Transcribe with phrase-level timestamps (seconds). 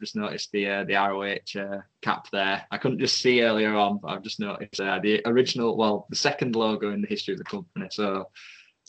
[0.00, 2.64] just noticed the uh, the ROH uh, cap there.
[2.70, 6.16] I couldn't just see earlier on, but I've just noticed uh, the original, well, the
[6.16, 7.88] second logo in the history of the company.
[7.90, 8.28] So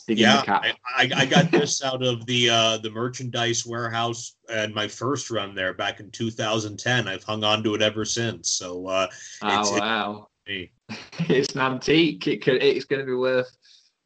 [0.06, 4.88] yeah, I, I, I, got this out of the uh, the merchandise warehouse and my
[4.88, 7.08] first run there back in 2010.
[7.08, 8.50] I've hung on to it ever since.
[8.50, 9.08] So uh,
[9.42, 10.70] oh it's, wow, it,
[11.28, 12.26] it's an antique.
[12.26, 13.54] It could, it's going to be worth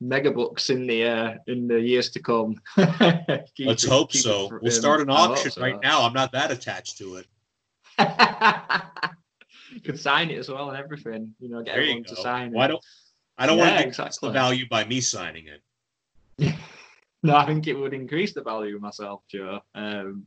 [0.02, 2.60] mega bucks in the uh, in the years to come.
[3.58, 4.46] Let's hope so.
[4.46, 5.62] It, we'll start an auction so.
[5.62, 6.02] right now.
[6.02, 7.26] I'm not that attached to it.
[9.72, 11.34] you could sign it as well and everything.
[11.40, 12.68] You know, get there everyone to sign Why it.
[12.68, 12.84] don't
[13.38, 14.28] I don't yeah, want to exactly.
[14.28, 16.54] the value by me signing it.
[17.22, 19.60] no, I think it would increase the value myself, Joe.
[19.74, 20.26] Um,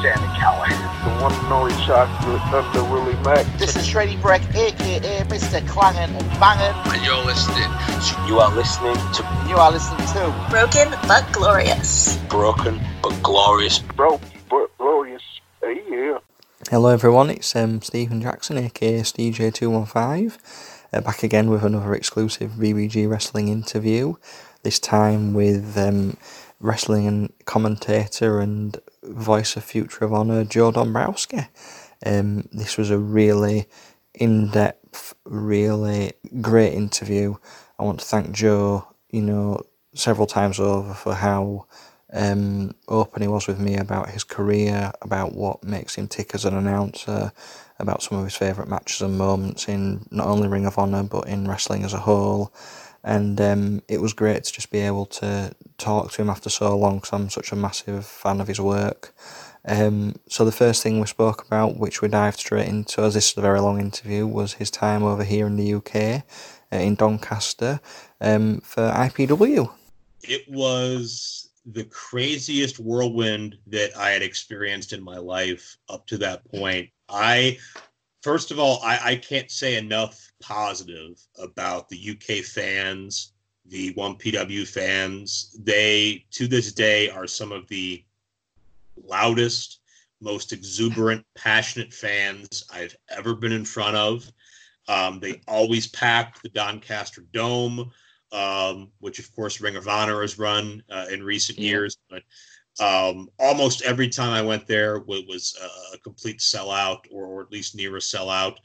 [0.00, 0.80] Sami Callihan.
[1.04, 3.44] The one and only chocolate under Willie Mack.
[3.58, 5.60] This is Shreddy Breck, aka Mr.
[5.68, 6.74] Clangin' and Bangin'.
[6.86, 8.26] And you're listening to...
[8.26, 9.46] You are listening to...
[9.46, 10.46] You are listening to...
[10.48, 12.16] Broken but Glorious.
[12.30, 13.80] Broken but Glorious.
[13.80, 15.22] Broken but Glorious.
[15.60, 16.16] Hey, yeah.
[16.70, 20.38] Hello everyone, it's um, Stephen Jackson, aka DJ215.
[20.94, 24.14] uh, back again with another exclusive BBG Wrestling interview,
[24.62, 26.16] this time with um,
[26.58, 31.48] wrestling and commentator and voice of Future of Honor, Joe Dombrowski.
[32.04, 33.66] Um, this was a really
[34.14, 37.36] in depth, really great interview.
[37.78, 39.62] I want to thank Joe, you know,
[39.94, 41.66] several times over for how
[42.12, 46.44] um, open he was with me about his career, about what makes him tick as
[46.44, 47.32] an announcer,
[47.78, 51.28] about some of his favourite matches and moments in not only Ring of Honor but
[51.28, 52.52] in wrestling as a whole
[53.02, 56.76] and um, it was great to just be able to talk to him after so
[56.76, 59.14] long because I'm such a massive fan of his work.
[59.64, 63.30] Um, so the first thing we spoke about, which we dived straight into, as this
[63.30, 66.24] is a very long interview, was his time over here in the UK,
[66.72, 67.80] uh, in Doncaster,
[68.20, 69.70] um, for 1PW.
[70.22, 76.44] It was the craziest whirlwind that I had experienced in my life up to that
[76.50, 76.88] point.
[77.08, 77.58] I,
[78.22, 83.32] first of all, I, I can't say enough positive about the UK fans,
[83.66, 85.56] the 1PW fans.
[85.62, 88.04] They, to this day, are some of the
[88.96, 89.80] loudest,
[90.20, 94.30] most exuberant, passionate fans I've ever been in front of.
[94.88, 97.90] Um, they always packed the Doncaster Dome,
[98.32, 101.70] um, which, of course, Ring of Honor has run uh, in recent yeah.
[101.70, 101.96] years.
[102.08, 102.22] But
[102.80, 107.42] um, almost every time I went there was, was a, a complete sellout, or, or,
[107.42, 108.56] at least near a sellout.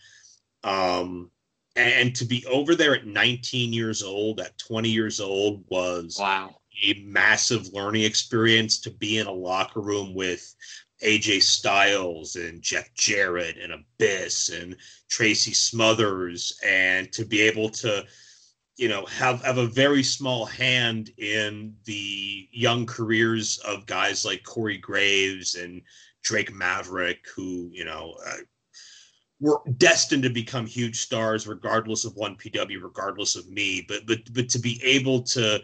[0.64, 1.30] Um,
[1.76, 6.56] and to be over there at 19 years old at 20 years old was wow
[6.84, 10.56] a massive learning experience to be in a locker room with
[11.04, 14.76] AJ Styles and Jeff Jarrett and Abyss and
[15.10, 18.06] Tracy Smothers and to be able to
[18.78, 24.44] you know have have a very small hand in the young careers of guys like
[24.44, 25.82] Corey Graves and
[26.24, 28.38] Drake Maverick who you know uh,
[29.40, 33.86] were destined to become huge stars regardless of 1pw regardless of me.
[33.88, 35.62] But but but to be able to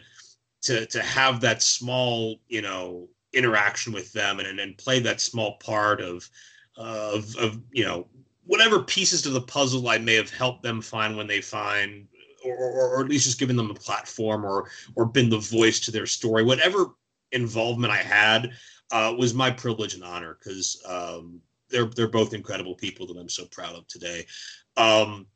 [0.63, 5.57] to to have that small you know interaction with them and and play that small
[5.57, 6.29] part of
[6.77, 8.07] of of you know
[8.45, 12.07] whatever pieces to the puzzle I may have helped them find when they find
[12.45, 15.91] or, or, at least just giving them a platform or or been the voice to
[15.91, 16.87] their story whatever
[17.31, 18.51] involvement I had
[18.91, 23.29] uh, was my privilege and honor because um, they're they're both incredible people that I'm
[23.29, 24.25] so proud of today.
[24.77, 25.27] Um,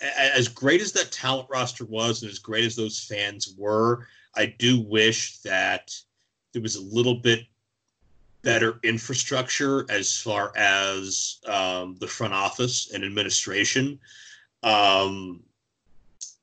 [0.00, 4.46] as great as that talent roster was, and as great as those fans were, I
[4.58, 5.94] do wish that
[6.52, 7.46] there was a little bit
[8.42, 13.98] better infrastructure as far as um, the front office and administration.
[14.62, 15.42] Um,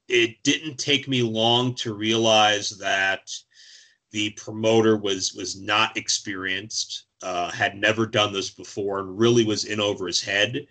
[0.08, 3.32] it didn't take me long to realize that
[4.12, 9.66] the promoter was was not experienced uh, had never done this before and really was
[9.66, 10.68] in over his head.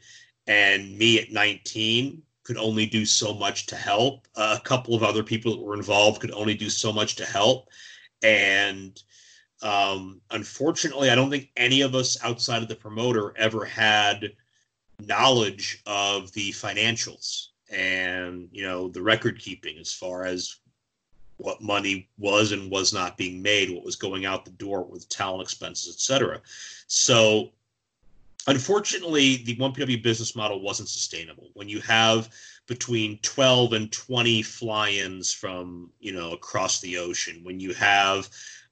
[0.46, 4.28] And me at 19 could only do so much to help.
[4.36, 7.24] Uh, a couple of other people that were involved could only do so much to
[7.24, 7.68] help.
[8.22, 9.00] And
[9.62, 14.32] um, unfortunately, I don't think any of us outside of the promoter ever had
[15.00, 20.56] knowledge of the financials and you know the record keeping as far as
[21.38, 25.08] what money was and was not being made, what was going out the door with
[25.08, 26.40] talent expenses, etc.
[26.86, 27.50] So,
[28.46, 31.50] unfortunately, the 1PW business model wasn't sustainable.
[31.54, 32.28] When you have
[32.68, 38.28] between 12 and 20 fly-ins from you know across the ocean, when you have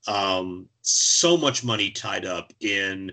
[0.06, 3.12] Um, so much money tied up in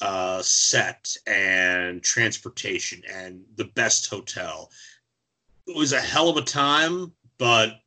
[0.00, 4.70] uh, set and transportation and the best hotel.
[5.68, 7.80] It was a hell of a time, but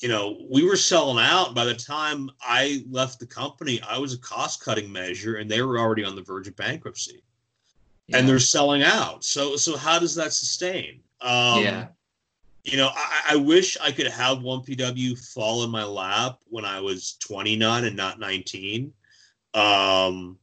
[0.00, 1.54] you know, we were selling out.
[1.54, 5.62] By the time I left the company, I was a cost cutting measure, and they
[5.62, 7.22] were already on the verge of bankruptcy,
[8.08, 8.18] Yeah.
[8.18, 9.22] and they're selling out.
[9.24, 11.00] So, so how does that sustain?
[11.20, 11.86] Um, yeah.
[12.64, 16.64] you know, I, I wish I could have one PW fall in my lap when
[16.64, 18.92] I was 29 and not 19.
[19.54, 20.36] Um,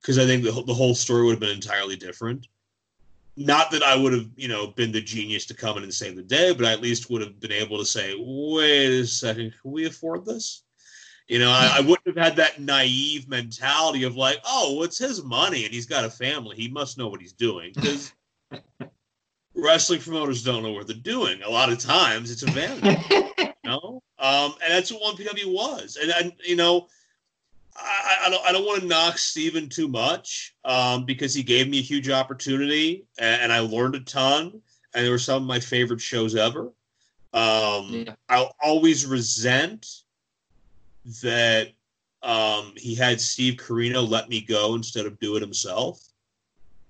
[0.00, 2.46] because I think the, the whole story would have been entirely different.
[3.36, 6.14] Not that I would have, you know, been the genius to come in and save
[6.14, 9.54] the day, but I at least would have been able to say, wait a second,
[9.60, 10.62] can we afford this?
[11.26, 14.98] You know, I, I wouldn't have had that naive mentality of like, oh, well, it's
[14.98, 16.54] his money and he's got a family.
[16.54, 17.72] He must know what he's doing.
[17.84, 18.12] Because
[19.54, 21.40] wrestling promoters don't know what they're doing.
[21.42, 23.00] A lot of times it's a vanity.
[23.38, 24.02] you know?
[24.18, 25.96] Um, and that's what one PW was.
[26.00, 26.88] And, and you know,
[27.76, 31.68] I, I don't I don't want to knock Steven too much um, because he gave
[31.68, 34.60] me a huge opportunity and, and I learned a ton.
[34.94, 36.72] And they were some of my favorite shows ever.
[37.32, 38.14] Um, Yeah.
[38.28, 39.86] I'll always resent
[41.22, 41.72] that
[42.22, 46.00] um, he had Steve Corino let me go instead of do it himself.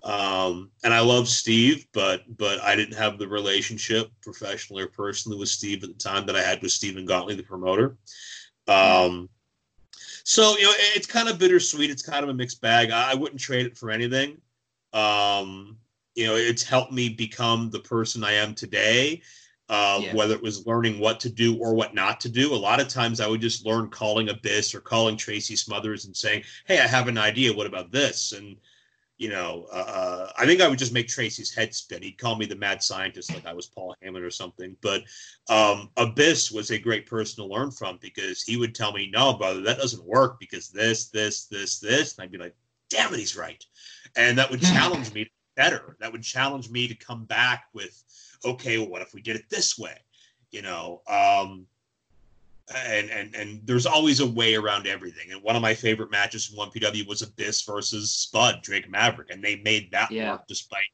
[0.02, 5.38] Um, and I love Steve, but but I didn't have the relationship professionally or personally
[5.38, 7.96] with Steve at the time that I had with Stephen Gauntly, the promoter.
[8.68, 9.30] Um,
[10.24, 11.90] so you know, it's kind of bittersweet.
[11.90, 12.90] It's kind of a mixed bag.
[12.90, 14.38] I, wouldn't trade it for anything.
[14.92, 15.76] Um,
[16.14, 19.22] you know, it's helped me become the person I am today.
[19.68, 20.14] Um, Yeah.
[20.14, 22.54] Whether it was learning what to do or what not to do.
[22.54, 26.16] A lot of times, I would just learn calling Abyss or calling Tracy Smothers and
[26.16, 27.52] saying, "Hey, I have an idea.
[27.52, 28.56] What about this?" And
[29.16, 32.02] you know, uh, uh, I think I would just make Tracy's head spin.
[32.02, 34.76] He'd call me the mad scientist, like I was Paul Heyman or something.
[34.80, 35.04] But
[35.48, 39.34] um, Abyss was a great person to learn from because he would tell me, "No,
[39.34, 42.56] brother, that doesn't work because this, this, this, this," and I'd be like,
[42.90, 43.64] "Damn it, he's right,"
[44.16, 45.96] and that would challenge me better.
[46.00, 48.02] That would challenge me to come back with,
[48.44, 49.96] "Okay, well, what if we did it this way?"
[50.50, 51.02] You know.
[51.06, 51.66] Um,
[52.72, 55.32] and and and there's always a way around everything.
[55.32, 59.30] And one of my favorite matches from one PW was Abyss versus Spud Drake Maverick,
[59.30, 60.32] and they made that Yeah.
[60.32, 60.86] work despite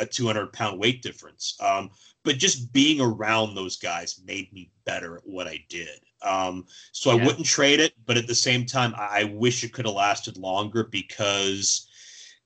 [0.00, 1.56] a 200 pound weight difference.
[1.60, 1.90] Um,
[2.24, 6.00] but just being around those guys made me better at what I did.
[6.22, 9.72] Um, so I wouldn't trade it, but at the same time, I I wish it
[9.72, 11.88] could have lasted longer because,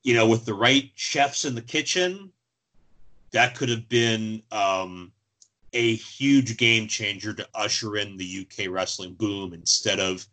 [0.03, 2.33] you know, with the right chefs in the kitchen,
[3.33, 5.13] that could have been um,
[5.77, 10.27] a huge game changer to usher in the UK wrestling boom instead of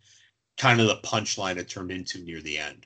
[0.57, 2.85] kind of the punchline it turned into near the end.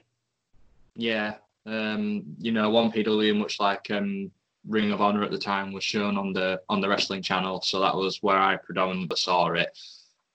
[0.96, 1.36] Yeah,
[1.68, 4.32] um, you know, one PW, much like um,
[4.68, 7.80] Ring of Honor at the time, was shown on the on the wrestling channel, so
[7.80, 9.78] that was where I predominantly saw it.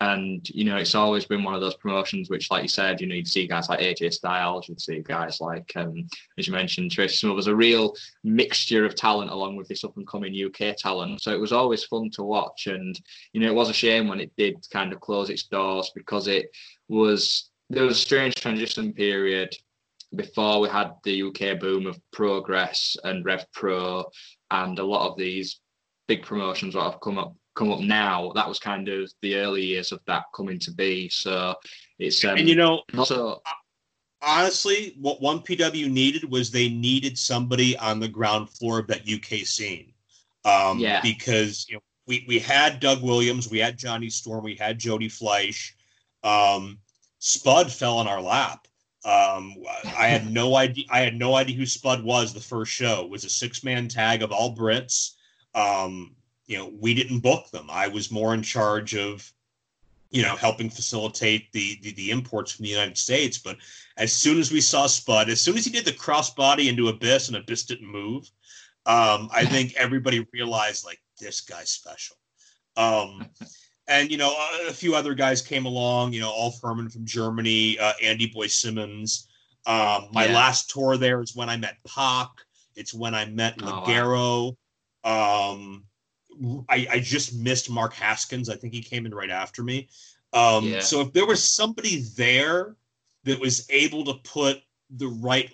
[0.03, 3.07] And you know, it's always been one of those promotions which, like you said, you
[3.07, 6.91] know, you'd see guys like AJ Styles, you'd see guys like, um, as you mentioned,
[6.91, 7.95] Tracy Smothers, a real
[8.25, 11.23] mixture of talent along with this up and coming UK talent.
[11.23, 13.01] So it was always fun to watch, and
[13.33, 16.27] you know, it was a shame when it did kind of close its doors because
[16.27, 16.51] it
[16.89, 19.55] was there was a strange transition period
[20.17, 24.05] before we had the UK boom of Progress and Rev Pro
[24.51, 25.61] and a lot of these
[26.09, 28.33] big promotions that have come up come up now.
[28.35, 31.09] That was kind of the early years of that coming to be.
[31.09, 31.55] So
[31.99, 33.43] it's um, and you know, also
[34.23, 39.09] honestly, what one PW needed was they needed somebody on the ground floor of that
[39.09, 39.93] UK scene.
[40.45, 41.01] Um, Yeah.
[41.03, 45.09] Because you know, we we had Doug Williams, we had Johnny Storm, we had Jody
[45.09, 45.75] Fleisch.
[46.25, 46.79] Um,
[47.19, 48.67] Spud fell in our lap.
[49.05, 50.85] Um, I had no idea.
[50.91, 52.33] I had no idea who Spud was.
[52.33, 55.13] The first show It was a six man tag of all Brits.
[55.55, 57.69] Um, you know, we didn't book them.
[57.71, 59.33] I was more in charge of
[60.13, 63.39] you know, helping facilitate the, the the imports from the United States.
[63.39, 63.57] But
[63.97, 67.29] as soon as we saw Spud, as soon as he did the crossbody into Abyss
[67.29, 68.31] and Abyss didn't move,
[68.85, 72.17] um, I think everybody realized like this guy's special.
[72.77, 73.27] Um,
[73.89, 76.13] and you know, a, a few other guys came along.
[76.13, 79.29] You know, Ulf Herman from Germany, uh, Andy Boy Simmons.
[79.65, 80.35] Um, my Yeah.
[80.35, 82.29] last tour there is when I met Pac.
[82.77, 83.81] It's when I met Oh,
[85.05, 85.53] wow.
[85.53, 85.85] Um,
[86.69, 88.49] I, I just missed Mark Haskins.
[88.49, 89.89] I think he came in right after me.
[90.33, 90.81] Um, Yeah.
[90.81, 92.77] So if there was somebody there
[93.25, 95.51] that was able to put the right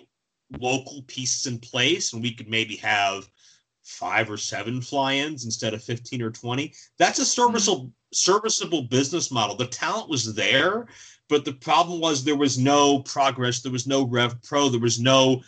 [0.59, 3.29] local pieces in place, and we could maybe have
[3.83, 9.55] five or seven fly-ins instead of 15 or 20 that's a serviceable serviceable business model
[9.55, 10.85] the talent was there
[11.27, 14.99] but the problem was there was no progress there was no rev pro there was
[14.99, 15.41] no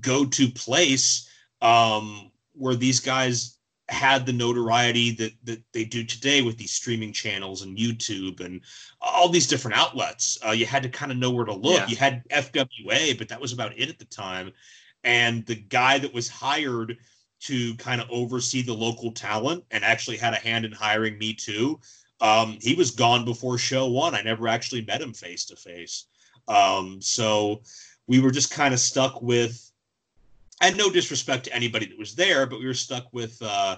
[0.00, 1.28] go-to place
[1.62, 7.12] um, where these guys had the notoriety that that they do today with these streaming
[7.12, 8.62] channels and YouTube and
[9.00, 10.38] all these different outlets.
[10.46, 11.80] Uh, you had to kind of know where to look.
[11.80, 11.86] Yeah.
[11.88, 14.52] You had FWA, but that was about it at the time.
[15.02, 16.96] And the guy that was hired
[17.40, 21.34] to kind of oversee the local talent and actually had a hand in hiring me
[21.34, 21.78] too.
[22.20, 24.14] Um, he was gone before show one.
[24.14, 26.06] I never actually met him face to face.
[26.48, 27.60] Um, so
[28.06, 29.70] we were just kind of stuck with,
[30.60, 33.76] and no disrespect to anybody that was there, but we were stuck with, uh,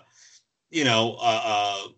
[0.70, 1.88] you know, uh, uh,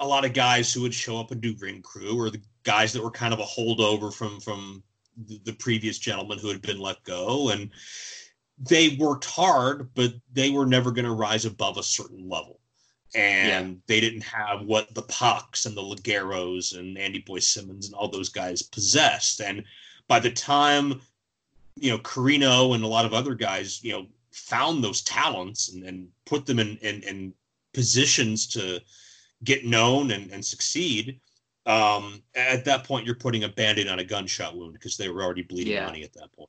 [0.00, 2.92] a lot of guys who would show up and do ring crew, or the guys
[2.92, 4.82] that were kind of a holdover from from
[5.26, 7.70] the, the previous gentleman who had been let go, and
[8.58, 12.60] they worked hard, but they were never going to rise above a certain level.
[13.14, 17.94] And they didn't have what the Pucks and the Ligeros and Andy Boy Simmons and
[17.94, 19.40] all those guys possessed.
[19.40, 19.64] And
[20.08, 21.00] by the time,
[21.80, 25.84] you know, Corino and a lot of other guys, you know, found those talents and,
[25.84, 27.34] and put them in, in, in
[27.72, 28.80] positions to
[29.44, 31.20] get known and, and succeed,
[31.66, 35.08] um, at that point, you're putting a band aid on a gunshot wound because they
[35.08, 35.86] were already bleeding Yeah.
[35.86, 36.48] money at that point.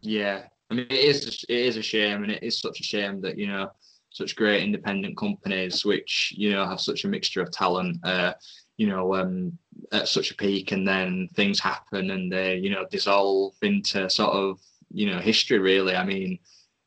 [0.00, 3.20] Yeah, I mean, it is it is a shame, and it is such a shame
[3.22, 3.70] that you know
[4.10, 8.32] such great independent companies, which you know have such a mixture of talent, uh,
[8.78, 9.58] you know, um,
[9.92, 14.32] at such a peak, and then things happen and they you know dissolve into sort
[14.32, 14.58] of
[14.90, 15.58] you know history.
[15.58, 16.38] Really, I mean,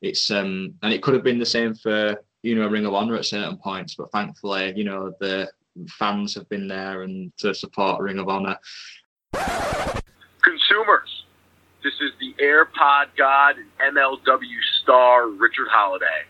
[0.01, 3.15] it's um, and it could have been the same for you know Ring of Honor
[3.15, 5.51] at certain points, but thankfully, you know, the
[5.87, 8.57] fans have been there and to support Ring of Honor.
[10.43, 11.25] Consumers,
[11.83, 16.23] this is the AirPod God and MLW star Richard Holliday,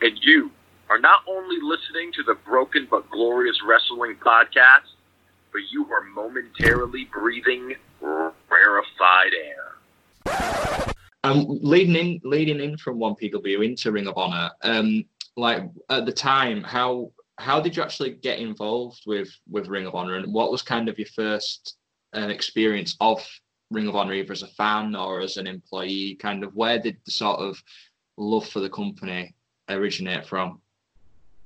[0.00, 0.50] and you
[0.88, 4.88] are not only listening to the Broken but Glorious Wrestling podcast,
[5.52, 10.94] but you are momentarily breathing rarefied air.
[11.24, 15.04] Um, leading in, leading in from one PW into Ring of Honor, um,
[15.36, 19.94] like at the time, how how did you actually get involved with with Ring of
[19.94, 21.76] Honor, and what was kind of your first
[22.16, 23.26] uh, experience of
[23.70, 26.16] Ring of Honor, either as a fan or as an employee?
[26.20, 27.62] Kind of where did the sort of
[28.16, 29.34] love for the company
[29.68, 30.60] originate from?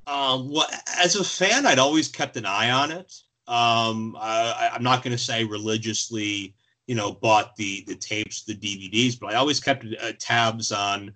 [0.07, 0.67] Um, well,
[0.99, 3.13] as a fan, I'd always kept an eye on it.
[3.49, 6.55] Um, I, I'm not going to say religiously,
[6.87, 11.13] you know, bought the the tapes, the DVDs, but I always kept uh, tabs on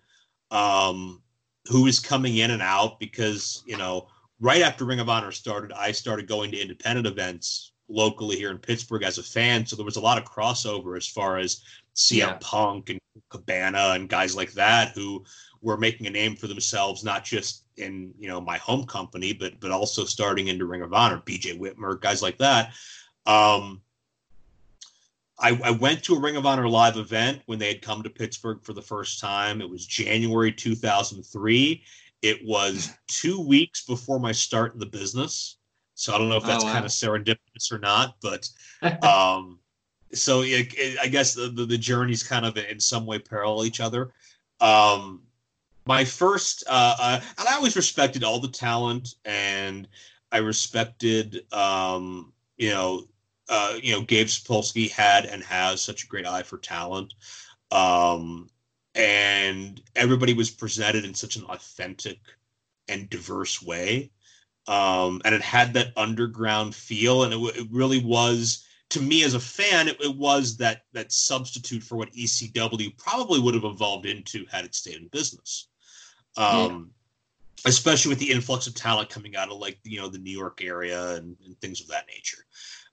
[0.51, 1.23] um,
[1.67, 4.09] who was coming in and out because you know,
[4.41, 8.59] right after Ring of Honor started, I started going to independent events locally here in
[8.59, 9.65] Pittsburgh as a fan.
[9.65, 11.63] So there was a lot of crossover as far as
[11.95, 12.39] CM Yeah.
[12.41, 15.25] Punk and Cabana and guys like that who
[15.63, 19.59] were making a name for themselves, not just in you know my home company, but
[19.61, 22.73] but also starting into Ring of Honor, BJ Whitmer, guys like that.
[23.27, 23.83] Um,
[25.39, 28.09] I, I went to a Ring of Honor live event when they had come to
[28.11, 29.61] Pittsburgh for the first time.
[29.61, 31.83] It was January 2003.
[32.23, 35.59] It was two weeks before my start in the business.
[35.95, 36.73] So I don't know if Oh, that's wow.
[36.73, 38.49] kind of serendipitous or not, but
[39.05, 39.59] um,
[40.13, 43.67] so it, it- I guess the, the, the journeys kind of in some way parallel
[43.67, 44.13] each other.
[44.63, 45.23] Um,
[45.87, 49.89] my first, uh, uh, and I always respected all the talent, and
[50.33, 53.05] I respected, um, you know,
[53.49, 57.15] uh, you know, Gabe Sapolsky had and has such a great eye for talent,
[57.71, 58.51] um,
[58.97, 62.19] and everybody was presented in such an authentic
[62.89, 64.11] and diverse way,
[64.67, 69.35] um, and it had that underground feel, and it, it really was to me as
[69.35, 74.07] a fan, it, it was that that substitute for what ECW probably would have evolved
[74.07, 75.69] into had it stayed in business.
[76.37, 76.91] Um,
[77.65, 80.63] Especially with the influx of talent coming out of like you know the New York
[80.63, 82.45] area and, and things of that nature.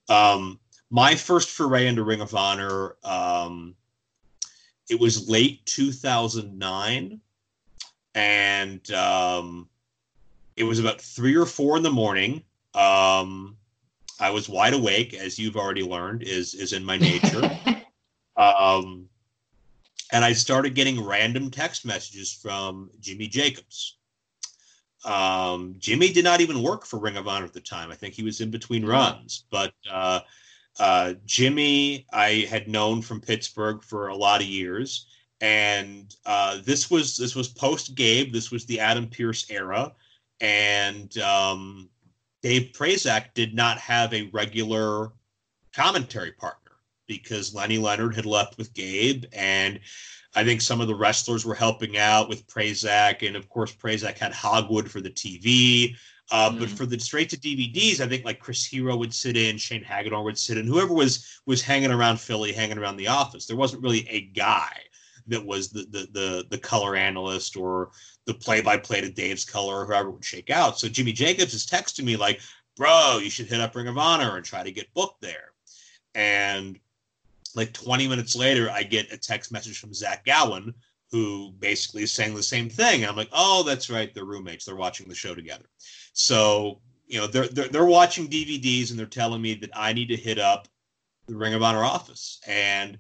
[0.10, 0.60] Um,
[0.90, 3.76] my first foray into Ring of Honor, um,
[4.90, 7.20] it was late 2009,
[8.16, 9.70] and um,
[10.56, 12.44] it was about three or four in the morning.
[12.74, 13.58] Um,
[14.20, 17.42] I was wide awake, as you've already learned, is is in my nature.
[18.38, 19.10] um,
[20.14, 23.98] and I started getting random text messages from Jimmy Jacobs.
[25.04, 27.92] Um, Jimmy did not even work for Ring of Honor at the time.
[27.92, 29.46] I think he was in between runs.
[29.50, 30.20] But uh,
[30.80, 35.08] uh, Jimmy, I had known from Pittsburgh for a lot of years,
[35.42, 38.32] and uh, this was this was post Gabe.
[38.32, 39.94] This was the Adam Pearce era,
[40.40, 41.90] and um,
[42.44, 45.12] Dave Prazak did not have a regular
[45.74, 46.63] commentary partner
[47.08, 49.80] because Lenny Leonard had left with Gabe, and
[50.36, 54.18] I think some of the wrestlers were helping out with Prazak, and of course Prazak
[54.18, 55.96] had Hogwood for the TV.
[56.32, 59.58] Uh, But for the straight to DVDs, I think like Chris Hero would sit in,
[59.58, 63.46] Shane Hagedorn would sit in, whoever was was hanging around Philly, hanging around the office.
[63.46, 64.72] There wasn't really a guy.
[65.28, 67.92] that was the the the, the color analyst or
[68.26, 70.80] the play by play to Dave's color or whoever would shake out.
[70.80, 72.42] So Jimmy Jacobs is texting me like,
[72.78, 75.52] "Bro, you should hit up Ring of Honor and try to get booked there."
[76.16, 76.80] And
[77.56, 80.74] like 20 minutes later, I get a text message from Zach Gowen
[81.12, 83.04] who basically is saying the same thing.
[83.04, 84.66] And I'm like, "Oh, that's right, they're roommates.
[84.66, 85.66] They're watching the show together."
[86.14, 90.08] So you know they're, they're they're watching DVDs and they're telling me that I need
[90.08, 90.68] to hit up
[91.28, 92.98] the Ring of Honor office, and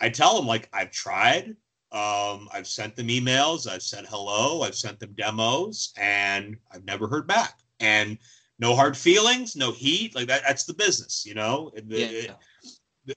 [0.00, 1.50] I tell them like I've tried,
[1.92, 7.06] um, I've sent them emails, I've said hello, I've sent them demos, and I've never
[7.08, 7.58] heard back.
[7.80, 8.16] And
[8.58, 10.42] no hard feelings, no heat, like that.
[10.46, 11.70] That's the business, you know.
[11.74, 12.06] The, Yeah.
[12.08, 12.36] the,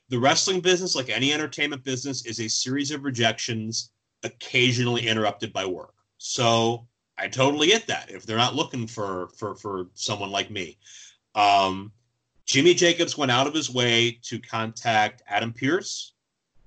[0.09, 3.91] the wrestling business, like any entertainment business, is a series of rejections,
[4.23, 5.93] occasionally interrupted by work.
[6.17, 8.09] So I totally get that.
[8.09, 10.77] If they're not looking for for for someone like me,
[11.35, 11.91] um,
[12.45, 16.13] Jimmy Jacobs went out of his way to contact Adam Pearce,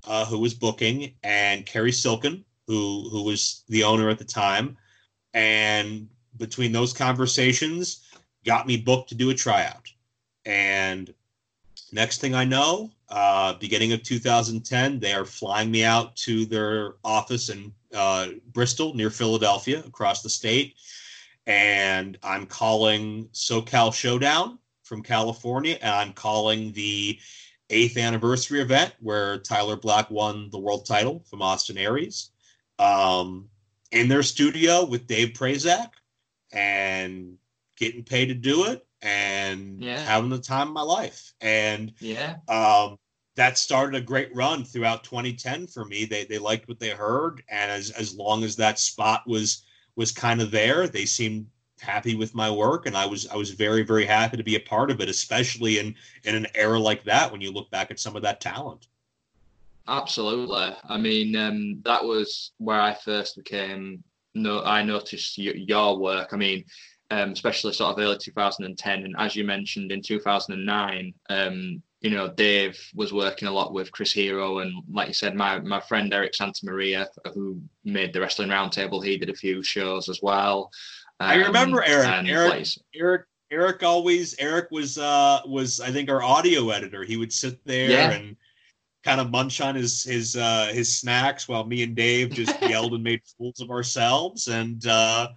[0.06, 4.76] uh, who was booking, and Cary Silkin, who who was the owner at the time,
[5.34, 8.06] and between those conversations,
[8.44, 9.88] got me booked to do a tryout.
[10.44, 11.12] And
[11.92, 16.94] next thing I know, uh, beginning of 2010, they are flying me out to their
[17.04, 20.74] office in uh, Bristol, near Philadelphia, across the state.
[21.46, 27.18] And I'm calling SoCal Showdown from California, and I'm calling the
[27.70, 32.30] eighth anniversary event where Tyler Black won the world title from Austin Aries
[32.78, 33.48] um,
[33.92, 35.90] in their studio with Dave Prazak
[36.52, 37.36] and
[37.76, 40.04] getting paid to do it and Yeah.
[40.04, 41.32] having the time of my life.
[41.40, 42.36] And Yeah.
[42.48, 42.98] um,
[43.36, 46.06] that started a great run throughout 2010 for me.
[46.06, 50.12] They they liked what they heard, and as as long as that spot was was
[50.12, 51.46] kind of there, they seemed
[51.80, 54.60] happy with my work, and I was I was very very happy to be a
[54.60, 58.00] part of it, especially in in an era like that when you look back at
[58.00, 58.88] some of that talent.
[59.88, 60.74] Absolutely.
[60.88, 64.02] I mean, um, that was where I first became.
[64.34, 66.30] No, I noticed your work.
[66.32, 66.64] I mean,
[67.10, 72.28] um, especially sort of early 2010, and as you mentioned in 2009, um, you know,
[72.28, 76.12] Dave was working a lot with Chris Hero, and like you said, my my friend
[76.12, 80.70] Eric Santa Maria, who made the Wrestling Roundtable, he did a few shows as well.
[81.18, 82.06] I remember Um, Eric.
[82.08, 84.34] and Eric, like Eric, Eric always.
[84.38, 87.02] Eric was uh was I think our audio editor.
[87.04, 88.10] He would sit there Yeah.
[88.12, 88.36] and
[89.02, 92.92] kind of munch on his his uh his snacks while me and Dave just yelled
[92.92, 94.48] and made fools of ourselves.
[94.48, 95.28] And uh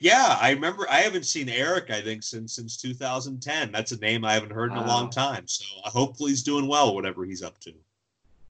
[0.00, 0.86] yeah, I remember.
[0.90, 1.90] I haven't seen Eric.
[1.90, 3.70] I think since since 2010.
[3.70, 5.46] That's a name I haven't heard in a long time.
[5.46, 7.72] So uh, hopefully he's doing well, whatever he's up to.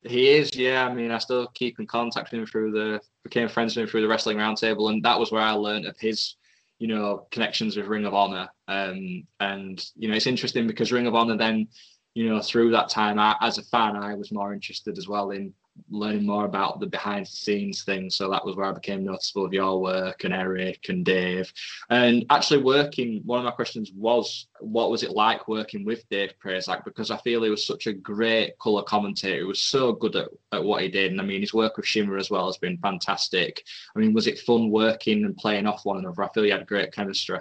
[0.03, 0.87] He is, yeah.
[0.87, 3.89] I mean, I still keep in contact with him through the became friends with him
[3.89, 6.37] through the wrestling roundtable, and that was where I learned of his,
[6.79, 8.49] you know, connections with Ring of Honor.
[8.69, 11.67] Um, and you know, it's interesting because Ring of Honor then,
[12.15, 15.33] you know, through that time, I, as a fan, I was more interested as well
[15.33, 15.53] in
[15.89, 18.17] learning more about the behind the scenes things.
[18.17, 21.53] So that was where I became noticeable of your work and Eric and Dave.
[21.89, 26.33] And actually working, one of my questions was, what was it like working with Dave
[26.43, 26.85] Prazak?
[26.85, 29.39] Because I feel he was such a great colour commentator.
[29.39, 31.13] He was so good at, at what he did.
[31.13, 33.65] And I mean, his work with Shimmer as well has been fantastic.
[33.95, 36.23] I mean, was it fun working and playing off one another?
[36.23, 37.39] I feel you had great chemistry.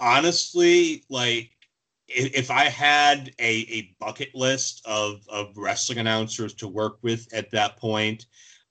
[0.00, 1.50] honestly, like
[2.10, 7.26] if, if I had a, a bucket list of, of wrestling announcers to work with
[7.32, 8.26] at that point,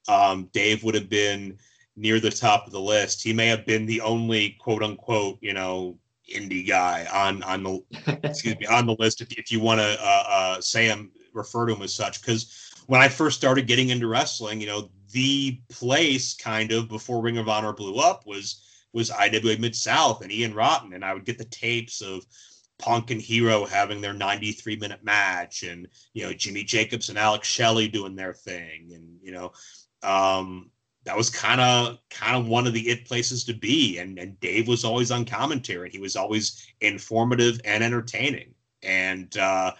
[0.08, 1.58] um, Dave would have been
[1.96, 3.22] near the top of the list.
[3.22, 5.98] He may have been the only quote unquote, you know,
[6.32, 7.82] indie guy on on the
[8.22, 11.66] excuse me on the list if, if you want to uh, uh, say him refer
[11.66, 15.60] to him as such because when I first started getting into wrestling, you know, the
[15.68, 20.32] place kind of before Ring of Honor blew up was was IWA Mid South and
[20.32, 22.26] Ian Rotten, and I would get the tapes of
[22.80, 27.46] Punk and Hero having their 93 minute match, and you know Jimmy Jacobs and Alex
[27.46, 29.52] Shelley doing their thing, and you know
[30.02, 30.70] um,
[31.04, 34.38] that was kind of kind of one of the it places to be, and and
[34.40, 39.72] Dave was always on commentary, and he was always informative and entertaining, and uh,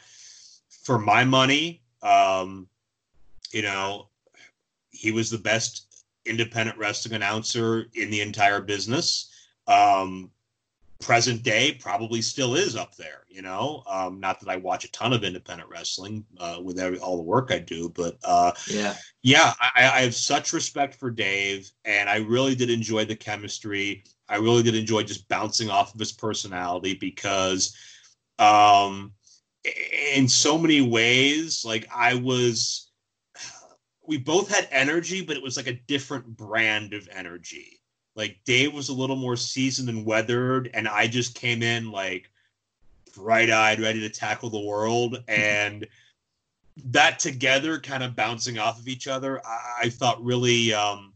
[0.85, 2.69] for my money, um,
[3.53, 4.09] you know,
[4.91, 9.31] he was the best independent wrestling announcer in the entire business.
[9.67, 10.31] Um,
[11.01, 13.83] present day probably still is up there, you know.
[13.89, 17.23] Um, not that I watch a ton of independent wrestling uh, with every, all the
[17.23, 18.95] work I do, but uh, Yeah.
[19.23, 24.05] yeah, I, I have such respect for Dave, and I really did enjoy the chemistry.
[24.29, 27.77] I really did enjoy just bouncing off of his personality because,
[28.39, 29.13] um,
[30.15, 32.91] in so many ways, like I was
[34.07, 37.80] we both had energy, but it was like a different brand of energy.
[38.21, 42.31] Like Dave was a little more seasoned and weathered, and I just came in like
[43.17, 45.25] bright eyed, ready to tackle the world.
[45.29, 45.87] And
[46.85, 51.15] that together, kind of bouncing off of each other, I, I thought really, um,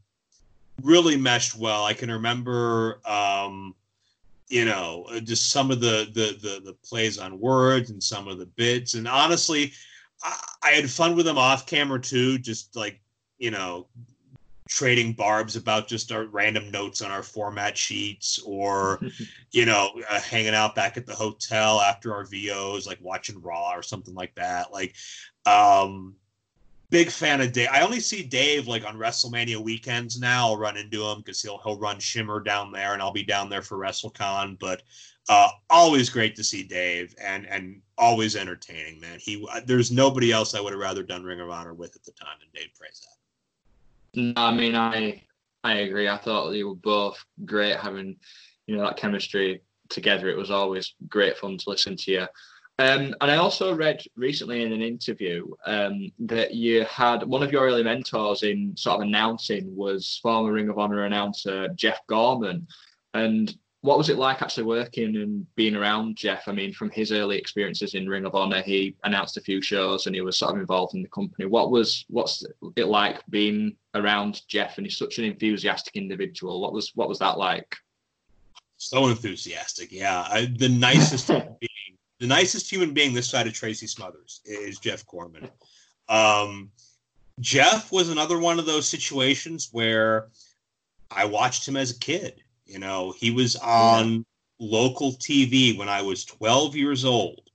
[0.83, 1.85] really meshed well.
[1.85, 3.75] I can remember, um,
[4.49, 8.29] you know, uh, just some of the, the the the plays on words and some
[8.29, 9.75] of the bits, and honestly,
[10.23, 12.39] I, I had fun with them off camera too.
[12.39, 12.99] Just like
[13.39, 13.89] you know,
[14.69, 18.99] trading barbs about just our random notes on our format sheets or
[19.53, 23.73] you know uh, hanging out back at the hotel after our VOs like watching raw
[23.73, 24.73] or something like that.
[24.73, 24.95] Like
[25.47, 26.15] um
[26.91, 27.69] big fan of Dave.
[27.73, 30.49] I only see Dave like on WrestleMania weekends now.
[30.49, 33.51] I'll run into him because he'll he'll run Shimmer down there and I'll be down
[33.51, 34.59] there for WrestleCon.
[34.59, 34.83] But
[35.29, 39.19] uh always great to see Dave and and always entertaining man.
[39.21, 42.05] He uh, there's nobody else I would have rather done Ring of Honor with at
[42.05, 43.14] the time than Dave Prazak
[44.15, 45.23] no, I mean, I
[45.63, 46.09] I agree.
[46.09, 48.17] I thought they were both great having,
[48.67, 50.29] you know, that chemistry together.
[50.29, 52.27] It was always great fun to listen to you.
[52.79, 57.53] Um, and I also read recently in an interview um, that you had one of
[57.53, 62.67] your early mentors in sort of announcing was former Ring of Honor announcer Jeff Gorman.
[63.15, 66.49] And what was it like actually working and being around Jeff?
[66.49, 70.07] I mean, from his early experiences in Ring of Honor, he announced a few shows
[70.07, 71.45] and he was sort of involved in the company.
[71.45, 72.43] What was what's
[72.77, 74.79] it like being around Jeff?
[74.79, 76.63] And he's such an enthusiastic individual.
[76.63, 77.77] What was what was that like?
[78.79, 80.27] So enthusiastic, yeah.
[80.31, 81.29] I, the nicest
[81.61, 85.51] being, the nicest human being this side of Tracy Smothers is Jeff Gorman.
[86.09, 86.71] Um,
[87.39, 90.29] Jeff was another one of those situations where
[91.11, 94.25] I watched him as a kid you know, he was on
[94.59, 97.51] local TV when I was 12 years old.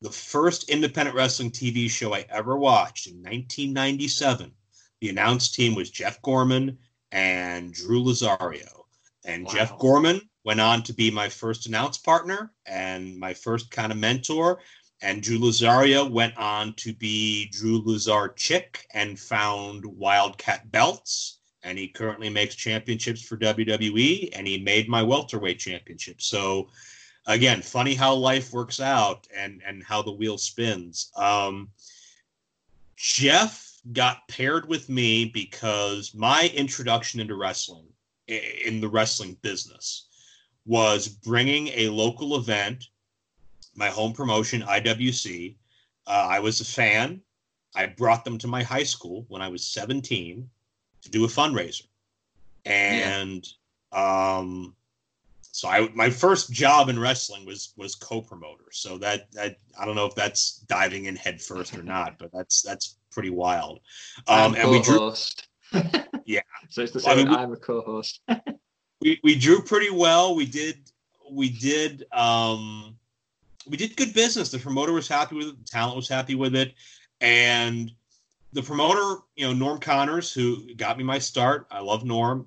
[0.00, 4.52] The first independent wrestling TV show I ever watched in 1997.
[5.00, 6.78] The announced team was Jeff Gorman
[7.12, 8.84] and Drew Lazario.
[9.24, 9.52] And wow.
[9.52, 13.98] Jeff Gorman went on to be my first announce partner and my first kind of
[13.98, 14.60] mentor.
[15.02, 21.78] And Drew Lazario went on to be Drew Lazar Chick and found Wildcat Belts and
[21.78, 26.20] he currently makes championships for WWE, and he made my welterweight championship.
[26.20, 26.68] So,
[27.26, 31.10] again, funny how life works out and and how the wheel spins.
[31.16, 31.68] Um,
[32.96, 37.86] Jeff got paired with me because my introduction into wrestling
[38.28, 40.06] in the wrestling business
[40.64, 42.88] was bringing a local event,
[43.74, 45.56] my home promotion IWC.
[46.06, 47.20] Uh, I was a fan.
[47.74, 50.48] I brought them to my high school when I was 17
[51.02, 51.86] to do a fundraiser,
[52.64, 53.46] and
[53.92, 54.36] yeah.
[54.38, 54.74] um,
[55.52, 58.64] so I my first job in wrestling was was co-promoter.
[58.72, 62.32] So that that I don't know if that's diving in head first or not, but
[62.32, 63.80] that's that's pretty wild.
[64.26, 65.12] Um, and we drew.
[66.24, 66.40] yeah.
[66.70, 67.12] So it's the same.
[67.12, 68.20] I mean, I'm a co-host.
[69.00, 70.34] we we drew pretty well.
[70.34, 70.90] We did
[71.30, 72.96] we did um
[73.68, 74.50] we did good business.
[74.50, 75.58] The promoter was happy with it.
[75.58, 76.74] The talent was happy with it,
[77.20, 77.92] and
[78.52, 81.66] the promoter, you know, Norm Connors, who got me my start.
[81.70, 82.46] I love Norm.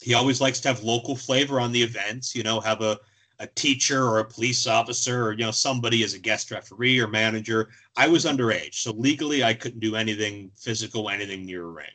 [0.00, 2.34] He always likes to have local flavor on the events.
[2.34, 2.98] You know, have a
[3.38, 7.08] a teacher or a police officer or you know somebody as a guest referee or
[7.08, 7.68] manager.
[7.96, 11.86] I was underage, so legally I couldn't do anything physical, anything near a ring.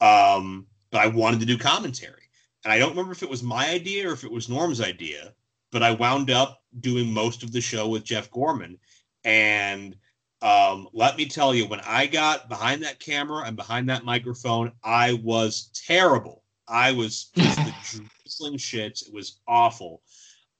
[0.00, 2.28] Um, but I wanted to do commentary,
[2.64, 5.34] and I don't remember if it was my idea or if it was Norm's idea.
[5.70, 8.78] But I wound up doing most of the show with Jeff Gorman,
[9.24, 9.96] and
[10.44, 14.72] um, let me tell you, when I got behind that camera and behind that microphone,
[14.84, 16.44] I was terrible.
[16.68, 19.08] I was just the drizzling shits.
[19.08, 20.02] It was awful.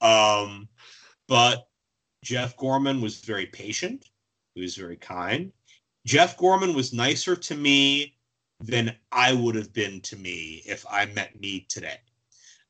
[0.01, 0.68] Um,
[1.29, 1.68] but
[2.23, 4.07] Jeff Gorman was very patient.
[4.55, 5.53] He was very kind.
[6.07, 8.16] Jeff Gorman was nicer to me
[8.61, 11.99] than I would have been to me if I met me today.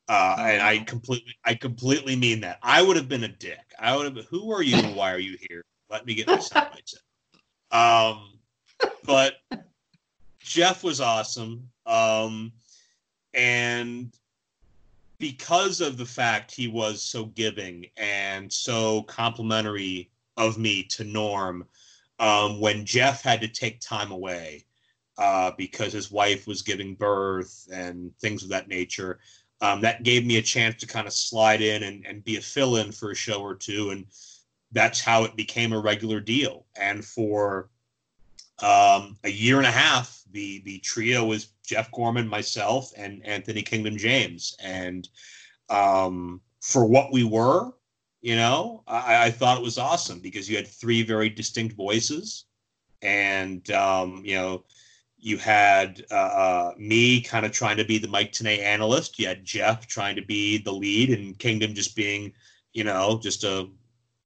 [0.09, 2.59] Uh, and I completely, I completely mean that.
[2.61, 3.73] I would have been a dick.
[3.79, 4.27] I would have.
[4.27, 4.77] Who are you?
[4.97, 5.65] Why are you here?
[5.91, 7.04] Let me get my soundbites in.
[7.75, 8.39] Um,
[9.05, 9.35] but
[10.39, 11.69] Jeff was awesome.
[11.87, 12.53] Um,
[13.35, 14.17] and
[15.19, 21.67] because of the fact he was so giving and so complimentary of me to Norm,
[22.21, 24.65] um, when Jeff had to take time away
[25.19, 29.19] uh, because his wife was giving birth and things of that nature,
[29.61, 32.41] um, that gave me a chance to kind of slide in and, and be a
[32.41, 33.91] fill in for a show or two.
[33.91, 34.07] And
[34.75, 36.67] that's how it became a regular deal.
[36.77, 37.71] And for
[38.59, 43.63] um, a year and a half, the the trio was Jeff Gorman, myself, and Anthony
[43.63, 44.57] Kingdom James.
[44.61, 45.09] And
[45.71, 47.73] um, for what we were,
[48.21, 52.45] you know, I, I, thought it was awesome because you had three very distinct voices,
[53.01, 54.65] and um, you know.
[55.27, 59.19] You had uh, uh, me kind of trying to be the Mike Tenay analyst.
[59.19, 62.35] You had Jeff trying to be the lead, and Kingdom just being,
[62.75, 63.71] you know, just a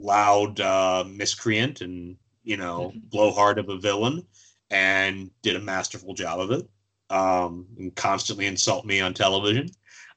[0.00, 2.16] loud uh, miscreant and
[2.48, 4.26] you know, blowhard of a villain
[4.70, 6.66] and did a masterful job of it.
[7.10, 9.68] Um, and constantly insult me on television.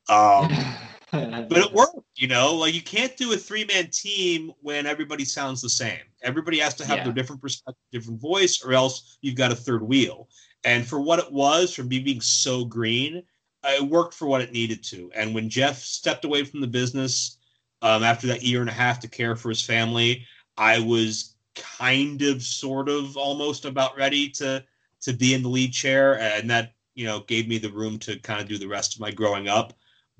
[0.08, 0.50] Um,
[1.12, 2.56] but it worked, you know.
[2.56, 6.00] Like you can't do a three man team when everybody sounds the same.
[6.24, 7.04] Everybody has to have Yeah.
[7.04, 10.30] their different perspective, different voice, or else you've got a third wheel.
[10.64, 13.24] And for what it was, from me being so green,
[13.66, 15.12] it worked for what it needed to.
[15.16, 17.38] And when Jeff stepped away from the business
[17.82, 20.26] um, after that year and a half to care for his family,
[20.58, 24.64] I was kind of, sort of, almost about ready to
[25.02, 28.20] to be in the lead chair, and that you know gave me the room to
[28.20, 29.74] kind of do the rest of my growing up.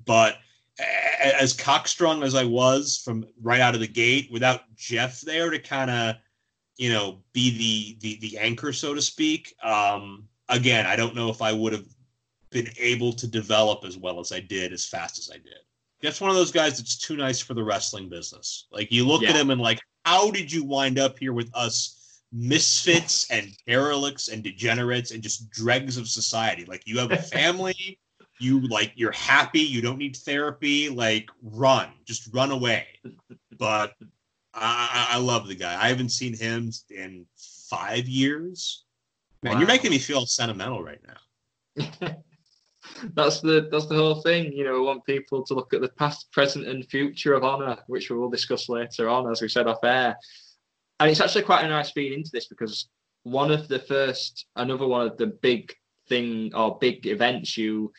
[0.04, 0.38] But
[1.22, 5.58] as cockstrong as I was from right out of the gate, without Jeff there to
[5.58, 6.16] kind of,
[6.76, 9.54] you know, be the the the anchor, so to speak.
[9.62, 11.86] Um, again, I don't know if I would have
[12.50, 15.60] been able to develop as well as I did, as fast as I did.
[16.02, 18.66] Jeff's one of those guys that's too nice for the wrestling business.
[18.72, 22.20] Like you look at him and like, how did you wind up here with us?
[22.32, 26.64] Misfits and derelicts and degenerates and just dregs of society.
[26.64, 27.98] Like you have a family,
[28.42, 32.86] you like you're happy you don't need therapy like run just run away
[33.58, 33.94] but
[34.52, 37.24] I, I I love the guy i haven't seen him in
[37.68, 38.84] five years
[39.42, 42.16] man you're making me feel sentimental right now
[43.14, 44.52] that's the that's the whole thing.
[44.52, 47.78] You know, we want people to look at the past, present, and future of Honor,
[47.86, 50.16] which we will discuss later on, as we said off air.
[51.00, 52.88] And it's actually quite a nice feed into this because
[53.24, 55.72] one of the first, another one of the big
[56.08, 57.92] thing or big events you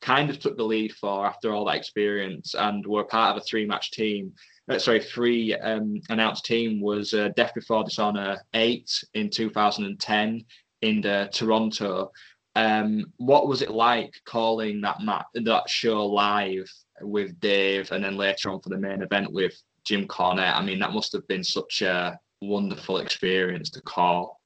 [0.00, 3.44] kind of took the lead for after all that experience and were part of a
[3.44, 4.32] three-match team.
[4.68, 10.44] Uh, sorry, three um, announced team was uh, Death Before Dishonor eight in 2010
[10.82, 12.10] in uh, Toronto.
[12.56, 18.16] Um, what was it like calling that mat that show live with Dave, and then
[18.16, 20.56] later on for the main event with Jim Cornette?
[20.56, 24.40] I mean, that must have been such a wonderful experience to call.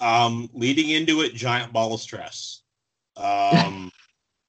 [0.00, 2.62] um leading into it giant ball of stress
[3.16, 3.92] um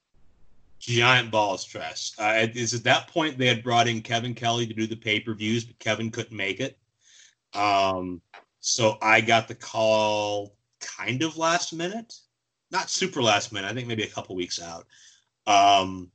[0.80, 4.66] giant ball of stress uh, is at that point they had brought in kevin kelly
[4.66, 6.78] to do the pay-per-views but kevin couldn't make it
[7.54, 8.22] um
[8.60, 10.55] so i got the call
[10.98, 12.14] kind of last minute
[12.72, 14.86] not super last minute i think maybe a couple weeks out
[15.48, 16.10] um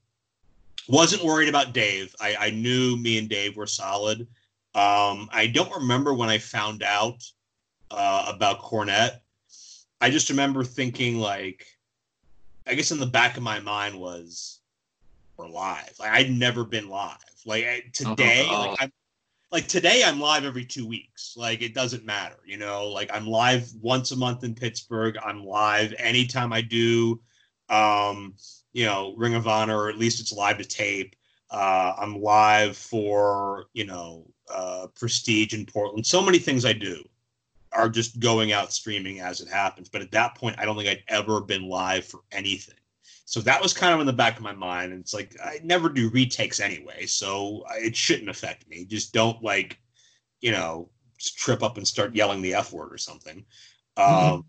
[0.89, 4.21] wasn't worried about dave i i knew me and dave were solid
[4.75, 7.23] um i don't remember when i found out
[7.91, 9.19] uh, about Cornette.
[10.01, 11.67] I just remember thinking like,
[12.67, 14.61] I guess in the back of my mind was,
[15.37, 15.93] we're live.
[15.99, 17.17] Like I'd never been live.
[17.45, 18.61] Like today, Oh.
[18.71, 18.93] like I'm,
[19.51, 21.35] like today I'm live every two weeks.
[21.37, 22.89] Like it doesn't matter, you know.
[22.89, 25.17] Like I'm live once a month in Pittsburgh.
[25.25, 27.21] I'm live anytime I do,
[27.69, 28.35] um,
[28.73, 31.17] you know, Ring of Honor, or at least it's live to tape.
[31.51, 36.07] Uh, I'm live for you know uh, Prestige in Portland.
[36.07, 37.03] So many things I do
[37.73, 39.89] are just going out streaming as it happens.
[39.89, 42.80] But at that point, I don't think I'd ever been live for anything.
[43.31, 44.91] So that was kind of in the back of my mind.
[44.93, 47.07] And it's like, I never do retakes anyway.
[47.07, 48.85] So it shouldn't affect me.
[48.85, 49.79] Just don't like,
[50.41, 50.89] you know,
[51.37, 53.45] trip up and start yelling the F word or something.
[53.97, 54.47] Um,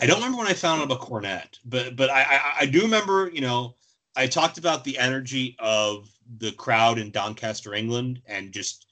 [0.00, 2.82] I don't remember when I found out about Cornette, but but I, I I do
[2.82, 3.76] remember, you know,
[4.16, 8.86] I talked about the energy of the crowd in Doncaster, England, and just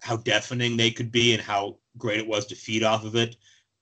[0.00, 3.36] how deafening they could be and how great it was to feed off of it.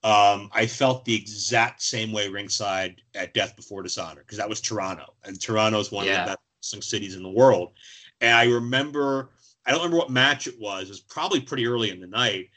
[0.04, 4.60] Um, I felt the exact same way ringside at Death Before Dishonor because that was
[4.60, 6.20] Toronto, and Toronto is one Yeah.
[6.20, 6.36] of the
[6.70, 7.72] best cities in the world.
[8.20, 9.30] And I remember,
[9.64, 10.84] I don't remember what match it was.
[10.84, 12.50] It was probably pretty early in the night.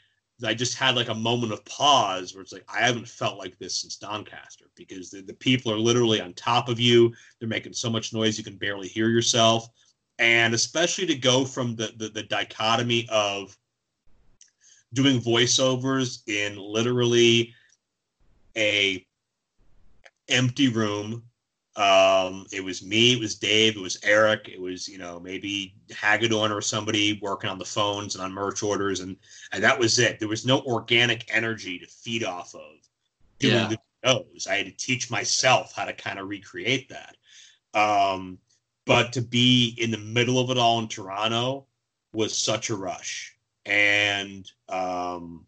[0.44, 3.58] I just had like a moment of pause where it's like I haven't felt like
[3.58, 7.14] this since Doncaster because the, the people are literally on top of you.
[7.40, 9.70] They're making so much noise you can barely hear yourself,
[10.20, 13.58] and especially to go from the the, the dichotomy of
[14.96, 17.54] doing voiceovers in literally
[18.58, 19.06] a
[20.30, 21.24] empty room.
[21.76, 25.76] Um, it was me, it was Dave, it was Eric, it was you know maybe
[25.92, 29.18] Hagedorn or somebody working on the phones and on merch orders, and
[29.52, 30.18] and that was it.
[30.18, 32.62] There was no organic energy to feed off of
[33.40, 33.68] doing Yeah.
[33.68, 34.48] the shows.
[34.50, 37.18] I had to teach myself how to kind of recreate that.
[37.78, 38.40] Um,
[38.86, 41.68] but to be in the middle of it all in Toronto
[42.14, 43.35] was such a rush,
[43.66, 45.46] and um,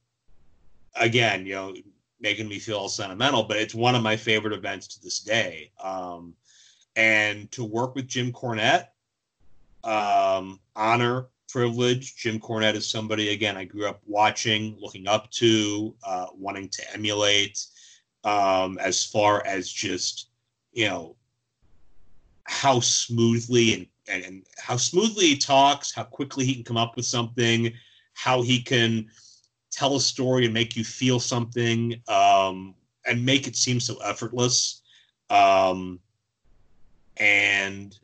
[0.95, 1.73] again, you know,
[2.19, 5.71] making me feel sentimental, but it's one of my favorite events to this day.
[5.83, 6.33] Um,
[6.95, 8.87] and to work with Jim Cornette,
[9.83, 12.15] um, honor, privilege.
[12.15, 16.93] Jim Cornette is somebody again I grew up watching, looking up to, uh, wanting to
[16.93, 17.65] emulate.
[18.23, 20.29] Um, as far as just
[20.73, 21.15] you know
[22.43, 26.95] how smoothly and, and, and how smoothly he talks, how quickly he can come up
[26.95, 27.73] with something,
[28.17, 29.07] how he can
[29.69, 32.73] tell a story and make you feel something um,
[33.05, 34.81] and make it seem so effortless.
[35.29, 35.99] Um,
[37.17, 37.97] and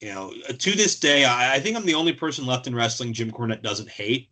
[0.00, 3.12] you know, to this day, I, I, think I'm the only person left in wrestling
[3.12, 4.30] Jim Cornette doesn't hate.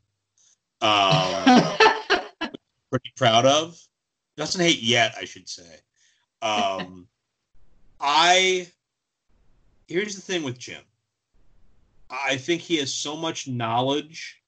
[0.80, 1.44] Um,
[2.90, 3.78] pretty proud of.
[4.38, 5.80] Doesn't hate yet, I should say.
[6.40, 7.08] Um,
[8.00, 8.68] I
[9.86, 10.82] here's the thing with Jim.
[12.08, 14.40] I think he has so much knowledge,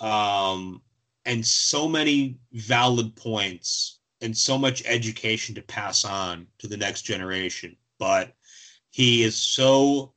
[0.00, 0.82] um,
[1.24, 7.02] and so many valid points, and so much education to pass on to the next
[7.02, 7.76] generation.
[7.98, 8.34] But
[8.90, 10.14] he is so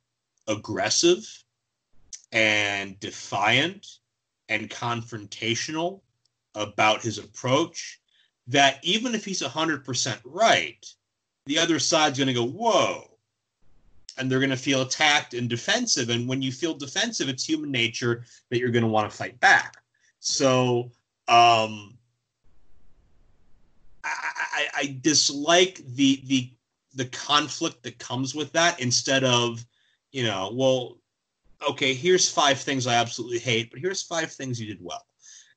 [0.47, 1.25] aggressive
[2.31, 3.85] and defiant
[4.49, 6.01] and confrontational
[6.55, 7.99] about his approach
[8.47, 10.85] that even if he's 100% right,
[11.45, 13.10] the other side's going to go, whoa.
[14.17, 16.09] And they're going to feel attacked and defensive.
[16.09, 19.39] And when you feel defensive, it's human nature that you're going to want to fight
[19.39, 19.77] back.
[20.19, 20.91] So
[21.27, 21.97] um,
[24.03, 26.51] I, I, I dislike the the
[26.93, 29.65] the conflict that comes with that instead of,
[30.11, 30.97] you know, well,
[31.69, 35.05] okay, here's five things I absolutely hate, but here's five things you did well.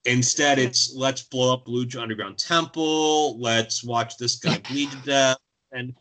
[0.04, 5.38] Instead, it's let's blow up Lucha Underground Temple, let's watch this guy bleed to death,
[5.72, 5.94] and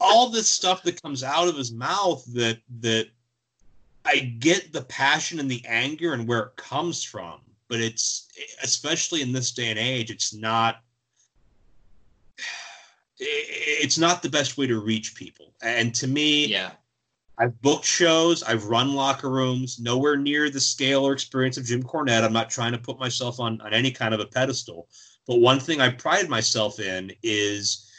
[0.00, 3.08] all this stuff that comes out of his mouth that that
[4.04, 8.28] I get the passion and the anger and where it comes from, but it's
[8.62, 10.80] especially in this day and age, it's not
[13.18, 15.54] it's not the best way to reach people.
[15.62, 16.72] And to me, yeah.
[17.38, 21.82] I've booked shows, I've run locker rooms, nowhere near the scale or experience of Jim
[21.82, 22.22] Cornette.
[22.22, 24.88] I'm not trying to put myself on, on any kind of a pedestal.
[25.26, 27.90] But one thing I pride myself in is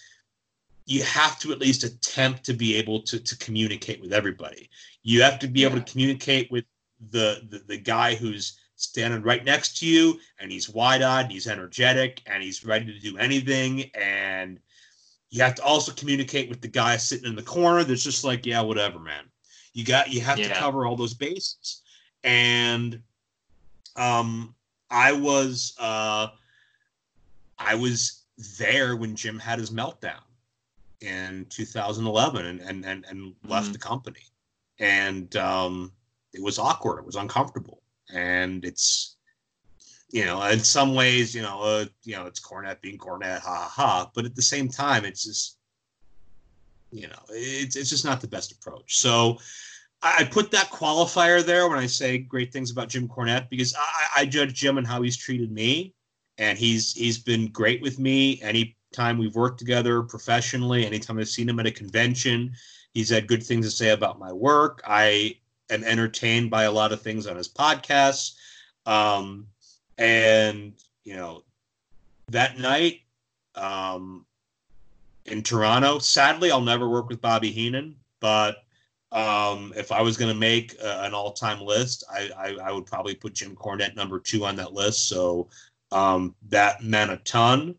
[0.86, 4.70] you have to at least attempt to be able to, to communicate with everybody.
[5.04, 5.68] You have to be yeah.
[5.68, 6.66] able to communicate with
[7.12, 12.22] the, the, the guy who's standing right next to you and he's wide-eyed, he's energetic,
[12.28, 13.90] and he's ready to do anything.
[13.96, 14.60] And
[15.30, 18.46] you have to also communicate with the guy sitting in the corner that's just like,
[18.46, 19.26] yeah, whatever, man.
[19.74, 20.48] You got you have yeah.
[20.48, 21.82] to cover all those bases.
[22.24, 23.02] And
[23.96, 24.56] um
[24.90, 26.28] I was uh
[27.58, 28.24] I was
[28.60, 30.25] there when Jim had his meltdown
[31.02, 33.74] in 2011 and and and, and left mm-hmm.
[33.74, 34.26] the company.
[34.80, 35.92] And um
[36.34, 37.82] it was awkward, it was uncomfortable.
[38.14, 39.16] And it's
[40.16, 43.70] you know, in some ways, you know, uh, you know, it's Cornette being Cornette, ha
[43.70, 44.10] ha.
[44.14, 45.58] But at the same time, it's just,
[46.92, 48.98] you know, it's it's just not the best approach.
[48.98, 49.40] So
[50.02, 54.22] I put that qualifier there when I say great things about Jim Cornette because I,
[54.22, 55.94] I judge Jim and how he's treated me,
[56.38, 58.40] and he's he's been great with me.
[58.98, 62.54] Anytime we've worked together professionally, anytime I've seen him at a convention,
[62.94, 64.82] he's had good things to say about my work.
[64.88, 65.36] I
[65.70, 68.36] am entertained by a lot of things on his podcasts.
[68.86, 69.48] Um,
[69.98, 71.44] and, you know,
[72.30, 73.02] that night
[73.56, 74.26] um,
[75.26, 78.64] in Toronto, sadly, I'll never work with Bobby Heenan, but
[79.12, 82.72] um, if I was going to make uh, an all time list, I, I, I,
[82.72, 85.10] would probably put Jim Cornette number two on that list.
[85.10, 85.50] So
[85.92, 87.76] um, that meant a ton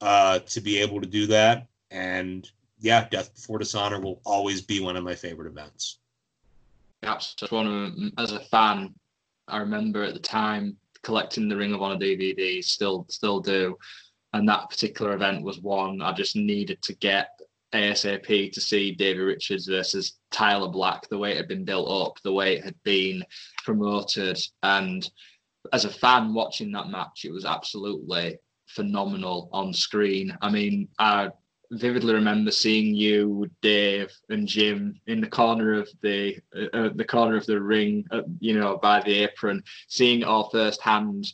[0.00, 1.66] uh, to be able to do that.
[1.90, 5.98] And yeah, Death Before Dishonor will always be one of my favorite events.
[7.02, 8.94] Just one of as a fan,
[9.46, 13.78] I remember at the time collecting the Ring of Honor DVDs, still still do.
[14.32, 17.28] And that particular event was one I just needed to get
[17.72, 22.20] ASAP to see Davey Richards versus Tyler Black, the way it had been built up,
[22.22, 23.24] the way it had been
[23.64, 24.38] promoted.
[24.62, 25.08] And
[25.72, 30.36] as a fan watching that match, it was absolutely phenomenal on screen.
[30.40, 31.30] I mean, I
[31.70, 37.04] vividly remember seeing you, Dave, and Jim in the corner of the uh, uh, the
[37.04, 41.26] corner of the ring, uh, you know, by the apron, seeing it all firsthand,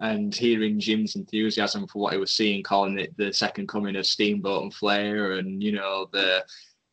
[0.00, 4.06] and hearing Jim's enthusiasm for what he was seeing, calling it the second coming of
[4.06, 6.44] Steamboat and Flair, and you know the.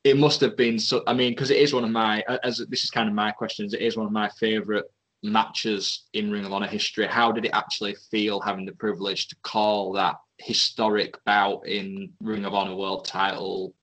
[0.03, 1.01] It must have been so.
[1.07, 3.73] I mean, because it is one of my, as this is kind of my questions.
[3.73, 4.85] It is one of my favorite
[5.23, 7.07] matches in Ring of Honor history.
[7.07, 12.45] How did it actually feel having the privilege to call that historic bout in Ring
[12.45, 13.73] of Honor World Title?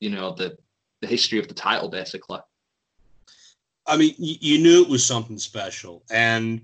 [0.00, 0.56] You know the
[1.00, 2.40] the history of the title, basically.
[3.86, 6.60] I mean, you knew it was something special, and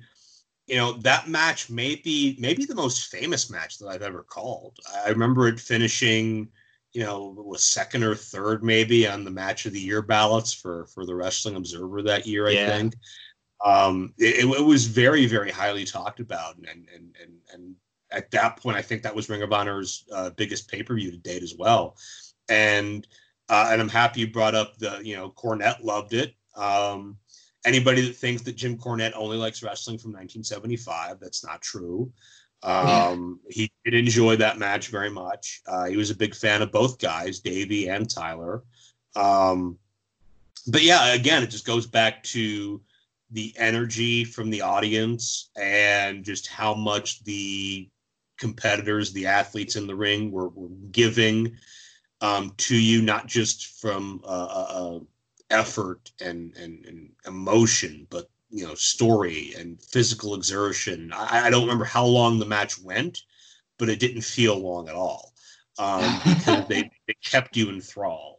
[0.67, 4.79] you know that match may be maybe the most famous match that I've ever called.
[5.05, 6.49] I remember it finishing,
[6.93, 10.87] you know, was second or third maybe on the match of the year ballots for
[10.87, 12.47] for the Wrestling Observer that year.
[12.47, 12.77] I yeah.
[12.77, 12.95] think
[13.65, 17.75] um, it, it, was very, very highly talked about, and and and and
[18.11, 21.11] at that point, I think that was Ring of Honor's uh, biggest pay per view
[21.11, 21.97] to date as well.
[22.51, 23.07] And
[23.49, 26.35] uh, and I'm happy you brought up the you know Cornette loved it.
[26.55, 27.17] Um,
[27.65, 32.13] anybody that thinks that Jim Cornette only likes wrestling from 1975, that's not true.
[32.63, 35.63] Um, he did enjoy that match very much.
[35.67, 38.63] Uh, he was a big fan of both guys, Davey and Tyler.
[39.17, 39.79] Um,
[40.67, 42.81] but yeah, again, it just goes back to
[43.35, 47.89] the energy from the audience and just how much the
[48.39, 51.57] competitors, the athletes in the ring were, were giving
[52.21, 54.99] um, to you, not just from uh, uh,
[55.51, 61.13] effort and, and, and emotion, but you know, story and physical exertion.
[61.13, 63.21] I, I, don't remember how long the match went,
[63.81, 65.33] but it didn't feel long at all
[65.79, 68.39] um, because they, they kept you enthralled.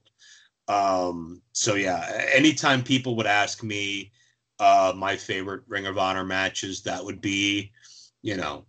[0.69, 4.13] Um, so yeah, anytime people would ask me
[4.59, 7.71] uh, my favorite Ring of Honor matches, that would be,
[8.21, 8.65] you know,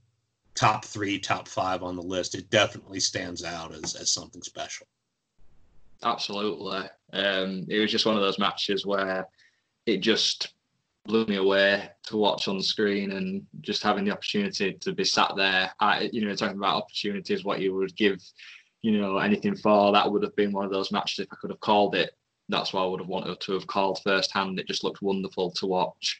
[0.54, 2.34] top three, top five on the list.
[2.34, 4.86] It definitely stands out as, as something special.
[6.02, 6.88] Absolutely.
[7.12, 9.26] Um, it was just one of those matches where
[9.86, 10.54] it just
[11.04, 15.32] blew me away to watch on screen and just having the opportunity to be sat
[15.36, 15.72] there.
[15.78, 18.20] I, you know, talking about opportunities, what you would give
[18.86, 19.92] you know, anything for.
[19.92, 22.12] That would have been one of those matches if I could have called it.
[22.48, 24.58] That's why I would have wanted to have called firsthand.
[24.58, 26.18] It just looked wonderful to watch.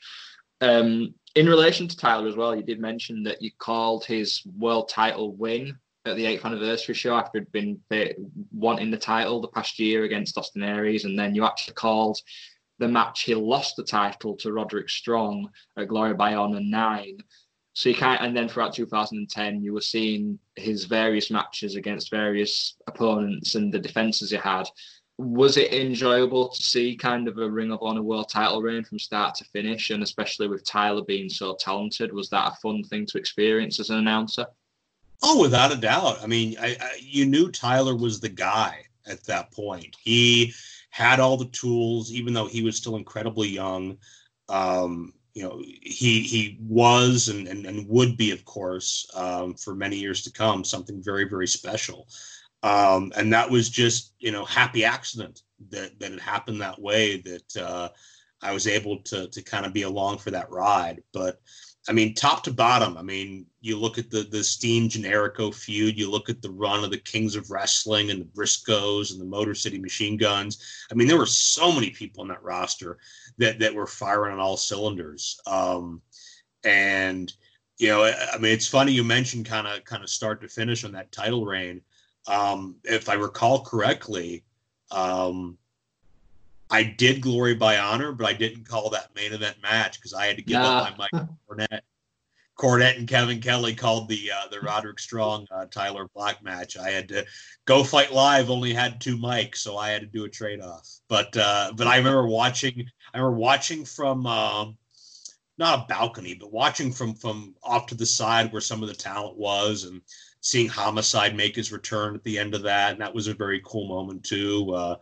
[0.60, 4.88] Um, in relation to Tyler as well, you did mention that you called his world
[4.88, 7.80] title win at the eighth anniversary show after he'd been
[8.52, 12.18] wanting the title the past year against Austin Aries, and then you actually called
[12.78, 17.18] the match he lost the title to Roderick Strong at Glory by Honor 9
[17.76, 22.74] so you can't, and then throughout 2010, you were seeing his various matches against various
[22.86, 24.66] opponents and the defenses he had.
[25.18, 28.98] Was it enjoyable to see kind of a Ring of Honor World Title reign from
[28.98, 32.12] start to finish, and especially with Tyler being so talented?
[32.12, 34.46] Was that a fun thing to experience as an announcer?
[35.22, 36.22] Oh, without a doubt.
[36.22, 39.96] I mean, I, I, you knew Tyler was the guy at that point.
[40.02, 40.52] He
[40.90, 43.96] had all the tools, even though he was still incredibly young.
[44.50, 49.74] Um, you know he he was and, and, and would be of course um, for
[49.74, 52.08] many years to come something very very special
[52.66, 57.20] um, and that was just you know happy accident that that it happened that way
[57.22, 57.88] that uh,
[58.42, 61.40] I was able to to kind of be along for that ride but
[61.88, 62.96] I mean, top to bottom.
[62.96, 65.96] I mean, you look at the the Steen Generico feud.
[65.96, 69.24] You look at the run of the Kings of Wrestling and the Briscoes and the
[69.24, 70.86] Motor City Machine Guns.
[70.90, 72.98] I mean, there were so many people on that roster
[73.38, 75.40] that that were firing on all cylinders.
[75.46, 76.02] Um,
[76.64, 77.32] and
[77.78, 80.84] you know, I mean, it's funny you mentioned kind of kind of start to finish
[80.84, 81.82] on that title reign.
[82.26, 84.44] Um, if I recall correctly,
[84.90, 85.58] um,
[86.70, 90.26] I did Glory by Honor, but I didn't call that main event match because I
[90.26, 90.78] had to give nah.
[90.78, 91.80] up my Mike Cornette.
[92.58, 96.76] Cornette and Kevin Kelly called the uh, the Roderick Strong uh, Tyler Black match.
[96.76, 97.24] I had to
[97.66, 98.50] go fight live.
[98.50, 100.88] Only had two mics, so I had to do a trade off.
[101.08, 102.86] But uh, but I remember watching.
[103.12, 104.76] I remember watching from um,
[105.58, 108.94] not a balcony, but watching from from off to the side where some of the
[108.94, 110.00] talent was, and
[110.46, 113.60] seeing Homicide make his return at the end of that, and that was a very
[113.64, 114.72] cool moment too.
[114.72, 114.96] Uh,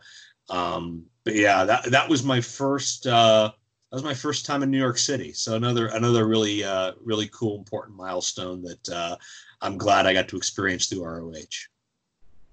[0.49, 3.51] um, but yeah, that that was my first uh,
[3.91, 5.33] that was my first time in New York City.
[5.33, 9.17] So another another really uh, really cool important milestone that uh,
[9.61, 11.69] I'm glad I got to experience through ROH.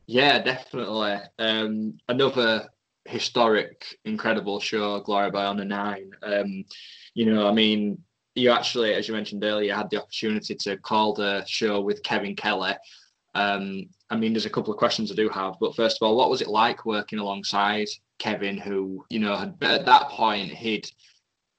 [0.06, 1.16] Yeah, definitely.
[1.38, 2.68] Um, another
[3.06, 6.10] historic, incredible show, Glory by Honor Nine.
[6.22, 6.64] Um,
[7.14, 8.02] you know, I mean,
[8.34, 12.34] you actually, as you mentioned earlier, had the opportunity to call the show with Kevin
[12.34, 12.74] Kelly.
[13.34, 16.16] Um, I mean, there's a couple of questions I do have, but first of all,
[16.16, 20.90] what was it like working alongside Kevin, who you know had at that point he'd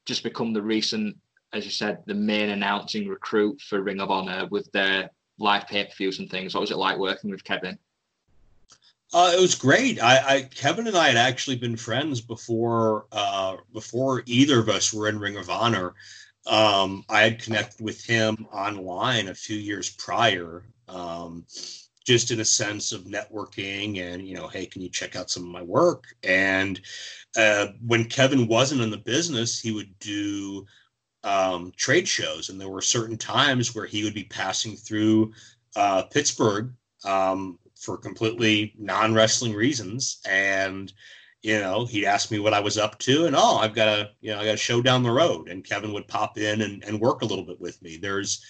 [0.06, 1.18] just become the recent,
[1.52, 5.10] as you said, the main announcing recruit for Ring of Honor with their
[5.40, 6.54] live pay per views and things.
[6.54, 7.78] What was it like working with Kevin?
[9.14, 10.02] Uh, it was great.
[10.02, 14.94] I, I, Kevin and I had actually been friends before uh, before either of us
[14.94, 15.94] were in Ring of Honor.
[16.46, 20.66] Um, I had connected with him online a few years prior.
[20.88, 21.46] Um,
[22.06, 25.44] just in a sense of networking and you know hey can you check out some
[25.44, 26.82] of my work and
[27.38, 30.66] uh, when kevin wasn't in the business he would do
[31.24, 35.32] um, trade shows and there were certain times where he would be passing through
[35.76, 36.74] uh, pittsburgh
[37.06, 40.94] um, for completely non-wrestling reasons and
[41.44, 44.10] you know he'd ask me what i was up to and oh i've got a
[44.22, 46.84] you know i got a show down the road and kevin would pop in and,
[46.84, 48.44] and work a little bit with me there's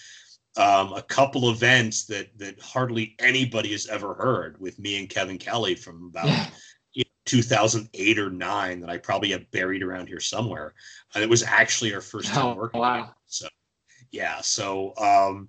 [0.56, 5.38] um, a couple events that that hardly anybody has ever heard with me and Kevin
[5.38, 6.46] Kelly from about yeah.
[6.92, 10.74] you know, 2008 or nine that I probably have buried around here somewhere.
[11.14, 12.80] And it was actually our first time oh, working.
[12.80, 13.10] Wow.
[13.26, 13.48] So
[14.12, 15.48] yeah, so um,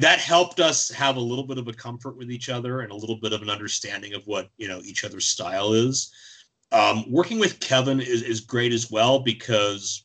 [0.00, 2.96] that helped us have a little bit of a comfort with each other and a
[2.96, 6.12] little bit of an understanding of what you know each other's style is.
[6.74, 10.02] Um, working with Kevin is, is great as well because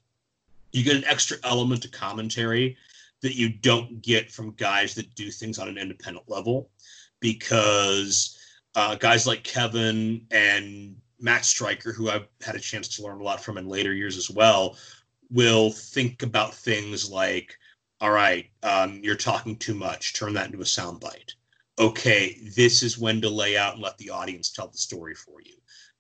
[0.71, 2.77] you get an extra element to commentary
[3.21, 6.69] that you don't get from guys that do things on an independent level
[7.21, 8.37] because
[8.75, 13.23] uh, guys like Kevin and Matt Striker, who I've had a chance to learn a
[13.23, 14.77] lot from in later years as well,
[15.31, 17.57] will think about things like,
[17.99, 21.33] all right, um, you're talking too much, turn that into a soundbite.
[21.79, 25.41] Okay, this is when to lay out and let the audience tell the story for
[25.41, 25.55] you.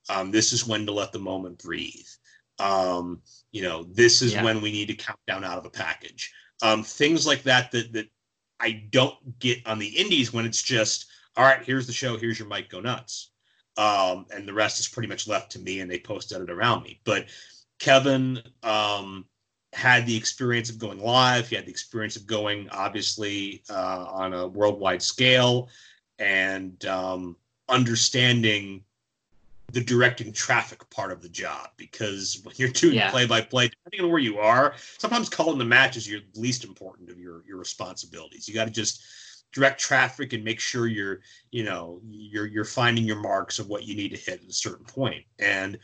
[0.09, 2.07] Um, this is when to let the moment breathe.
[2.57, 4.43] Um, you know, this is Yeah.
[4.43, 6.33] when we need to count down out of a package.
[6.61, 8.07] Um, things like that that that
[8.59, 11.05] I don't get on the indies when it's just,
[11.37, 13.31] all right, here's the show, here's your mic, go nuts.
[13.77, 16.83] Um, and the rest is pretty much left to me and they post it around
[16.83, 16.99] me.
[17.05, 17.27] But
[17.79, 19.25] Kevin um,
[19.71, 21.47] had the experience of going live.
[21.47, 25.69] He had the experience of going, obviously, uh, on a worldwide scale
[26.17, 27.37] and um,
[27.69, 28.83] understanding
[29.71, 31.69] the directing traffic part of the job.
[31.77, 33.11] Because when you're doing Yeah.
[33.11, 36.63] play by play, depending on where you are, sometimes calling the match is your least
[36.63, 38.47] important of your, your responsibilities.
[38.47, 39.01] You got to just
[39.51, 43.83] direct traffic and make sure you're you know you're you're finding your marks of what
[43.83, 45.25] you need to hit at a certain point.
[45.39, 45.79] and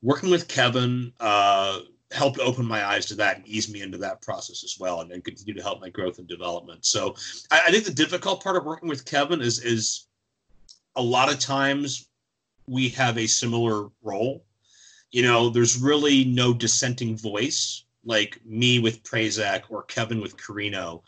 [0.00, 1.80] working with kevin uh
[2.10, 5.10] helped open my eyes to that and ease me into that process as well and
[5.10, 7.14] then continue to help my growth and development so
[7.50, 10.06] I, I think the difficult part of working with kevin is is
[10.96, 12.08] a lot of times
[12.72, 14.44] we have a similar role
[15.10, 21.02] you know there's really no dissenting voice like me with Prazak or kevin with Corino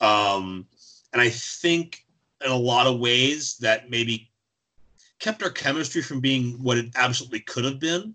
[0.00, 0.66] um
[1.12, 2.04] and I think
[2.44, 4.30] in a lot of ways that maybe
[5.18, 8.14] kept our chemistry from being what it absolutely could have been.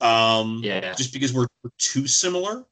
[0.00, 0.92] Um, Yeah.
[0.94, 2.66] Just because we're, we're too similar.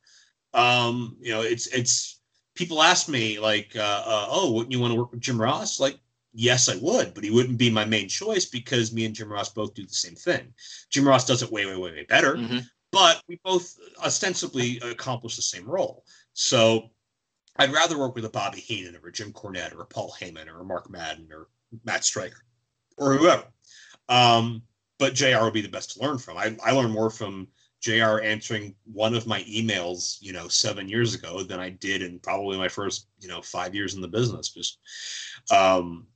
[0.52, 2.20] Um, you know, it's it's
[2.56, 5.78] people ask me like, uh, uh, oh, wouldn't you want to work with Jim Ross?
[5.78, 5.98] Like,
[6.32, 9.50] yes, I would, but he wouldn't be my main choice because me and Jim Ross
[9.50, 10.52] both do the same thing.
[10.90, 12.64] Jim Ross does it way, way, way, way better, Mhm.
[12.92, 16.04] but we both ostensibly accomplish the same role.
[16.32, 16.90] So
[17.56, 20.46] I'd rather work with a Bobby Heenan or a Jim Cornette or a Paul Heyman
[20.46, 21.48] or a Mark Madden or
[21.84, 22.44] Matt Striker
[22.96, 23.46] or whoever.
[24.08, 24.62] Um,
[24.98, 26.36] but JR would be the best to learn from.
[26.36, 27.48] I, I learned more from
[27.80, 32.18] JR answering one of my emails, you know, seven years ago than I did in
[32.18, 34.50] probably my first, you know, five years in the business.
[34.50, 34.78] Just,
[35.50, 36.06] um,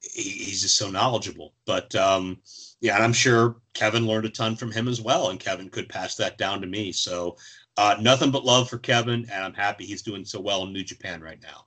[0.00, 1.52] he, he's just so knowledgeable.
[1.66, 2.38] But um,
[2.80, 5.88] yeah, and I'm sure Kevin learned a ton from him as well, and Kevin could
[5.88, 6.92] pass that down to me.
[6.92, 7.36] So
[7.76, 10.84] uh, nothing but love for Kevin, and I'm happy he's doing so well in New
[10.84, 11.66] Japan right now.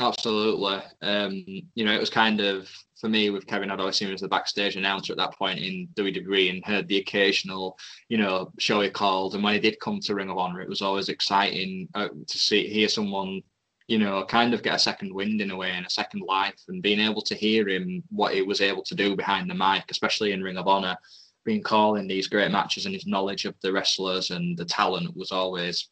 [0.00, 0.80] Absolutely.
[1.02, 1.44] Um,
[1.74, 2.70] you know, it was kind of
[3.00, 3.70] for me with Kevin.
[3.70, 6.86] I'd always seen him as the backstage announcer at that point in WWE and heard
[6.88, 7.78] the occasional,
[8.08, 9.34] you know, show he called.
[9.34, 12.38] And when he did come to Ring of Honor, it was always exciting uh, to
[12.38, 13.42] see hear someone,
[13.88, 16.62] you know, kind of get a second wind in a way and a second life,
[16.68, 19.84] and being able to hear him what he was able to do behind the mic,
[19.90, 20.96] especially in Ring of Honor,
[21.44, 25.32] being calling these great matches and his knowledge of the wrestlers and the talent was
[25.32, 25.88] always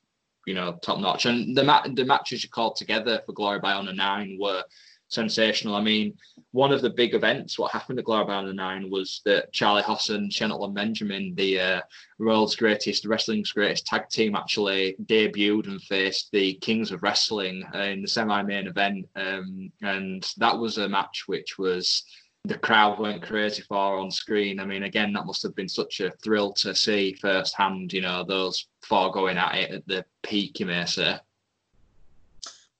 [0.46, 1.26] you know, top notch.
[1.26, 4.62] And the ma- the matches you called together for Glory by Honor Nine were
[5.08, 5.74] sensational.
[5.74, 6.14] I mean,
[6.52, 10.30] one of the big events, what happened at Glory by Nine was that Charlie Hosson,
[10.40, 11.80] and Benjamin, the uh,
[12.18, 18.02] world's greatest wrestling's greatest tag team, actually debuted and faced the Kings of Wrestling in
[18.02, 22.04] the semi-main event, um, and that was a match which was
[22.46, 24.60] the crowd went crazy for on screen.
[24.60, 27.92] I mean, again, that must have been such a thrill to see firsthand.
[27.92, 31.18] You know, those four going at it at the peak, you may say.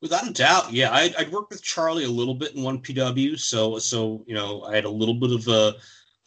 [0.02, 0.92] Without a doubt, yeah.
[0.92, 4.74] I'd, I'd worked with Charlie a little bit in 1PW, so so you know I
[4.74, 5.74] had a little bit of a,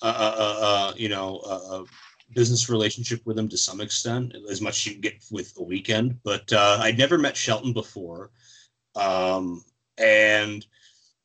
[0.02, 1.84] a, a, a you know a,
[2.34, 5.64] business relationship with him to some extent, as much as you can get with a
[5.64, 6.20] weekend.
[6.24, 8.32] But uh, I'd never met Shelton before,
[8.96, 9.64] um,
[9.98, 10.66] and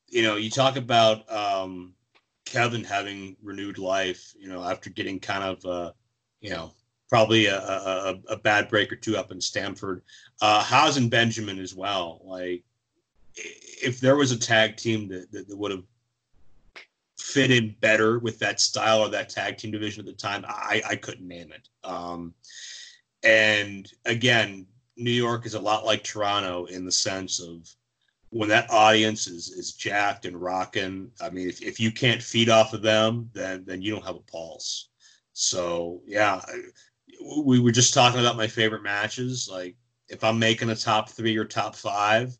[0.07, 1.93] you know you talk about um,
[2.45, 5.91] Kevin having renewed life, you know, after getting kind of uh,
[6.41, 6.73] you know
[7.09, 10.01] probably a, a, a bad break or two up in Stamford.
[10.41, 12.21] Uh, Haas and Benjamin as well.
[12.23, 12.63] Like,
[13.35, 15.83] if there was a tag team that, that, that would have
[17.17, 20.81] fit in better with that style or that tag team division at the time, I,
[20.87, 21.69] I couldn't name it.
[21.83, 22.33] Um,
[23.23, 27.69] and again, New York is a lot like Toronto in the sense of
[28.29, 31.11] when that audience is is jacked and rocking.
[31.21, 34.15] I mean, if, if you can't feed off of them, then then you don't have
[34.15, 34.89] a pulse.
[35.33, 36.41] So yeah,
[37.21, 39.49] we were just talking about my favorite matches.
[39.51, 39.75] Like
[40.09, 42.37] if I'm making a top three or top five,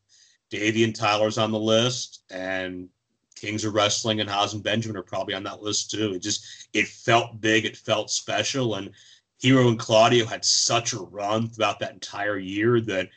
[0.49, 2.89] Davey and Tyler's on the list, and
[3.35, 6.13] Kings of Wrestling and Haas and Benjamin are probably on that list too.
[6.13, 8.91] It just it felt big, it felt special, and
[9.39, 13.09] Hero and Claudio had such a run throughout that entire year that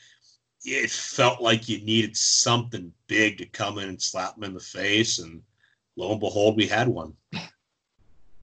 [0.65, 4.61] it felt like you needed something big to come in and slap them in the
[4.61, 5.43] face, and
[5.97, 7.15] lo and behold, we had one.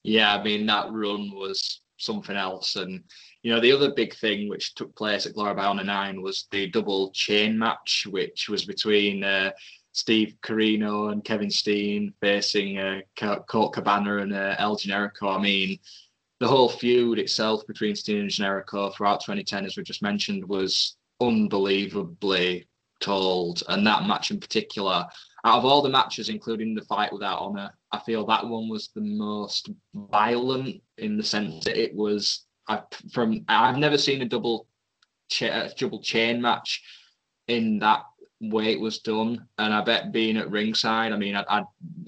[0.03, 2.75] Yeah, I mean that run was something else.
[2.75, 3.03] And
[3.43, 7.11] you know, the other big thing which took place at Honor Nine was the double
[7.11, 9.51] chain match, which was between uh,
[9.91, 13.01] Steve Corino and Kevin Steen facing uh,
[13.47, 15.37] Colt Cabana and uh, El Generico.
[15.37, 15.79] I mean,
[16.39, 20.97] the whole feud itself between Steen and Generico throughout 2010, as we just mentioned, was
[21.21, 22.67] unbelievably
[22.99, 23.63] told.
[23.69, 25.05] And that match in particular,
[25.45, 28.89] out of all the matches, including the fight without honor, I feel that one was
[28.95, 32.45] the most violent in the sense that it was.
[32.67, 32.81] I,
[33.13, 34.67] from I've never seen a double,
[35.29, 36.81] cha- double chain match
[37.47, 38.01] in that
[38.41, 39.47] way it was done.
[39.59, 41.63] And I bet being at ringside, I mean, I, I,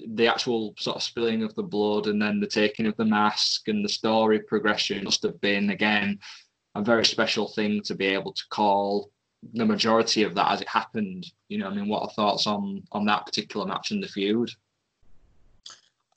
[0.08, 3.68] the actual sort of spilling of the blood and then the taking of the mask
[3.68, 6.18] and the story progression must have been again
[6.74, 9.12] a very special thing to be able to call
[9.54, 11.26] the majority of that as it happened.
[11.48, 14.50] You know, I mean, what are thoughts on on that particular match in the feud?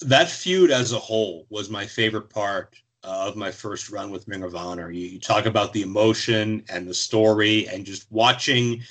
[0.01, 4.43] That feud as a whole was my favorite part of my first run with Ring
[4.43, 4.91] of Honor.
[4.91, 8.81] You, you talk about the emotion and the story, and just watching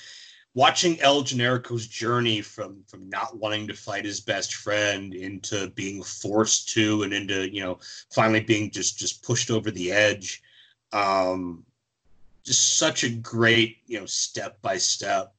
[0.55, 6.03] watching El Generico's journey from from not wanting to fight his best friend into being
[6.03, 7.79] forced to, and into you know
[8.13, 10.43] finally being just just pushed over the edge.
[10.93, 11.65] Um,
[12.51, 15.33] just such a great you know step by step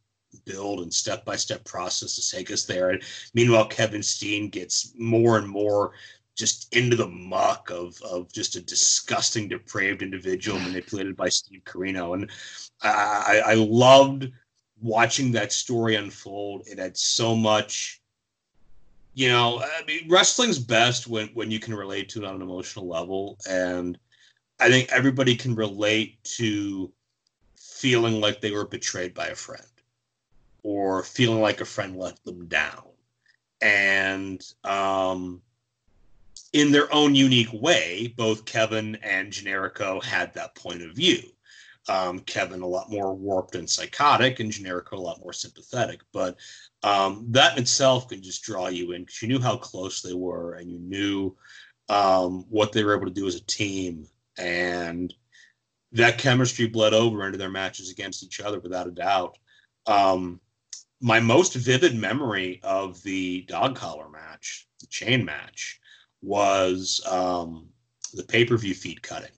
[0.45, 2.91] build and step by step process to take us there.
[2.91, 3.03] And
[3.34, 5.91] meanwhile, Kevin Steen gets more and more
[6.38, 12.14] just into the muck of of just a disgusting, depraved individual manipulated by Steve Corino.
[12.14, 12.32] And
[12.82, 14.32] I, I loved
[14.82, 16.64] watching that story unfold.
[16.66, 18.01] It had so much,
[19.16, 22.41] you know, I mean, wrestling's best when when you can relate to it on an
[22.41, 23.38] emotional level.
[23.49, 23.99] And
[24.62, 26.93] I think everybody can relate to
[27.82, 29.65] feeling like they were betrayed by a friend
[30.61, 32.84] or feeling like a friend let them down.
[33.59, 35.41] And um,
[36.53, 41.23] in their own unique way, both Kevin and Generico had that point of view.
[41.89, 46.01] Um, Kevin a lot more warped and psychotic, and Generico a lot more sympathetic.
[46.13, 46.38] But
[46.84, 50.13] um, that in itself could just draw you in because you knew how close they
[50.13, 51.36] were, and you knew
[51.89, 54.07] um, what they were able to do as a team,
[54.38, 55.11] and
[55.92, 59.38] that chemistry bled over into their matches against each other without a doubt.
[59.88, 60.39] Um,
[61.02, 65.80] my most vivid memory of the dog collar match, the chain match,
[66.22, 67.68] was um,
[68.14, 69.32] the pay per view feed cutting.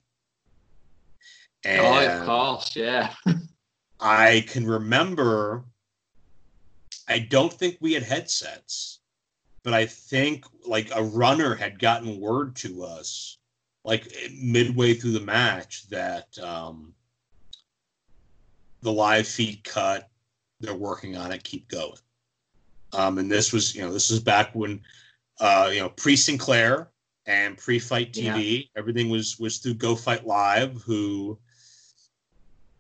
[1.63, 3.13] And oh, of course, yeah.
[3.99, 5.63] I can remember.
[7.07, 8.99] I don't think we had headsets,
[9.63, 13.37] but I think like a runner had gotten word to us,
[13.83, 16.93] like midway through the match, that um,
[18.81, 20.09] the live feed cut
[20.59, 21.43] they're working on it.
[21.43, 21.97] Keep going.
[22.93, 24.81] Um, and this was, you know, this was back when,
[25.39, 26.89] uh, you know, pre Sinclair
[27.25, 28.65] and pre Fight TV, yeah.
[28.77, 31.37] everything was was through Go Fight Live, who,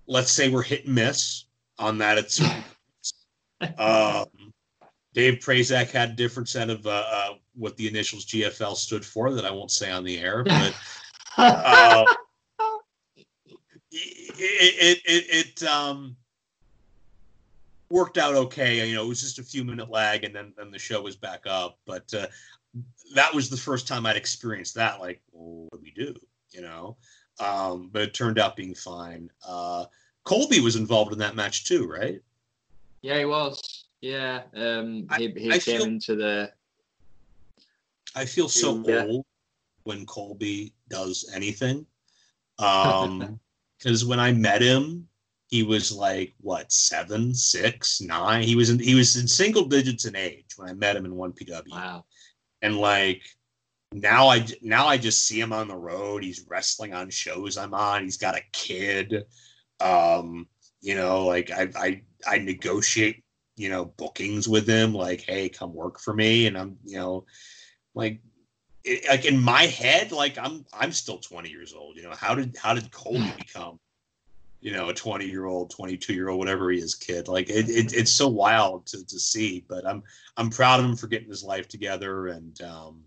[0.07, 1.45] let's say, were hit and miss
[1.79, 2.63] on that at certain
[3.77, 4.25] um,
[5.13, 9.33] Dave Prazak had a different set of uh, uh, what the initials GFL stood for
[9.33, 10.75] that I won't say on the air, but
[11.37, 12.05] uh,
[13.91, 16.15] it, it, it, it um,
[17.89, 18.87] worked out okay.
[18.87, 21.15] You know, it was just a few minute lag, and then then the show was
[21.15, 21.77] back up.
[21.85, 22.27] But uh,
[23.15, 24.99] that was the first time I'd experienced that.
[24.99, 26.15] Like, well, what do we do?
[26.51, 26.97] You know,
[27.39, 29.29] um, but it turned out being fine.
[29.47, 29.85] Uh,
[30.23, 32.21] Colby was involved in that match too, right?
[33.01, 33.85] Yeah, he was.
[34.01, 36.51] Yeah, um, he, he I, I came feel, into the.
[38.15, 39.05] I feel so yeah.
[39.05, 39.25] old
[39.83, 41.85] when Colby does anything.
[42.59, 43.39] Um,
[43.77, 45.07] because when I met him,
[45.47, 48.43] he was like what seven, six, nine.
[48.43, 51.13] He was in he was in single digits in age when I met him in
[51.13, 51.69] 1PW.
[51.69, 52.05] Wow.
[52.61, 53.21] And like
[53.91, 56.23] now I now I just see him on the road.
[56.23, 58.03] He's wrestling on shows I'm on.
[58.03, 59.25] He's got a kid.
[59.79, 60.47] Um,
[60.81, 63.23] you know, like I I I negotiate,
[63.55, 64.93] you know, bookings with him.
[64.93, 67.25] Like, hey, come work for me, and I'm, you know,
[67.95, 68.19] like
[68.83, 71.95] it, like in my head, like I'm I'm still 20 years old.
[71.97, 73.79] You know, how did how did Colby become
[74.61, 77.27] you know a 20 year old 22 year old whatever he is kid?
[77.27, 80.01] Like it, it, it's so wild to, to see but i'm
[80.37, 83.01] i'm proud of him for getting his life together and um,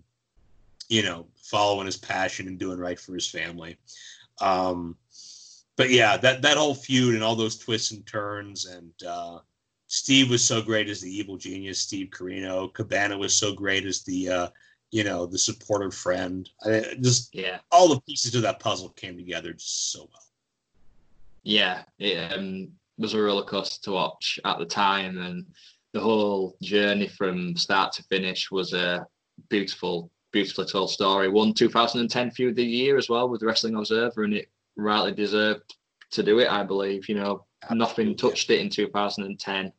[0.89, 3.78] you know following his passion and doing right for his family.
[4.41, 4.97] Um,
[5.76, 9.39] but yeah that that whole feud and all those twists and turns and uh,
[9.87, 14.03] steve was so great as the evil genius steve corino cabana was so great as
[14.03, 14.49] the uh,
[14.91, 19.16] you know the supportive friend I, just yeah all the pieces of that puzzle came
[19.16, 20.22] together just so well
[21.47, 25.47] yeah, it um, was a roller coaster to watch at the time, and
[25.93, 29.07] the whole journey from start to finish was a
[29.49, 31.28] beautiful, beautifully told story.
[31.28, 35.72] Won 2010 Feud of the Year as well with Wrestling Observer, and it rightly deserved
[36.11, 37.09] to do it, I believe.
[37.09, 39.72] You know, nothing touched it in 2010.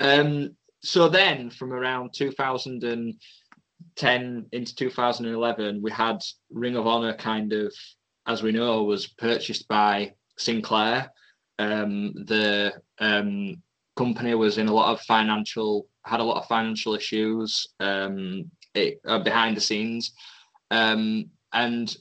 [0.00, 2.12] Um, so then, from around
[3.96, 7.72] 2010 into 2011, we had Ring of Honor kind of,
[8.26, 11.10] as we know, was purchased by Sinclair.
[11.58, 13.62] Um, the um,
[13.96, 19.00] company was in a lot of financial, had a lot of financial issues um, it,
[19.06, 20.12] uh, behind the scenes.
[20.70, 21.94] Um, and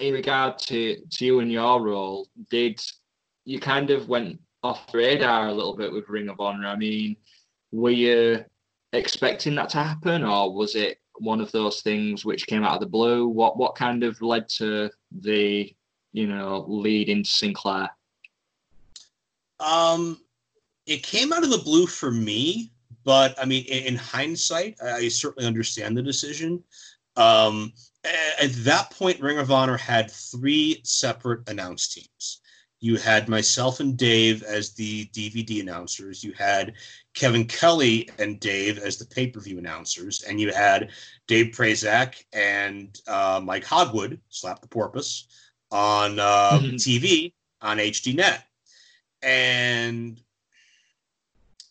[0.00, 2.80] in regard to, to you and your role, did
[3.44, 6.66] you kind of went off radar a little bit with Ring of Honor?
[6.66, 7.16] I mean,
[7.70, 8.44] were you
[8.92, 12.80] expecting that to happen, or was it one of those things which came out of
[12.80, 13.28] the blue?
[13.28, 15.74] What what kind of led to the
[16.12, 17.90] you know lead into Sinclair?
[19.60, 20.20] Um,
[20.86, 22.72] it came out of the blue for me,
[23.04, 26.62] but I mean, in, in hindsight, I certainly understand the decision.
[27.16, 27.72] Um,
[28.40, 32.40] at that point, Ring of Honor had three separate announce teams.
[32.80, 36.22] You had myself and Dave as the DVD announcers.
[36.22, 36.74] You had
[37.16, 40.22] Kevin Kelly and Dave as the pay per view announcers.
[40.22, 40.90] And you had
[41.26, 45.26] Dave Prazak and uh, Mike Hogewood, Slap the Porpoise,
[45.72, 48.42] on uh, TV on HDNet.
[49.22, 50.20] And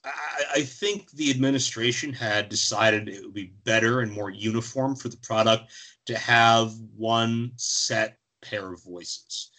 [0.04, 5.10] I, I think the administration had decided it would be better and more uniform for
[5.10, 5.72] the product
[6.08, 9.52] to have one set pair of voices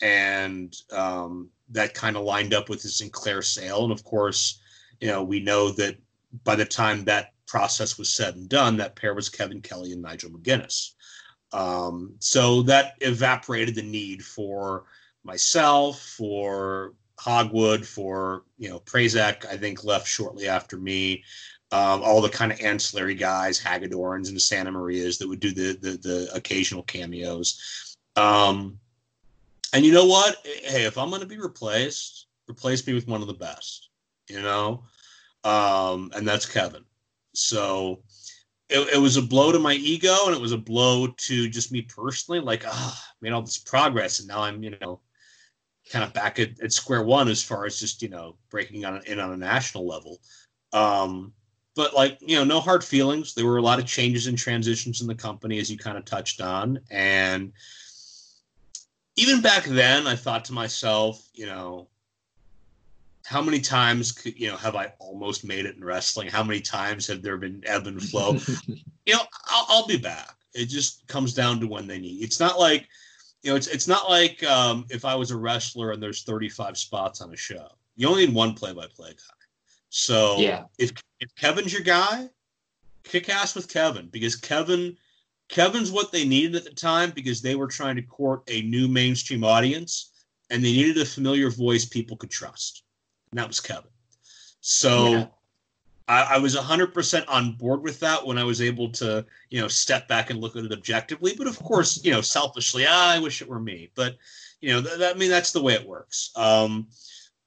[0.00, 3.84] and um, that kind of lined up with the Sinclair sale.
[3.84, 4.60] And of course,
[5.00, 5.96] you know, we know that
[6.44, 10.02] by the time that process was said and done, that pair was Kevin Kelly and
[10.02, 10.92] Nigel McGuinness.
[11.52, 14.84] Um, so that evaporated the need for
[15.24, 19.46] myself, for Hogewood, for you know Prazak.
[19.46, 21.24] I think left shortly after me.
[21.70, 25.78] Um, all the kind of ancillary guys, Hagedorns and Santa Marias that would do the
[25.80, 27.96] the, the occasional cameos.
[28.16, 28.78] Um,
[29.72, 30.36] and you know what?
[30.44, 33.87] Hey, if I'm going to be replaced, replace me with one of the best,
[34.28, 34.84] you know?
[35.44, 36.84] Um, and that's Kevin.
[37.34, 38.02] So
[38.68, 41.72] it, it, was a blow to my ego and it was a blow to just
[41.72, 42.40] me personally.
[42.40, 45.00] Like, ah, oh, made all this progress and now I'm, you know,
[45.90, 49.02] kind of back at, at square one as far as just, you know, breaking on
[49.06, 50.18] in on a national level.
[50.72, 51.32] Um,
[51.74, 53.34] but like, you know, no hard feelings.
[53.34, 56.04] There were a lot of changes and transitions in the company as you kind of
[56.04, 56.80] touched on.
[56.90, 57.52] And,
[59.18, 61.88] even back then, I thought to myself, you know,
[63.28, 66.28] how many times could, you know have I almost made it in wrestling?
[66.28, 68.38] How many times have there been ebb and flow?
[68.66, 70.34] you know, I'll, I'll, be back.
[70.54, 72.22] It just comes down to when they need.
[72.22, 72.88] It's not like,
[73.42, 76.78] you know, it's it's not like um, if I was a wrestler and there's 35
[76.78, 77.68] spots on a show.
[77.96, 79.46] You only need one play-by-play guy.
[79.90, 80.62] So yeah.
[80.78, 82.30] if if Kevin's your guy,
[83.04, 84.96] kick ass with Kevin because Kevin
[85.50, 88.88] Kevin's what they needed at the time because they were trying to court a new
[88.88, 90.12] mainstream audience
[90.48, 92.84] and they needed a familiar voice people could trust.
[93.30, 93.90] And that was Kevin.
[94.60, 95.26] So yeah.
[96.08, 99.68] I, I, was 100% on board with that when I was able to, you know,
[99.68, 101.34] step back and look at it objectively.
[101.36, 103.90] But of course, you know, selfishly, ah, I wish it were me.
[103.94, 104.16] But,
[104.60, 106.30] you know, th- that, I mean, that's the way it works.
[106.34, 106.88] Um,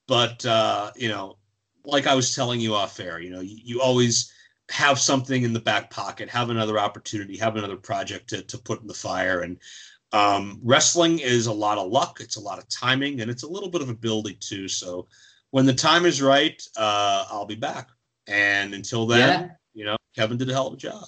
[0.08, 1.38] but, uh, you know,
[1.84, 4.32] like I was telling you off air, you know, you, you always
[4.70, 8.82] have something in the back pocket, have another opportunity, have another project to, to put
[8.82, 9.42] in the fire.
[9.42, 9.58] And
[10.14, 13.50] um, wrestling is a lot of luck, it's a lot of timing, and it's a
[13.50, 14.68] little bit of ability too.
[14.68, 15.08] So
[15.52, 17.90] when the time is right, uh, I'll be back.
[18.28, 19.50] And until then, yeah.
[19.74, 21.06] you know, Kevin did a hell of a job.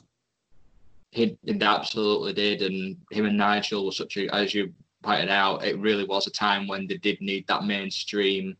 [1.11, 4.73] He, he absolutely did, and him and Nigel were such a, as you
[5.03, 8.55] pointed out, it really was a time when they did need that mainstream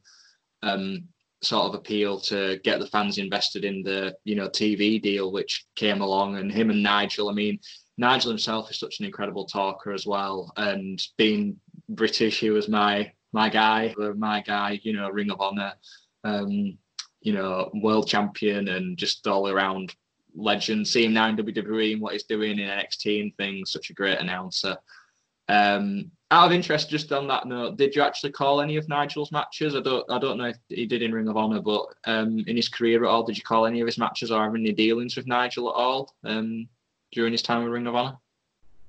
[0.62, 1.04] um,
[1.42, 5.66] sort of appeal to get the fans invested in the you know TV deal which
[5.76, 7.60] came along and him and Nigel I mean
[7.98, 11.60] Nigel himself is such an incredible talker as well and being
[11.90, 15.74] British he was my my guy my guy you know Ring of Honor
[16.24, 16.78] um
[17.22, 19.96] you know world champion and just all around
[20.36, 23.94] legend seeing now in WWE and what he's doing in NXT and things such a
[23.94, 24.78] great announcer
[25.50, 29.32] um out of interest, just on that note, did you actually call any of Nigel's
[29.32, 29.76] matches?
[29.76, 32.56] I don't, I don't know if he did in Ring of Honor, but um, in
[32.56, 35.16] his career at all, did you call any of his matches or have any dealings
[35.16, 36.68] with Nigel at all um,
[37.12, 38.18] during his time with Ring of Honor?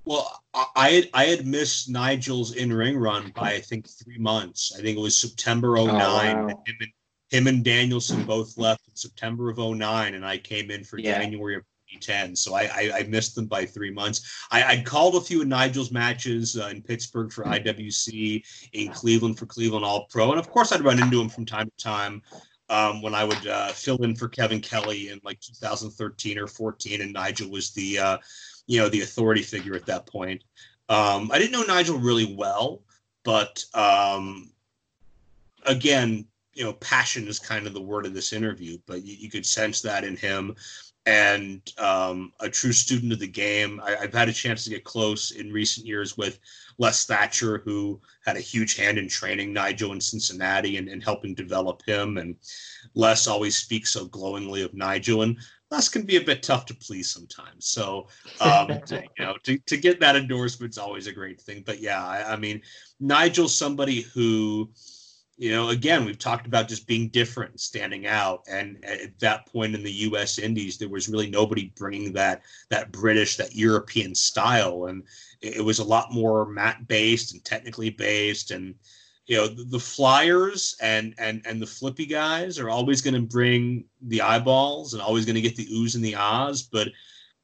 [0.04, 0.42] Well,
[0.76, 4.72] I had, I had missed Nigel's in ring run by I think three months.
[4.76, 5.88] I think it was September 09.
[5.88, 6.48] Oh, wow.
[6.48, 6.90] him, and,
[7.30, 11.18] him and Danielson both left in September of 09, and I came in for yeah.
[11.18, 11.62] January of
[11.94, 12.36] 2010.
[12.36, 14.46] So I, I, I, missed them by three months.
[14.50, 19.38] I, would called a few of Nigel's matches uh, in Pittsburgh for IWC, in Cleveland
[19.38, 20.30] for Cleveland All Pro.
[20.30, 22.22] And of course, I'd run into him from time to time
[22.68, 27.02] um, when I would uh, fill in for Kevin Kelly in like 2013 or 14.
[27.02, 28.18] And Nigel was the, uh,
[28.66, 30.42] you know, the authority figure at that point.
[30.88, 32.82] Um, I didn't know Nigel really well,
[33.24, 34.50] but um,
[35.66, 39.30] again, you know, passion is kind of the word of this interview, but you, you
[39.30, 40.54] could sense that in him
[41.06, 43.80] and um, a true student of the game.
[43.84, 46.38] I, have had a chance to get close in recent years with
[46.78, 51.34] Les Thatcher, who had a huge hand in training Nigel in Cincinnati and, and helping
[51.34, 52.16] develop him.
[52.16, 52.36] And
[52.94, 55.36] Les always speaks so glowingly of Nigel, and
[55.74, 57.66] Les can be a bit tough to please sometimes.
[57.66, 58.06] So,
[58.40, 61.62] um, to, you know, to, to get that endorsement is always a great thing.
[61.66, 62.62] But yeah, I, I mean,
[63.00, 64.70] Nigel's somebody who
[65.36, 69.74] you know, again, we've talked about just being different, standing out, and at that point
[69.74, 70.38] in the U.S.
[70.38, 75.02] Indies, there was really nobody bringing that that British, that European style, and
[75.40, 78.76] it was a lot more mat based and technically based, and
[79.26, 83.20] you know, the, the flyers and and and the flippy guys are always going to
[83.20, 86.88] bring the eyeballs and always going to get the oohs and the ahs, but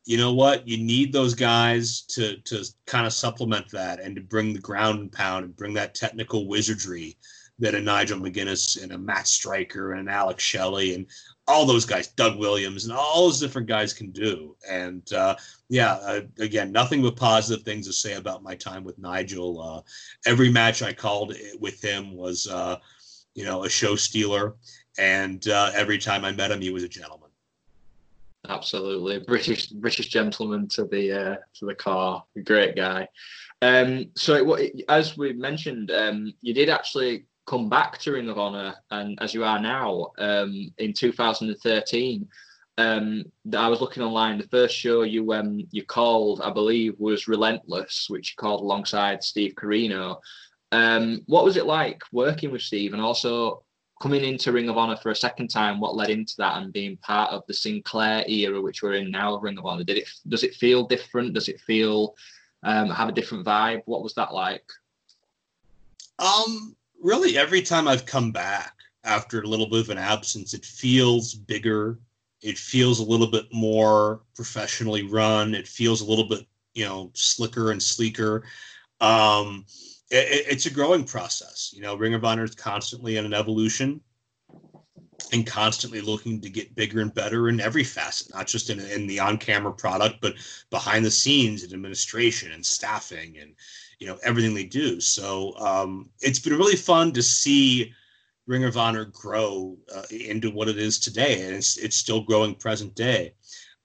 [0.05, 0.67] you know what?
[0.67, 5.01] You need those guys to to kind of supplement that and to bring the ground
[5.01, 7.17] and pound and bring that technical wizardry
[7.59, 11.07] that a Nigel McGuinness and a Matt Striker and an Alex Shelley and
[11.51, 14.57] all those guys, Doug Williams and all those different guys can do.
[14.69, 15.37] And uh,
[15.69, 19.61] yeah, uh, again, nothing but positive things to say about my time with Nigel.
[19.61, 19.83] Uh,
[20.27, 22.77] every match I called with him was, uh,
[23.35, 24.55] you know, a show stealer.
[24.99, 27.31] And uh, every time I met him, he was a gentleman.
[28.49, 33.07] Absolutely, British British gentleman to the uh, to the car, great guy.
[33.61, 38.39] Um, so, it, as we mentioned, um, you did actually come back to Ring of
[38.39, 42.29] Honor, and as you are now um, in 2013.
[42.79, 43.25] Um,
[43.55, 44.39] I was looking online.
[44.39, 49.23] The first show you um, you called, I believe, was Relentless, which you called alongside
[49.23, 50.19] Steve Corino.
[50.73, 53.65] Um, what was it like working with Steve, and also
[54.01, 55.79] coming into Ring of Honor for a second time?
[55.79, 59.39] What led into that, and being part of the Sinclair era, which we're in now,
[59.39, 59.85] Ring of Honor?
[59.85, 61.35] Did it does it feel different?
[61.35, 62.15] Does it feel
[62.63, 63.83] um, have a different vibe?
[63.85, 64.65] What was that like?
[66.19, 68.75] Um, really every time I've come back
[69.05, 71.99] after a little bit of an absence, it feels bigger.
[72.43, 75.55] It feels a little bit more professionally run.
[75.55, 78.45] It feels a little bit, you know, slicker and sleeker.
[79.01, 79.65] Um,
[80.11, 81.73] it, it's a growing process.
[81.75, 84.01] You know, Ring of Honor is constantly in an evolution
[85.33, 89.07] and constantly looking to get bigger and better in every facet, not just in, in
[89.07, 90.35] the on-camera product, but
[90.71, 93.55] behind the scenes in administration and staffing and
[94.01, 95.01] you know everything they do.
[95.01, 97.93] So um, it's been really fun to see
[98.47, 102.55] Ring of Honor grow uh, into what it is today, and it's it's still growing
[102.55, 103.35] present day.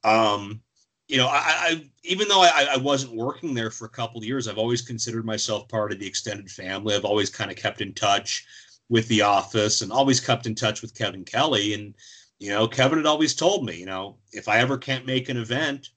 [0.04, 0.62] Um,
[1.08, 4.48] you know, I, I even though I, I, wasn't working there for a couple years,
[4.48, 6.96] I've always considered myself part of the extended family.
[6.96, 8.46] I've always kind of kept in touch
[8.90, 11.74] with the office and always kept in touch with Kevin Kelly.
[11.74, 11.94] And
[12.40, 15.38] you know, Kevin had always told me, you know, if I ever can't make an
[15.38, 15.90] event,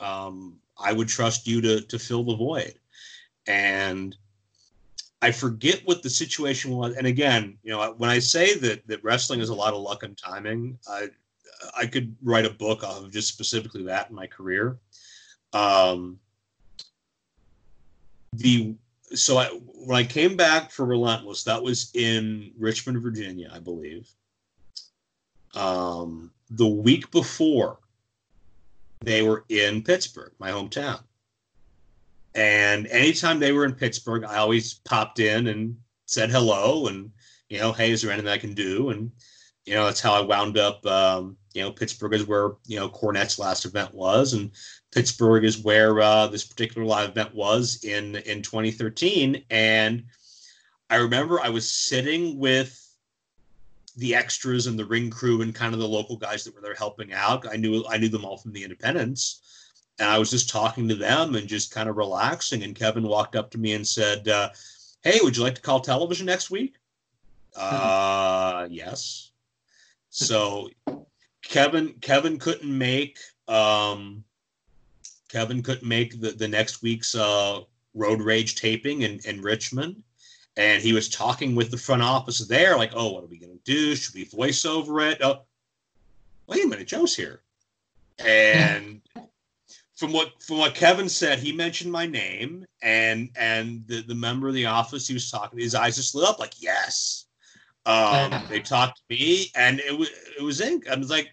[0.00, 2.74] um, I would trust you to to fill the void
[3.46, 4.16] and
[5.22, 6.96] I forget what the situation was.
[6.96, 10.02] And again, you know, when I say that that wrestling is a lot of luck
[10.02, 11.08] and timing, I
[11.76, 14.78] I could write a book of just specifically that in my career.
[15.52, 16.18] Um,
[18.34, 18.74] the
[19.14, 24.08] so I when I came back for Relentless, that was in Richmond, Virginia, I believe.
[25.54, 27.78] Um, the week before,
[29.00, 31.00] they were in Pittsburgh, my hometown.
[32.34, 35.76] And anytime they were in Pittsburgh, I always popped in and
[36.06, 37.10] said hello and,
[37.48, 38.90] you know, hey, is there anything I can do?
[38.90, 39.12] And,
[39.64, 42.88] you know, that's how I wound up, um, you know, Pittsburgh is where, you know,
[42.88, 44.32] Cornette's last event was.
[44.32, 44.50] And
[44.92, 49.44] Pittsburgh is where uh, this particular live event was in, in 2013.
[49.50, 50.04] And
[50.90, 52.80] I remember I was sitting with
[53.96, 56.74] the extras and the ring crew and kind of the local guys that were there
[56.74, 57.46] helping out.
[57.50, 59.43] I knew I knew them all from the independents
[59.98, 62.62] and I was just talking to them and just kind of relaxing.
[62.62, 64.50] And Kevin walked up to me and said, uh,
[65.02, 66.74] "Hey, would you like to call television next week?"
[67.56, 69.30] Uh, yes.
[70.10, 70.70] So
[71.42, 73.18] Kevin Kevin couldn't make
[73.48, 74.24] um,
[75.28, 77.60] Kevin couldn't make the, the next week's uh,
[77.94, 80.02] Road Rage taping in, in Richmond.
[80.56, 83.58] And he was talking with the front office there, like, oh, what are we going
[83.58, 83.96] to do?
[83.96, 85.18] Should we voice over it?
[85.20, 85.40] Oh,
[86.46, 87.42] wait a minute, Joe's here.
[88.20, 89.00] And
[89.96, 94.48] from what from what Kevin said, he mentioned my name, and and the, the member
[94.48, 97.26] of the office he was talking, his eyes just lit up like yes.
[97.86, 100.88] Um, they talked to me, and it was it was ink.
[100.88, 101.30] I was like,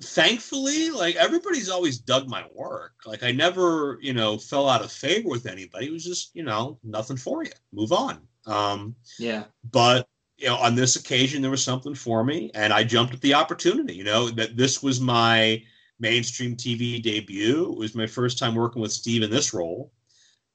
[0.00, 2.92] thankfully, like everybody's always dug my work.
[3.04, 5.88] Like I never, you know, fell out of favor with anybody.
[5.88, 7.50] It was just, you know, nothing for you.
[7.72, 8.20] Move on.
[8.46, 9.44] Um, yeah.
[9.70, 10.06] But
[10.36, 13.34] you know, on this occasion, there was something for me, and I jumped at the
[13.34, 13.94] opportunity.
[13.94, 15.62] You know that this was my
[16.02, 17.72] mainstream TV debut.
[17.72, 19.92] It was my first time working with Steve in this role.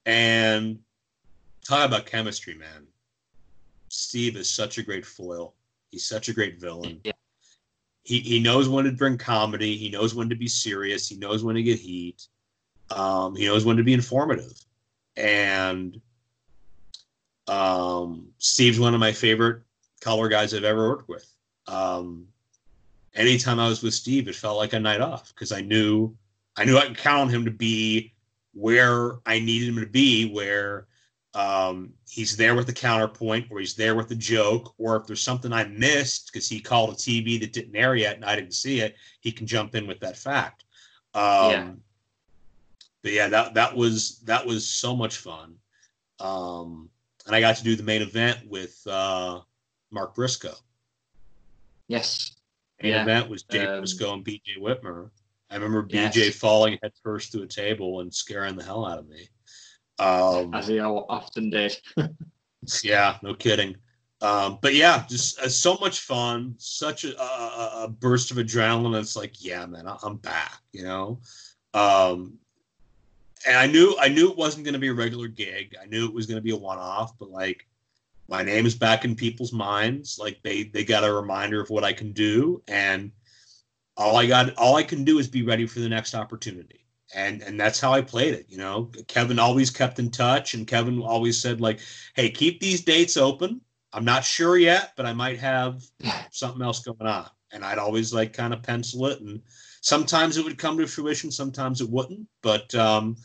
[0.05, 0.79] And
[1.65, 2.85] talk about chemistry, man.
[3.87, 5.55] Steve is such a great foil.
[5.89, 6.99] He's such a great villain.
[7.03, 7.13] Yeah.
[8.03, 9.75] He, he knows when to bring comedy.
[9.77, 11.07] He knows when to be serious.
[11.07, 12.27] He knows when to get heat.
[12.89, 14.53] Um, he knows when to be informative.
[15.15, 15.99] And
[17.47, 19.63] um, Steve's one of my favorite
[20.01, 21.25] color guys I've ever worked with.
[21.67, 22.27] Um,
[23.17, 26.15] anytime I was with Steve, it felt like a night off because I knew
[26.55, 28.13] I knew I could count on him to be
[28.53, 30.87] where I needed him to be, where
[31.35, 35.21] um, he's there with the counterpoint, or he's there with the joke, or if there's
[35.21, 38.55] something I missed because he called a TV that didn't air yet and I didn't
[38.55, 40.63] see it, he can jump in with that fact.
[41.13, 41.71] Um, Yeah.
[43.03, 45.55] But yeah, that that was that was so much fun,
[46.19, 46.89] um,
[47.25, 49.41] and I got to do the main event with uh,
[49.91, 50.55] Mark Briscoe.
[51.87, 52.36] Yes.
[52.81, 53.01] Main Yeah.
[53.03, 55.09] event was Jay Um, Briscoe and BJ Whitmer.
[55.49, 56.15] I remember Yes.
[56.15, 59.29] BJ falling headfirst through a table and scaring the hell out of me.
[59.99, 61.75] Um, As he often did.
[62.83, 63.75] yeah, no kidding.
[64.21, 68.99] Um, but yeah, just uh, so much fun, such a, a, a burst of adrenaline.
[68.99, 71.21] It's like, yeah, man, I, I'm back, you know.
[71.73, 72.39] Um,
[73.45, 75.75] and I knew I knew it wasn't going to be a regular gig.
[75.81, 77.67] I knew it was going to be a one-off, but like,
[78.27, 80.17] my name is back in people's minds.
[80.19, 83.11] Like they they got a reminder of what I can do, and
[83.95, 87.41] all I got all I can do is be ready for the next opportunity and
[87.41, 88.45] and that's how I played it.
[88.49, 91.79] You know, Kevin always kept in touch, and Kevin always said like,
[92.15, 93.61] "Hey, keep these dates open.
[93.93, 95.83] I'm not sure yet, but I might have
[96.31, 99.41] something else going on." And I'd always like kind of pencil it, and
[99.81, 102.27] sometimes it would come to fruition, sometimes it wouldn't.
[102.41, 103.15] But um,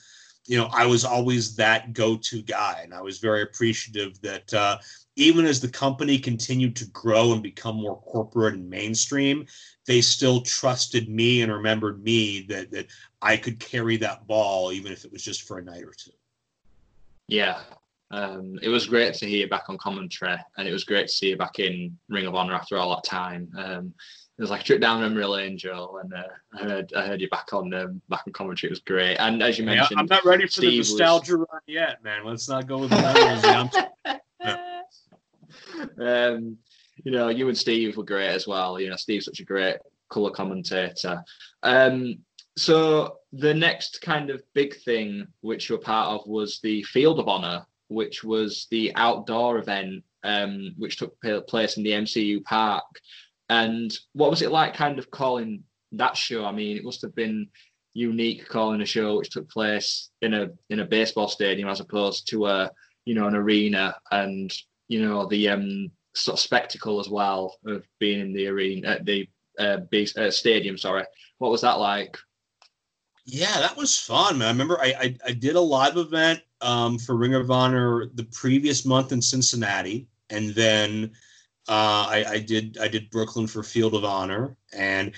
[0.46, 4.78] you know, I was always that go-to guy, and I was very appreciative that uh,
[5.16, 9.46] even as the company continued to grow and become more corporate and mainstream,
[9.86, 12.86] they still trusted me and remembered me that that
[13.20, 16.12] I could carry that ball, even if it was just for a night or two.
[17.28, 17.60] Yeah.
[18.10, 21.12] Um, it was great to hear you back on commentary, and it was great to
[21.12, 23.50] see you back in Ring of Honor after all that time.
[23.56, 23.94] Um,
[24.38, 26.22] it was like a trip down memory lane, Joel, and uh,
[26.58, 28.68] I heard I heard you back on um, back on commentary.
[28.70, 30.90] It was great, and as you Yeah, mentioned, I'm not ready for Steve the was-
[30.90, 32.24] nostalgia run yet, man.
[32.24, 33.70] Let's not go with that.
[34.04, 34.18] I'm-
[36.00, 36.56] um,
[37.04, 38.80] you know, you and Steve were great as well.
[38.80, 39.76] You know, Steve's such a great
[40.08, 41.22] color commentator.
[41.62, 42.18] Um,
[42.56, 47.18] so the next kind of big thing which you were part of was the Field
[47.18, 51.16] of Honor, which was the outdoor event um, which took
[51.48, 52.84] place in the MCU park.
[53.52, 56.46] And what was it like, kind of calling that show?
[56.46, 57.48] I mean, it must have been
[57.92, 62.26] unique calling a show which took place in a in a baseball stadium as opposed
[62.30, 62.70] to a
[63.04, 64.50] you know an arena and
[64.88, 69.04] you know the um sort of spectacle as well of being in the arena at
[69.04, 69.28] the
[69.58, 71.04] uh, base, uh, stadium sorry
[71.36, 72.16] what was that like
[73.26, 74.48] Yeah, that was fun, man.
[74.48, 78.24] I remember I, I, I did a live event um, for Ring of Honor the
[78.32, 81.12] previous month in Cincinnati, and then
[81.68, 85.12] uh, I, I did I did Brooklyn for Field of Honor, and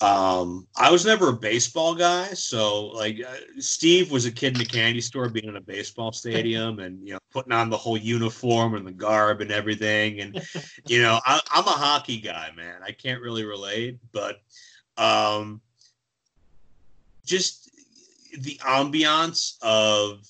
[0.00, 4.62] um, I was never a baseball guy, so like uh, Steve was a kid in
[4.62, 7.98] a candy store, being in a baseball stadium, and you know putting on the whole
[7.98, 10.40] uniform and the garb and everything, and
[10.86, 12.80] you know I, I'm a hockey guy, man.
[12.82, 14.40] I can't really relate, but
[14.96, 15.60] um,
[17.26, 17.70] just
[18.38, 20.26] the ambiance of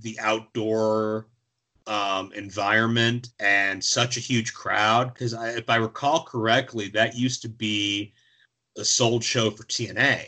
[0.00, 1.28] the outdoor
[1.86, 5.12] um, environment and such a huge crowd.
[5.12, 8.12] Because if I recall correctly, that used to be
[8.76, 10.26] a sold show for TNA.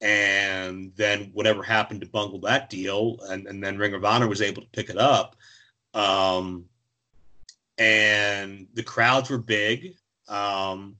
[0.00, 4.42] And then whatever happened to bungle that deal, and, and then Ring of Honor was
[4.42, 5.36] able to pick it up.
[5.94, 6.66] Um,
[7.78, 9.94] and the crowds were big.
[10.28, 10.96] Um,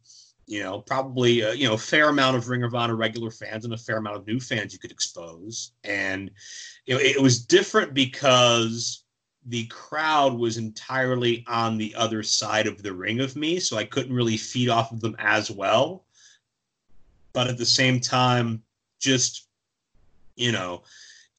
[0.46, 3.64] you know, probably a, you know a fair amount of Ring of Honor regular fans
[3.64, 5.72] and a fair amount of new fans you could expose.
[5.84, 6.30] And
[6.86, 9.03] you know, it was different because
[9.46, 13.84] the crowd was entirely on the other side of the ring of me, so I
[13.84, 16.04] couldn't really feed off of them as well.
[17.32, 18.62] But at the same time,
[19.00, 19.48] just
[20.36, 20.82] you know,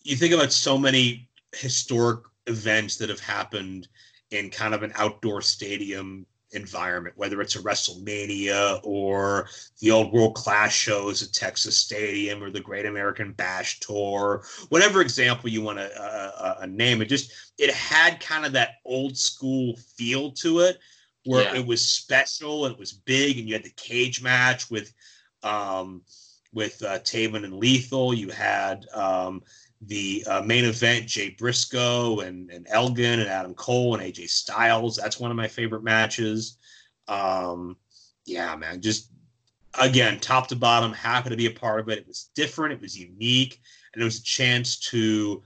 [0.03, 3.87] you think about so many historic events that have happened
[4.31, 9.47] in kind of an outdoor stadium environment, whether it's a WrestleMania or
[9.81, 15.01] the old world class shows at Texas Stadium or the Great American Bash Tour, whatever
[15.01, 17.05] example you want to uh, uh, name it.
[17.09, 20.79] Just it had kind of that old school feel to it,
[21.25, 21.55] where Yeah.
[21.55, 24.93] it was special and it was big, and you had the cage match with
[25.43, 26.01] um,
[26.53, 28.13] with uh, Taven and Lethal.
[28.13, 29.43] You had um,
[29.81, 34.95] the uh, main event, Jay Briscoe and, and Elgin and Adam Cole and AJ Styles.
[34.95, 36.57] That's one of my favorite matches.
[37.07, 37.77] Um,
[38.25, 39.11] yeah, man, just
[39.79, 41.99] again, top to bottom, happy to be a part of it.
[41.99, 43.61] It was different, it was unique,
[43.93, 45.43] and it was a chance to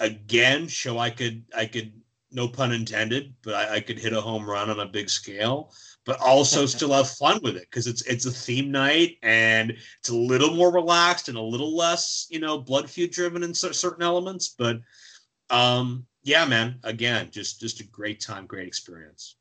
[0.00, 1.92] again show I could I could
[2.30, 5.72] no pun intended, but I, I could hit a home run on a big scale,
[6.04, 10.10] but also still have fun with it because it's it's a theme night and it's
[10.10, 14.02] a little more relaxed and a little less you know blood feud driven in certain
[14.02, 14.54] elements.
[14.56, 14.80] But
[15.50, 19.36] um, yeah, man, again, just just a great time, great experience.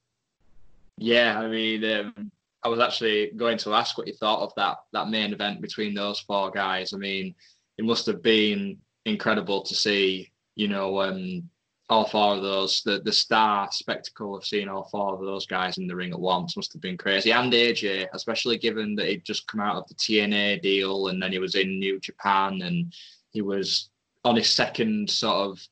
[0.98, 2.32] Yeah, I mean, um,
[2.64, 5.94] I was actually going to ask what you thought of that that main event between
[5.94, 6.94] those four guys.
[6.94, 7.36] I mean,
[7.78, 11.50] it must have been incredible to see, you know, um,
[11.90, 15.78] all four of those, the the star spectacle of seeing all four of those guys
[15.78, 17.32] in the ring at once must have been crazy.
[17.32, 21.32] And AJ, especially given that he'd just come out of the TNA deal and then
[21.32, 22.94] he was in New Japan and
[23.32, 23.90] he was
[24.24, 25.68] on his second sort of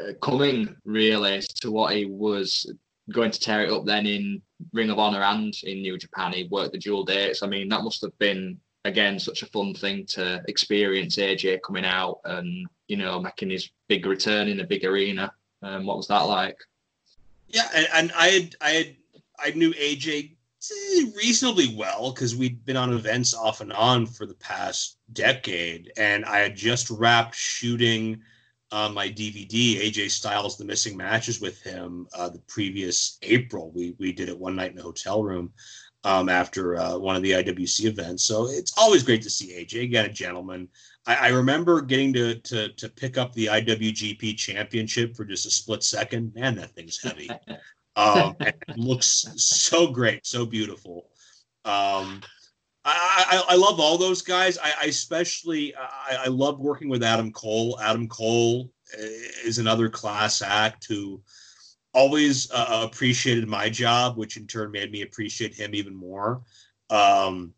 [0.00, 2.72] uh, coming really to what he was
[3.12, 4.40] going to tear it up then in
[4.72, 6.32] Ring of Honor and in New Japan.
[6.32, 7.42] He worked the dual dates.
[7.42, 11.84] I mean, that must have been again such a fun thing to experience AJ coming
[11.84, 15.32] out and you know making his big return in a big arena.
[15.62, 16.58] Um, what was that like?
[17.48, 18.96] Yeah, and, and I had I had
[19.38, 20.36] I knew AJ
[21.16, 26.24] reasonably well because we'd been on events off and on for the past decade, and
[26.24, 28.22] I had just wrapped shooting
[28.72, 33.70] uh, my DVD, AJ Styles, The Missing Matches with him uh, the previous April.
[33.74, 35.52] We we did it one night in a hotel room
[36.04, 38.24] um, after uh, one of the IWC events.
[38.24, 40.68] So it's always great to see AJ again, a gentleman.
[41.06, 45.50] I, I remember getting to, to to pick up the IWGP Championship for just a
[45.50, 46.34] split second.
[46.34, 47.30] Man, that thing's heavy.
[47.96, 48.36] um,
[48.76, 51.08] looks so great, so beautiful.
[51.64, 52.20] Um,
[52.86, 54.58] I, I, I, love all those guys.
[54.58, 57.80] I, I especially I, I love working with Adam Cole.
[57.80, 58.70] Adam Cole
[59.42, 61.22] is another class act who
[61.94, 66.42] always uh, appreciated my job, which in turn made me appreciate him even more.
[66.90, 67.54] Um,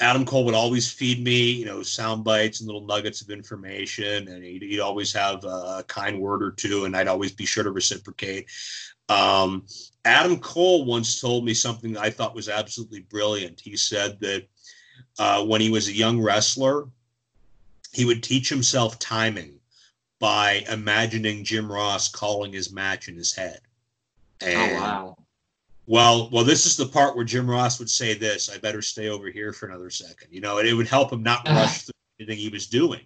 [0.00, 4.26] Adam Cole would always feed me, you know, sound bites and little nuggets of information,
[4.26, 7.62] and he'd, he'd always have a kind word or two, and I'd always be sure
[7.62, 8.50] to reciprocate.
[9.08, 9.64] Um,
[10.04, 13.60] Adam Cole once told me something that I thought was absolutely brilliant.
[13.60, 14.48] He said that
[15.20, 16.88] uh, when he was a young wrestler,
[17.92, 19.60] he would teach himself timing
[20.22, 23.58] by imagining Jim Ross calling his match in his head.
[24.40, 25.16] Oh, and, oh wow!
[25.86, 28.48] Well, well, this is the part where Jim Ross would say this.
[28.48, 30.28] I better stay over here for another second.
[30.30, 31.58] You know, and it would help him not uh-huh.
[31.58, 33.00] rush through anything he was doing.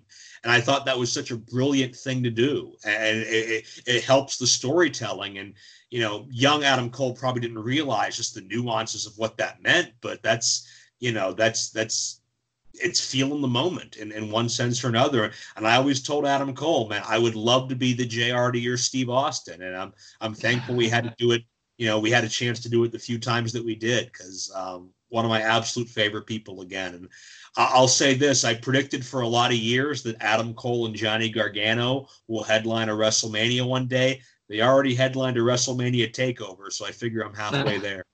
[0.45, 4.05] And I thought that was such a brilliant thing to do, and it, it, it
[4.05, 5.39] helps the storytelling.
[5.39, 5.55] And
[5.89, 9.93] you know, young Adam Cole probably didn't realize just the nuances of what that meant,
[10.03, 12.21] but that's, you know, that's, that's,
[12.83, 15.33] it's feeling the moment in, in one sense or another.
[15.57, 18.59] And I always told Adam Cole, man, I would love to be the JR to
[18.59, 19.63] your Steve Austin.
[19.63, 21.43] And I'm, I'm thankful we had to do it.
[21.79, 24.07] You know, we had a chance to do it the few times that we did
[24.07, 26.95] because um, one of my absolute favorite people again.
[26.95, 27.09] And
[27.57, 31.29] I'll say this: I predicted for a lot of years that Adam Cole and Johnny
[31.29, 34.23] Gargano will headline a WrestleMania one day.
[34.49, 38.05] They already headlined a WrestleMania takeover, so I figure I'm halfway there.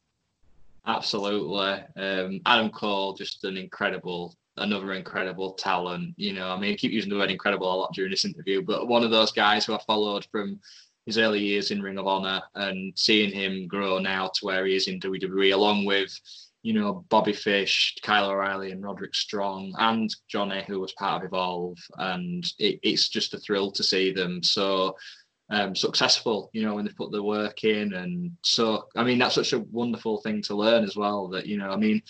[0.87, 1.85] Absolutely.
[1.97, 6.15] Um, Adam Cole, just an incredible, another incredible talent.
[6.17, 8.63] You know, I mean, I keep using the word incredible a lot during this interview,
[8.63, 10.61] but one of those guys who I followed from
[11.07, 14.77] his early years in Ring of Honor and seeing him grow now to where he
[14.77, 16.17] is in WWE, along with,
[16.63, 21.27] you know, Bobby Fish, Kyle O'Reilly, and Roderick Strong, and Johnny, who was part of
[21.27, 21.79] Evolve.
[21.99, 24.43] And it, it's just a thrill to see them.
[24.45, 24.97] So,
[25.51, 27.93] um, successful, you know, when they put the work in.
[27.93, 31.29] And so, I mean, that's such a wonderful thing to learn as well.
[31.29, 32.01] That, you know, I mean,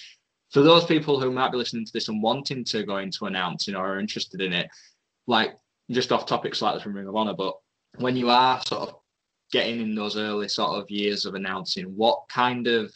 [0.52, 3.74] for those people who might be listening to this and wanting to go into announcing
[3.74, 4.68] or are interested in it,
[5.26, 5.56] like
[5.90, 7.54] just off topic slightly from Ring of Honor, but
[7.98, 8.96] when you are sort of
[9.50, 12.92] getting in those early sort of years of announcing, what kind of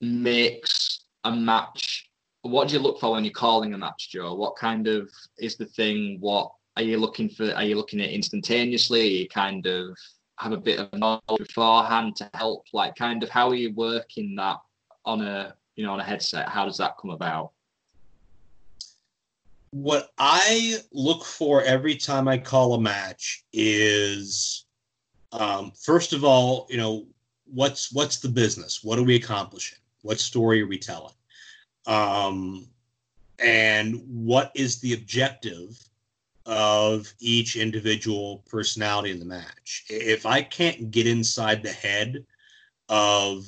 [0.00, 2.08] makes a match?
[2.42, 4.34] What do you look for when you're calling a match, Joe?
[4.34, 6.18] What kind of is the thing?
[6.20, 7.52] What are you looking for?
[7.52, 9.00] Are you looking at instantaneously?
[9.00, 9.96] Are you kind of
[10.38, 12.64] have a bit of knowledge beforehand to help?
[12.72, 14.58] Like, kind of how are you working that
[15.04, 16.48] on a you know on a headset?
[16.48, 17.52] How does that come about?
[19.70, 24.66] What I look for every time I call a match is,
[25.32, 27.06] um, first of all, you know,
[27.46, 28.84] what's what's the business?
[28.84, 29.78] What are we accomplishing?
[30.02, 31.14] What story are we telling?
[31.86, 32.68] Um,
[33.38, 35.78] and what is the objective
[36.46, 39.84] of each individual personality in the match.
[39.88, 42.24] If I can't get inside the head
[42.88, 43.46] of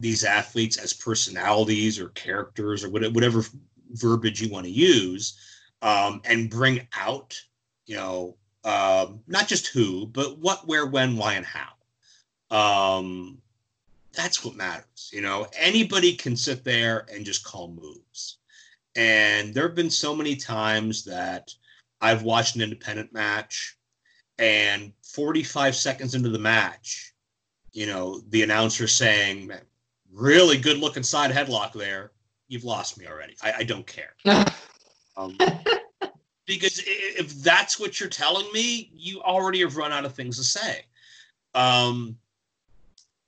[0.00, 3.44] these athletes as personalities or characters or whatever
[3.90, 5.38] verbiage you want to use,
[5.82, 7.40] um, and bring out,
[7.86, 11.68] you know, um, not just who, but what, where, when, why, and how.
[12.50, 13.38] Um,
[14.12, 15.10] that's what matters.
[15.12, 18.38] You know, anybody can sit there and just call moves.
[18.96, 21.52] And there have been so many times that
[22.00, 23.76] I've watched an independent match
[24.38, 27.12] and 45 seconds into the match,
[27.72, 29.52] you know, the announcer saying,
[30.14, 32.12] really good looking side headlock there.
[32.48, 33.36] You've lost me already.
[33.42, 34.14] I, I don't care.
[35.16, 35.36] um,
[36.46, 40.44] because if that's what you're telling me, you already have run out of things to
[40.44, 40.84] say.
[41.54, 42.16] Um,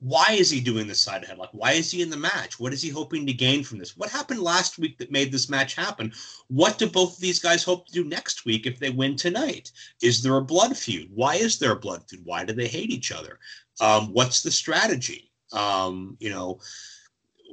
[0.01, 1.49] why is he doing this side headlock?
[1.53, 2.61] Why is he in the match?
[2.61, 3.97] What is he hoping to gain from this?
[3.97, 6.13] What happened last week that made this match happen?
[6.49, 9.73] What do both of these guys hope to do next week if they win tonight?
[10.03, 11.09] Is there a blood feud?
[11.15, 12.25] Why is there a blood feud?
[12.25, 13.39] Why do they hate each other?
[13.81, 15.33] Um, what's the strategy?
[15.53, 16.61] Um, you know,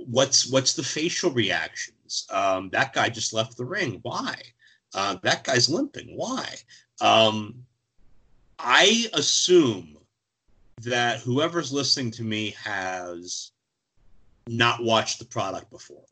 [0.06, 2.26] what's what's the facial reactions?
[2.30, 4.00] Um, that guy just left the ring.
[4.04, 4.36] Why?
[4.94, 6.16] Uh, that guy's limping.
[6.16, 6.48] Why?
[7.02, 7.64] Um,
[8.60, 9.98] I assume
[10.82, 13.52] that whoever's listening to me has
[14.48, 16.06] not watched the product before.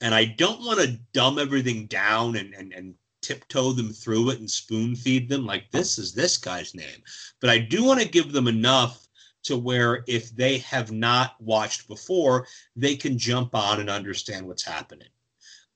[0.00, 4.40] And I don't want to dumb everything down and, and, and tiptoe them through it
[4.40, 7.02] and spoon feed them like this is this guy's name.
[7.40, 9.05] But I do want to give them enough
[9.46, 14.64] to where if they have not watched before, they can jump on and understand what's
[14.64, 15.08] happening.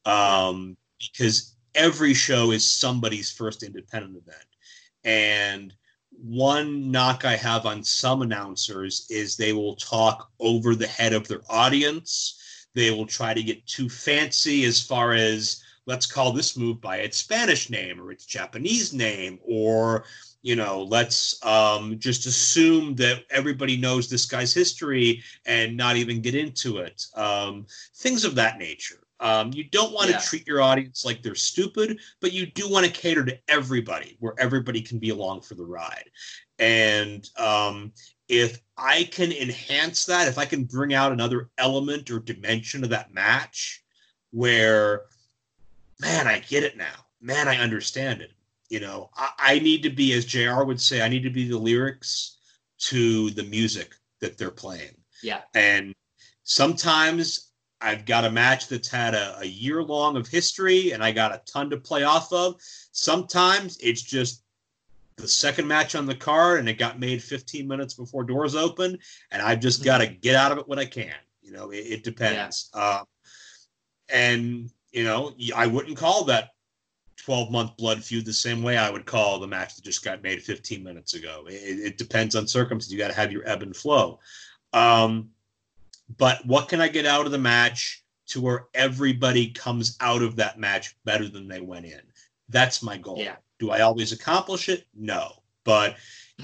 [0.05, 4.45] Um, because every show is somebody's first independent event.
[5.05, 5.75] And
[6.11, 11.27] one knock I have on some announcers is they will talk over the head of
[11.27, 12.67] their audience.
[12.75, 16.99] They will try to get too fancy as far as let's call this move by
[16.99, 20.05] its Spanish name or its Japanese name, or
[20.43, 26.23] you know, let's um, just assume that everybody knows this guy's history and not even
[26.23, 27.05] get into it.
[27.15, 29.01] Um, things of that nature.
[29.21, 30.21] Um, you don't want to yeah.
[30.21, 34.35] treat your audience like they're stupid, but you do want to cater to everybody, where
[34.39, 36.09] everybody can be along for the ride.
[36.59, 37.93] And um,
[38.29, 42.91] if I can enhance that, if I can bring out another element or dimension of
[42.91, 43.85] that match,
[44.31, 45.03] where,
[46.01, 47.05] man, I get it now.
[47.21, 48.33] Man, I understand it.
[48.71, 51.49] You know, I, I need to be, as JR would say, I need to be
[51.49, 52.39] the lyrics
[52.79, 54.97] to the music that they're playing.
[55.23, 55.43] Yeah.
[55.55, 55.95] And
[56.45, 61.13] sometimes I've got a match that's had a, a year long of history and I
[61.13, 62.61] got a ton to play off of.
[62.93, 64.45] Sometimes it's just
[65.17, 68.99] the second match on the card and it got made 15 minutes before doors open
[69.31, 70.21] and I've just got to mm-hmm.
[70.21, 71.13] get out of it when I can.
[71.43, 72.71] You know, it, it depends.
[72.75, 72.81] Yeah.
[72.81, 73.05] Uh,
[74.13, 76.51] and, you know, I wouldn't call that
[77.25, 80.23] 12 month blood feud the same way I would call the match that just got
[80.23, 81.45] made 15 minutes ago.
[81.49, 82.93] It, it depends on circumstances.
[82.93, 84.19] You got to have your ebb and flow.
[84.73, 85.31] Um,
[86.17, 90.37] but what can I get out of the match to where everybody comes out of
[90.37, 92.01] that match better than they went in?
[92.49, 93.19] That's my goal.
[93.19, 93.37] Yeah.
[93.59, 94.87] Do I always accomplish it?
[94.95, 95.43] No.
[95.65, 95.97] But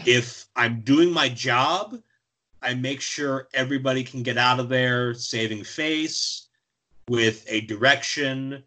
[0.04, 1.98] if I'm doing my job,
[2.62, 6.48] I make sure everybody can get out of there saving face
[7.08, 8.62] with a direction,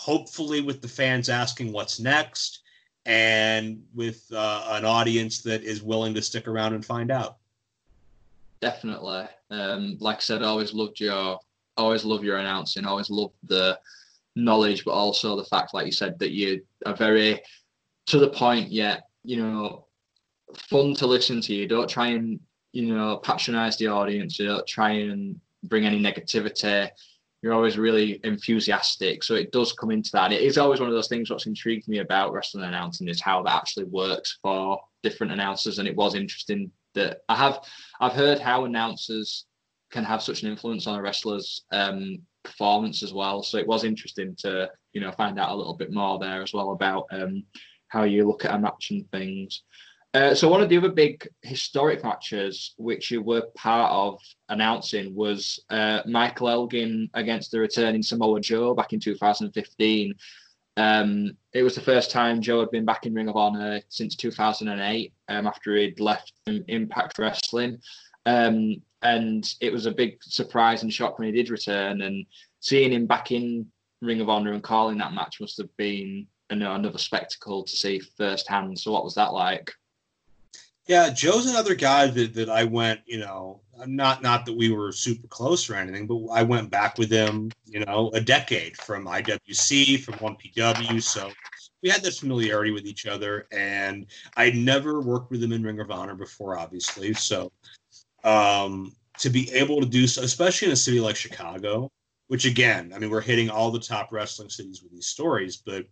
[0.00, 2.62] hopefully with the fans asking what's next,
[3.04, 7.36] and with uh, an audience that is willing to stick around and find out.
[8.62, 9.26] Definitely.
[9.50, 11.38] Um, like I said, I always loved your,
[11.76, 12.86] always love your announcing.
[12.86, 13.78] Always love the
[14.36, 17.42] knowledge, but also the fact, like you said, that you are very
[18.06, 18.70] to the point.
[18.70, 19.84] Yet, you know,
[20.56, 21.54] fun to listen to.
[21.54, 22.40] You don't try and
[22.72, 24.38] you know patronize the audience.
[24.38, 26.88] You don't try and bring any negativity.
[27.42, 30.32] You're always really enthusiastic, so it does come into that.
[30.32, 31.30] It is always one of those things.
[31.30, 35.88] What's intrigued me about wrestling announcing is how that actually works for different announcers, and
[35.88, 37.60] it was interesting that I have
[38.00, 39.46] I've heard how announcers
[39.90, 43.42] can have such an influence on a wrestler's um, performance as well.
[43.42, 46.52] So it was interesting to you know find out a little bit more there as
[46.52, 47.44] well about um,
[47.88, 49.62] how you look at a match and things.
[50.12, 55.14] Uh, so one of the other big historic matches which you were part of announcing
[55.14, 60.14] was uh, Michael Elgin against the returning Samoa Joe back in 2015.
[60.76, 64.16] Um, it was the first time Joe had been back in Ring of Honor since
[64.16, 67.78] 2008, um, after he'd left Impact Wrestling.
[68.26, 72.02] Um, and it was a big surprise and shock when he did return.
[72.02, 72.26] And
[72.60, 73.66] seeing him back in
[74.02, 78.78] Ring of Honor and calling that match must have been another spectacle to see firsthand.
[78.78, 79.72] So, what was that like?
[80.90, 84.90] Yeah, Joe's another guy that, that I went, you know, not not that we were
[84.90, 89.04] super close or anything, but I went back with him, you know, a decade from
[89.06, 91.00] IWC, from 1PW.
[91.00, 91.30] So
[91.80, 94.04] we had this familiarity with each other, and
[94.36, 97.14] I'd never worked with him in Ring of Honor before, obviously.
[97.14, 97.52] So
[98.24, 101.88] um, to be able to do so, especially in a city like Chicago,
[102.26, 105.84] which again, I mean, we're hitting all the top wrestling cities with these stories, but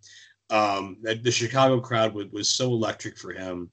[0.51, 3.71] um, the Chicago crowd was, was so electric for him.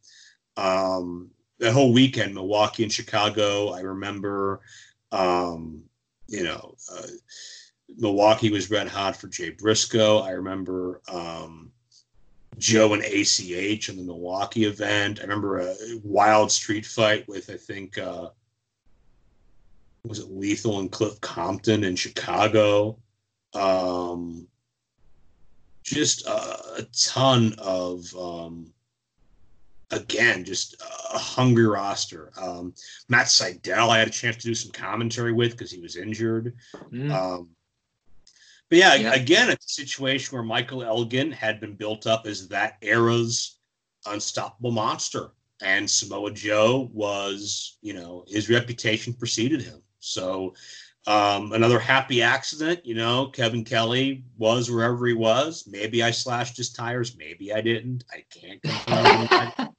[0.57, 3.69] Um, that whole weekend, Milwaukee and Chicago.
[3.69, 4.61] I remember,
[5.11, 5.83] um,
[6.27, 7.07] you know, uh,
[7.97, 10.19] Milwaukee was red hot for Jay Briscoe.
[10.19, 11.71] I remember um,
[12.57, 15.19] Joe and ACH in the Milwaukee event.
[15.19, 18.29] I remember a wild street fight with I think uh,
[20.03, 22.97] was it Lethal and Cliff Compton in Chicago.
[23.53, 24.47] Um,
[25.83, 28.73] just a, a ton of um,
[29.91, 30.81] again just
[31.13, 32.31] a hungry roster.
[32.41, 32.73] Um,
[33.09, 36.55] Matt Sydal, I had a chance to do some commentary with because he was injured.
[36.91, 37.11] Mm.
[37.11, 37.49] Um,
[38.69, 39.13] but yeah, Yeah.
[39.13, 43.59] again, it's a situation where Michael Elgin had been built up as that era's
[44.07, 45.31] unstoppable monster,
[45.61, 49.81] and Samoa Joe was, you know, his reputation preceded him.
[49.99, 50.53] So
[51.07, 55.67] um, another happy accident, you know, Kevin Kelly was wherever he was.
[55.67, 58.03] Maybe I slashed his tires, maybe I didn't.
[58.11, 59.74] I can't confirm.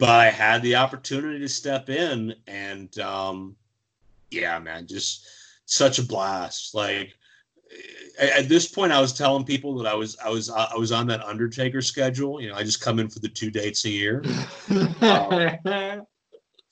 [0.00, 3.54] But I had the opportunity to step in, and um,
[4.30, 5.26] yeah, man, just
[5.66, 6.74] such a blast.
[6.74, 7.14] Like
[8.18, 11.06] at, this point, I was telling people that I was I was I was on
[11.08, 12.40] that Undertaker schedule.
[12.40, 14.24] You know, I just come in for the two dates a year.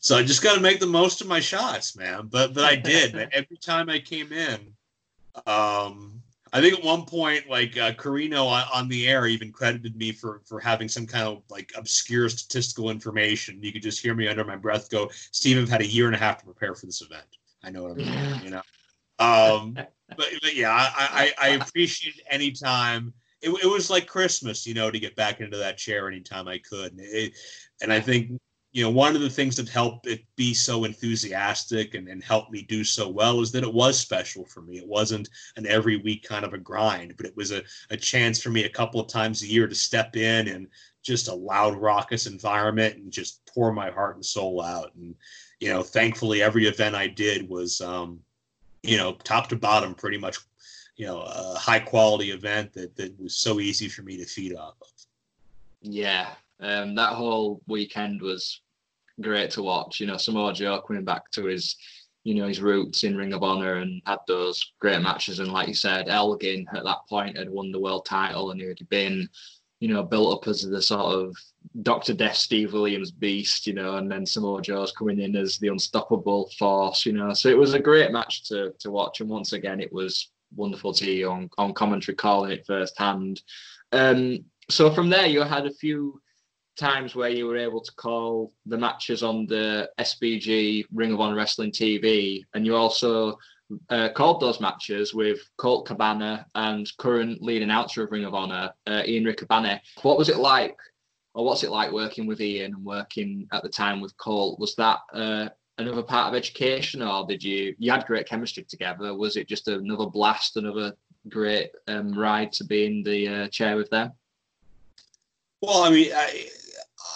[0.01, 2.29] So I just got to make the most of my shots, man.
[2.31, 3.15] But but I did.
[3.15, 3.29] man.
[3.33, 4.73] Every time I came in,
[5.45, 6.18] um,
[6.53, 10.13] I think at one point, like uh, Corino on, on the air even credited me
[10.13, 13.63] for for having some kind of like obscure statistical information.
[13.63, 16.15] You could just hear me under my breath go, "Steve, I've had a year and
[16.15, 17.27] a half to prepare for this event.
[17.63, 18.63] I know what I'm doing." You know.
[19.19, 19.75] Um,
[20.17, 23.13] but, but yeah, I, I, I appreciate any time.
[23.41, 26.59] It, it was like Christmas, you know, to get back into that chair anytime I
[26.59, 26.93] could.
[26.93, 27.35] And, it,
[27.81, 28.41] and I think
[28.73, 32.53] you know, one of the things that helped it be so enthusiastic and, and helped
[32.53, 34.77] me do so well is that it was special for me.
[34.77, 38.43] It wasn't an every week kind of a grind, but it was a, a chance
[38.43, 40.69] for me a couple of times a year to step in and
[41.03, 44.95] just a loud, raucous environment and just pour my heart and soul out.
[44.97, 45.15] And,
[45.61, 48.21] you know, thankfully every event I did was, um,
[48.83, 50.37] you know, top to bottom, pretty much,
[50.97, 54.55] you know, a high quality event that, that was so easy for me to feed
[54.55, 54.89] off of.
[55.81, 56.29] Yeah,
[56.61, 58.61] um, that whole weekend was
[59.21, 60.01] great to watch.
[60.01, 61.77] You know, Samoa Joe coming back to his,
[62.25, 65.39] you know, his roots in Ring of Honor and had those great matches.
[65.39, 68.67] And like you said, Elgin at that point had won the world title and he
[68.67, 69.29] had been,
[69.81, 71.37] you know, built up as the sort of
[71.83, 72.15] Dr.
[72.15, 76.51] Death Steve Williams beast, you know, and then Samoa Joe's coming in as the unstoppable
[76.59, 77.33] force, you know.
[77.35, 79.21] So it was a great match to to watch.
[79.21, 83.43] And once again, it was wonderful to hear on, on commentary calling it firsthand.
[83.93, 86.21] Um, so from there, you had a few
[86.79, 91.37] times where you were able to call the matches on the SBG Ring of Honor
[91.37, 93.37] Wrestling TV, and you also
[93.91, 98.73] uh, called those matches with Colt Cabana and current lead announcer of Ring of Honor,
[98.87, 99.79] uh, Ian Riccaboni.
[100.03, 100.77] What was it like,
[101.35, 104.59] or what's it like working with Ian and working at the time with Colt?
[104.59, 105.49] Was that uh,
[105.79, 109.15] another part of education, or did you you had great chemistry together?
[109.15, 110.95] Was it just another blast, another
[111.29, 114.13] great um, ride to be in the uh, chair with them?
[115.61, 116.49] Well, I mean, I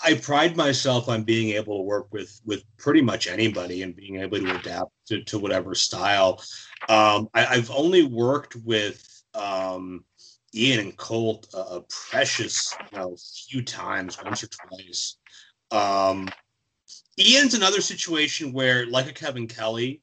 [0.05, 4.17] I pride myself on being able to work with with pretty much anybody and being
[4.21, 6.43] able to adapt to, to whatever style.
[6.89, 10.05] Um, I, I've only worked with um,
[10.55, 13.17] Ian and Colt a, a precious you know,
[13.49, 15.17] few times, once or twice.
[15.71, 16.29] Um,
[17.19, 20.03] Ian's another situation where, like a Kevin Kelly,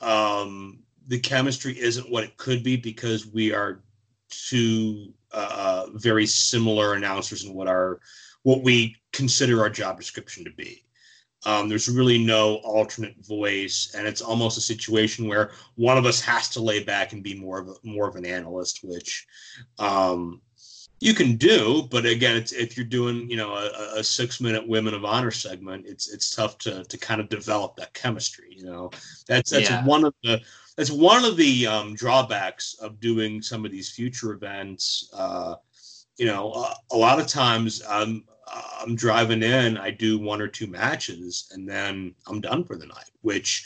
[0.00, 3.82] um, the chemistry isn't what it could be because we are
[4.30, 8.00] two uh, very similar announcers in what our
[8.42, 10.84] what we consider our job description to be.
[11.46, 16.20] Um, there's really no alternate voice, and it's almost a situation where one of us
[16.22, 19.26] has to lay back and be more of a, more of an analyst, which
[19.78, 20.40] um,
[21.00, 21.86] you can do.
[21.90, 25.30] But again, it's, if you're doing you know a, a six minute Women of Honor
[25.30, 28.48] segment, it's it's tough to to kind of develop that chemistry.
[28.56, 28.90] You know,
[29.28, 29.84] that's that's Yeah.
[29.84, 30.40] one of the
[30.76, 35.10] that's one of the um, drawbacks of doing some of these future events.
[35.12, 35.56] Uh,
[36.16, 38.24] you know, a, a lot of times I'm
[38.80, 42.86] I'm driving in, I do one or two matches, and then I'm done for the
[42.86, 43.10] night.
[43.22, 43.64] Which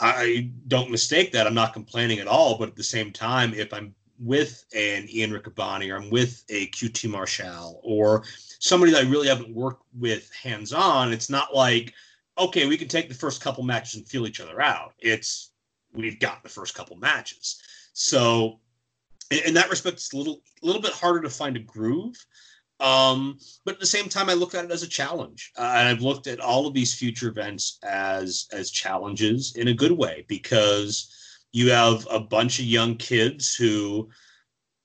[0.00, 1.46] I don't mistake that.
[1.46, 5.32] I'm not complaining at all, but at the same time, if I'm with an Ian
[5.32, 8.22] Riccaboni or I'm with a QT Marshall or
[8.58, 11.92] somebody that I really haven't worked with hands on, it's not like
[12.36, 14.94] okay, we can take the first couple matches and feel each other out.
[14.98, 15.52] It's
[15.92, 17.62] we've got the first couple matches.
[17.92, 18.58] So
[19.30, 22.16] in, in that respect, it's a little little bit harder to find a groove.
[22.80, 25.88] Um, but at the same time, I look at it as a challenge, uh, and
[25.88, 30.24] I've looked at all of these future events as as challenges in a good way
[30.28, 31.12] because
[31.52, 34.10] you have a bunch of young kids who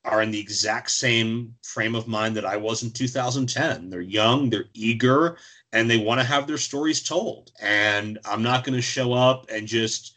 [0.06, 3.90] are in the exact same frame of mind that I was in 2010.
[3.90, 5.38] They're young, they're eager,
[5.74, 7.52] and they want to have their stories told.
[7.60, 10.16] And I'm not going to show up and just,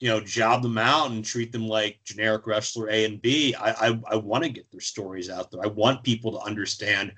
[0.00, 3.54] you know, job them out and treat them like generic wrestler A and B.
[3.54, 5.62] I, I, I want to get their stories out there.
[5.64, 7.12] I want people to understand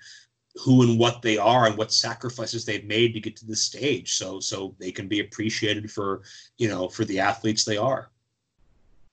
[0.59, 4.14] who and what they are and what sacrifices they've made to get to this stage
[4.14, 6.22] so so they can be appreciated for
[6.56, 8.10] you know for the athletes they are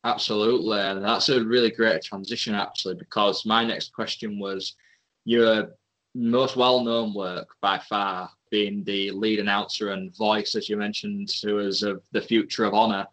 [0.06, 4.76] absolutely and that's a really great transition actually because my next question was
[5.26, 5.70] your
[6.16, 11.60] most well-known work by far being the lead announcer and voice as you mentioned to
[11.60, 13.06] us of the future of honor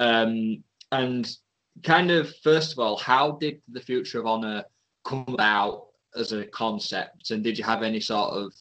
[0.00, 0.62] um,
[0.92, 1.36] and
[1.84, 4.64] kind of first of all how did the future of honor
[5.04, 8.52] come about as a concept, and did you have any sort of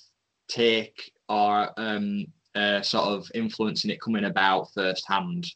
[0.48, 5.48] take or um, uh, sort of influence in it coming about firsthand?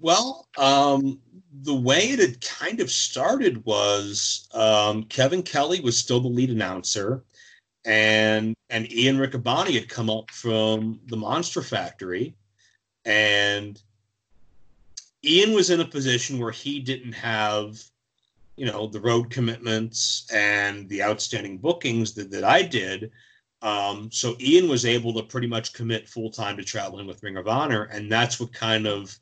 [0.00, 1.18] Well, um,
[1.62, 6.50] the way it had kind of started was um, Kevin Kelly was still the lead
[6.50, 7.24] announcer,
[7.84, 12.36] and and Ian Riccaboni had come up from the Monster Factory,
[13.08, 13.80] and
[15.24, 17.82] Ian was in a position where he didn't have
[18.56, 23.10] you know the road commitments and the outstanding bookings that, that I did.
[23.62, 27.36] Um, so Ian was able to pretty much commit full time to traveling with Ring
[27.36, 29.16] of Honor, and that's what kind of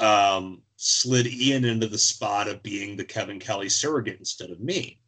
[0.00, 4.98] um, slid Ian into the spot of being the Kevin Kelly surrogate instead of me.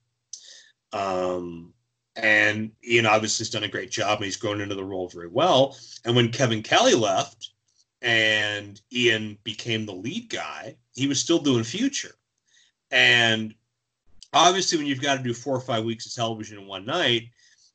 [0.93, 1.73] Um,
[2.17, 5.29] and Ian obviously has done a great job, and he's grown into the role very
[5.29, 5.77] well.
[6.05, 7.51] And when Kevin Kelly left
[8.03, 12.15] and Ian became the lead guy, he was still doing Future.
[12.91, 13.55] And
[14.33, 17.25] obviously, when you've got to do four or five weeks of television in one night,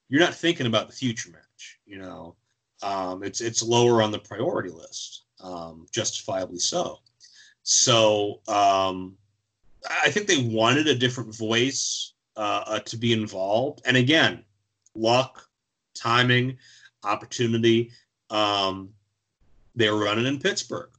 [0.10, 1.80] you're not thinking about the future match.
[1.86, 2.36] You know,
[2.82, 7.00] um, it's it's lower on the priority list, um, justifiably so.
[7.64, 9.18] So um,
[9.90, 14.44] I think they wanted a different voice uh, uh, to be involved, and again,
[14.96, 15.48] luck,
[15.96, 16.58] timing,
[17.04, 17.92] opportunity.
[18.30, 18.90] Um,
[19.76, 20.90] they were running in Pittsburgh,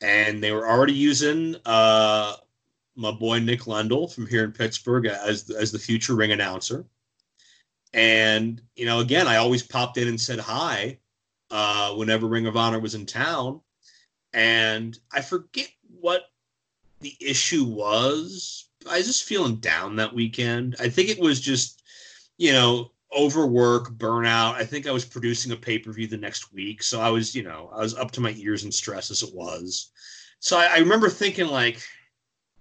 [0.00, 2.36] and they were already using uh,
[2.96, 6.84] my boy Nick Lendl from here in Pittsburgh as as the future ring announcer.
[7.92, 10.98] And you know, again, I always popped in and said hi
[11.50, 13.60] uh, whenever Ring of Honor was in town.
[14.32, 15.68] And I forget
[16.00, 16.30] what
[17.00, 18.68] the issue was.
[18.88, 20.76] I was just feeling down that weekend.
[20.78, 21.82] I think it was just,
[22.38, 24.54] you know, overwork, burnout.
[24.54, 27.34] I think I was producing a pay per view the next week, so I was,
[27.34, 29.90] you know, I was up to my ears in stress as it was.
[30.38, 31.82] So I, I remember thinking like,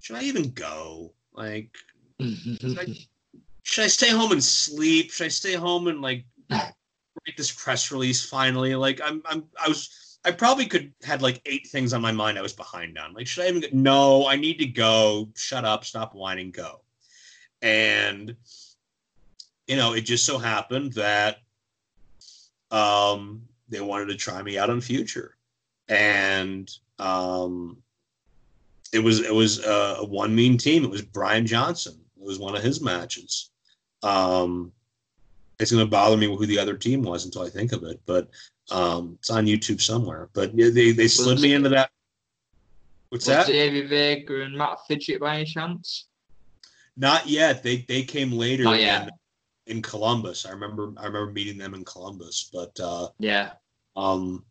[0.01, 1.13] should I even go?
[1.33, 1.75] Like,
[2.19, 2.85] should, I,
[3.63, 5.11] should I stay home and sleep?
[5.11, 8.75] Should I stay home and like write this press release finally?
[8.75, 12.37] Like, I'm, I'm, I was, I probably could had like eight things on my mind
[12.37, 13.13] I was behind on.
[13.13, 13.61] Like, should I even?
[13.61, 13.67] Go?
[13.71, 15.29] No, I need to go.
[15.35, 15.85] Shut up.
[15.85, 16.51] Stop whining.
[16.51, 16.81] Go.
[17.61, 18.35] And
[19.69, 21.37] you know, it just so happened that
[22.71, 25.37] um, they wanted to try me out on Future,
[25.87, 27.77] and um,
[28.91, 30.83] it was it was a, a one mean team.
[30.83, 31.99] It was Brian Johnson.
[32.19, 33.51] It was one of his matches.
[34.01, 34.71] Um,
[35.59, 38.01] it's going to bother me who the other team was until I think of it,
[38.07, 38.27] but
[38.71, 40.29] um, it's on YouTube somewhere.
[40.33, 41.91] But they they slid me into that.
[43.09, 43.45] What's was that?
[43.45, 46.07] Davey Vega and Mat Fitchett by any chance?
[46.97, 47.61] Not yet.
[47.61, 49.11] They they came later Not yet.
[49.69, 50.45] In, Columbus.
[50.45, 53.53] I remember I remember meeting them in Columbus, but uh, Yeah.
[53.95, 54.45] um,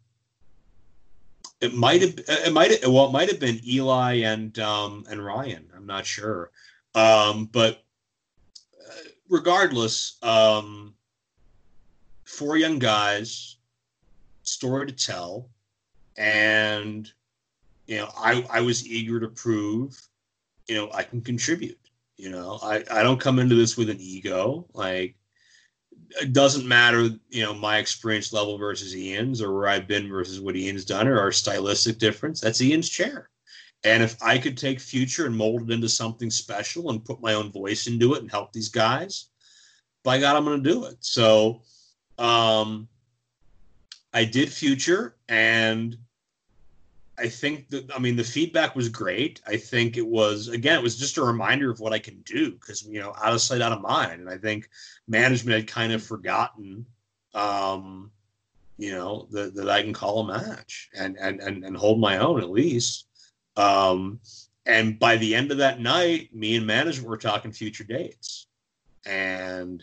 [1.61, 5.24] it might have it might have well it might have been Eli and um and
[5.24, 5.69] Ryan.
[5.74, 6.51] I'm not sure.
[6.95, 7.85] Um, but
[8.89, 10.95] uh, regardless, um,
[12.24, 13.57] four young guys,
[14.43, 15.51] story to tell,
[16.16, 17.11] and
[17.86, 20.01] you know I I was eager to prove,
[20.69, 21.88] you know I can contribute.
[22.19, 25.16] You know I I don't come into this with an ego like
[26.20, 30.40] it doesn't matter, you know, my experience level versus Ian's or where I've been versus
[30.40, 32.40] what Ian's done or our stylistic difference.
[32.40, 33.28] That's Ian's chair.
[33.85, 37.35] And if I could take future and mold it into something special and put my
[37.35, 39.27] own voice into it and help these guys,
[40.03, 40.97] by God, I'm going to do it.
[41.01, 41.62] So
[42.19, 42.89] um,
[44.12, 45.97] I did future and
[47.19, 49.40] I think that I mean the feedback was great.
[49.47, 52.53] I think it was again it was just a reminder of what I can do
[52.53, 54.70] because you know out of sight out of mind, and I think
[55.09, 56.86] management had kind of forgotten,
[57.35, 58.11] um,
[58.77, 62.19] you know that, that I can call a match and and and and hold my
[62.19, 63.07] own at least.
[63.57, 64.20] Um,
[64.66, 68.47] and by the end of that night, me and management were talking future dates,
[69.05, 69.82] and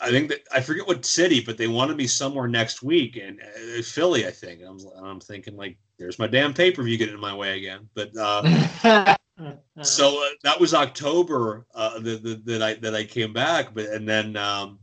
[0.00, 3.40] I think that I forget what city, but they wanted me somewhere next week and
[3.40, 4.60] uh, Philly, I think.
[4.66, 7.88] I'm, I'm thinking like, there's my damn pay per view getting in my way again.
[7.94, 9.16] But uh,
[9.82, 14.36] so uh, that was October uh, that I that I came back, but and then
[14.36, 14.78] um,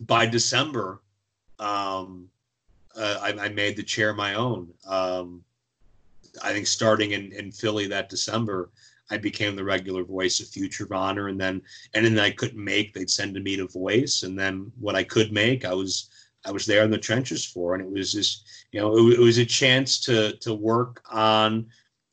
[0.00, 1.00] by December,
[1.58, 2.28] um,
[2.96, 4.72] uh, I, I, made the chair my own.
[4.86, 5.44] Um,
[6.42, 8.70] I think starting in, in Philly that December,
[9.10, 11.62] I became the regular voice of Future of Honor, and then
[11.92, 15.32] anything I couldn't make, they'd send to me to voice, and then what I could
[15.32, 16.08] make, I was
[16.46, 19.20] I was there in the trenches for, and it was just you know it, it
[19.20, 21.66] was a chance to to work on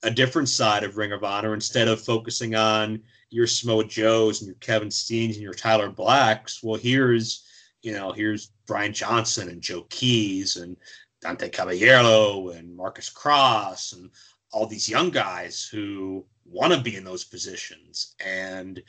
[0.04, 4.48] a different side of Ring of Honor instead of focusing on your Samoa Joes and
[4.48, 6.62] your Kevin Steens and your Tyler Blacks.
[6.64, 7.46] Well, here's
[7.82, 10.76] you know here's Brian Johnson and Joe Keys and
[11.22, 14.10] Dante Caballero and Marcus Cross and
[14.52, 18.15] all these young guys who want to be in those positions.
[18.23, 18.82] And,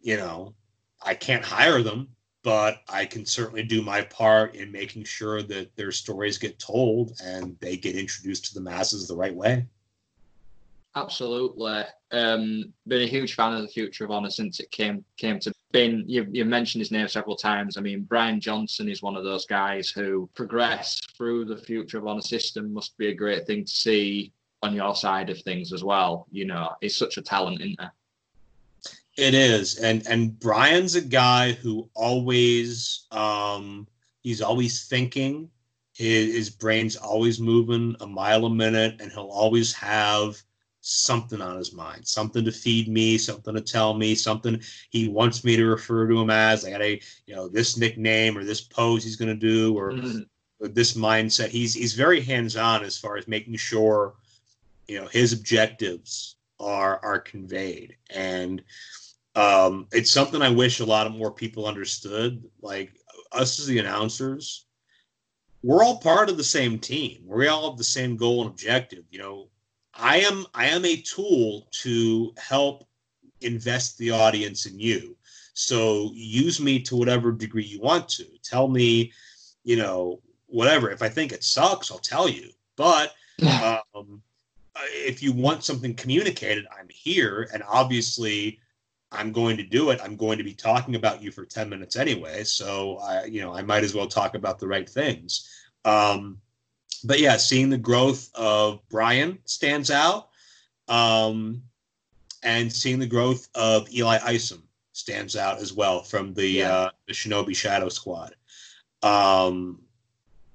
[0.00, 0.54] you know,
[1.02, 2.08] I can't hire them,
[2.42, 7.12] but I can certainly do my part in making sure that their stories get told
[7.22, 9.66] and they get introduced to the masses the right way.
[10.96, 11.84] Absolutely.
[12.10, 15.52] Um, been a huge fan of the Future of Honor since it came came to
[15.70, 16.02] being.
[16.08, 17.76] You've, you've mentioned his name several times.
[17.76, 22.08] I mean, Brian Johnson is one of those guys who progressed through the Future of
[22.08, 22.72] Honor system.
[22.72, 24.32] Must be a great thing to see
[24.62, 26.26] on your side of things as well.
[26.30, 27.92] You know, he's such a talent, isn't there?
[29.16, 33.86] It is, and and Brian's a guy who always um,
[34.22, 35.50] he's always thinking.
[35.92, 40.40] His, his brain's always moving a mile a minute, and he'll always have
[40.80, 44.60] something on his mind, something to feed me, something to tell me, something
[44.90, 46.64] he wants me to refer to him as.
[46.64, 49.92] I got a, you know, this nickname or this pose he's going to do or,
[49.92, 50.20] mm-hmm.
[50.60, 51.48] or, this mindset.
[51.48, 54.14] He's he's very hands on as far as making sure,
[54.90, 58.60] you know, his objectives are are conveyed, and
[59.36, 62.42] um, it's something I wish a lot of more people understood.
[62.60, 62.90] Like
[63.30, 64.66] us as the announcers,
[65.62, 67.22] we're all part of the same team.
[67.24, 69.04] We all have the same goal and objective.
[69.10, 69.48] You know,
[69.94, 72.84] I am I am a tool to help
[73.42, 75.16] invest the audience in you.
[75.54, 78.24] So use me to whatever degree you want to.
[78.42, 79.12] Tell me,
[79.62, 80.90] you know, whatever.
[80.90, 82.50] If I think it sucks, I'll tell you.
[82.74, 83.14] But
[83.62, 83.78] um,
[84.88, 88.58] if you want something communicated, I'm here, and obviously,
[89.12, 90.00] I'm going to do it.
[90.02, 92.44] I'm going to be talking about you for ten minutes anyway.
[92.44, 95.48] So I, you know, I might as well talk about the right things.
[95.84, 96.40] Um,
[97.04, 100.28] but yeah, seeing the growth of Brian stands out,
[100.88, 101.62] um,
[102.42, 104.62] and seeing the growth of Eli Isom
[104.92, 106.72] stands out as well from the yeah.
[106.72, 108.34] uh, the Shinobi Shadow Squad.
[109.02, 109.80] Um,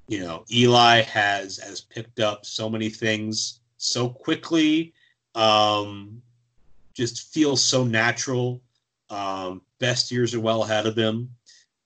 [0.07, 4.93] you know, Eli has has picked up so many things so quickly.
[5.34, 6.22] Um,
[6.93, 8.61] just feels so natural.
[9.10, 11.30] Um, best years are well ahead of him.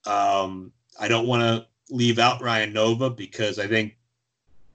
[0.06, 3.98] Um, I don't want to leave out Ryan Nova because I think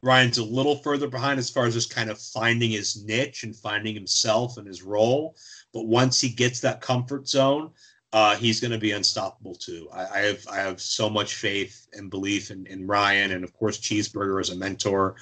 [0.02, 3.56] Ryan's a little further behind as far as just kind of finding his niche and
[3.56, 5.36] finding himself and his role.
[5.72, 7.70] But once he gets that comfort zone,
[8.12, 9.88] uh, he's going to be unstoppable too.
[9.92, 13.52] I, I, have I have so much faith and belief in, in Ryan, and of
[13.54, 15.16] course Cheeseburger as a mentor,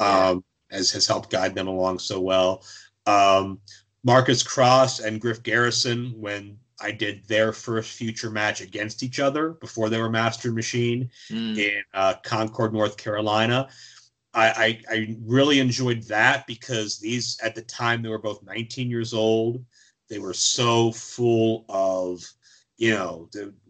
[0.00, 0.42] um,
[0.72, 2.64] as has helped guide them along so well.
[3.06, 3.60] Um,
[4.02, 9.50] Marcus Cross and Griff Garrison, when I did their first future match against each other
[9.50, 11.56] before they were Master Machine mm.
[11.56, 13.68] in uh, Concord, North Carolina.
[14.34, 14.48] I,
[14.90, 19.14] I, I really enjoyed that because these at the time they were both 19 years
[19.14, 19.64] old.
[20.08, 22.24] They were so full of,
[22.76, 23.28] you know,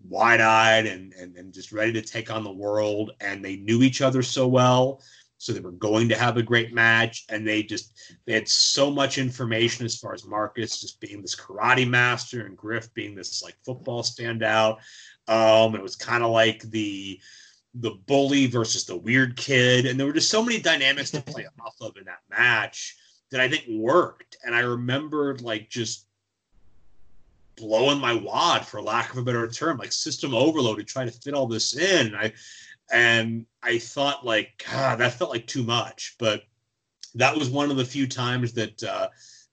[0.09, 3.13] wide eyed and, and and just ready to take on the world.
[3.21, 5.03] And they knew each other so well,
[5.43, 7.25] so they were going to have a great match.
[7.29, 11.35] And they just they had so much information as far as Marcus just being this
[11.35, 14.79] karate master and Griff being this like football standout.
[15.27, 17.19] Um, it was kind of like the
[17.75, 21.45] the bully versus the weird kid, and there were just so many dynamics to play
[21.61, 22.97] off of in that match
[23.33, 24.37] that I think worked.
[24.45, 26.07] And I remembered like just
[27.57, 31.11] blowing my wad, for lack of a better term, like system overload to try to
[31.11, 32.07] fit all this in.
[32.09, 32.33] And I
[32.91, 36.17] and I thought like, God, that felt like too much.
[36.19, 36.43] But
[37.15, 39.09] that was one of the few times that uh,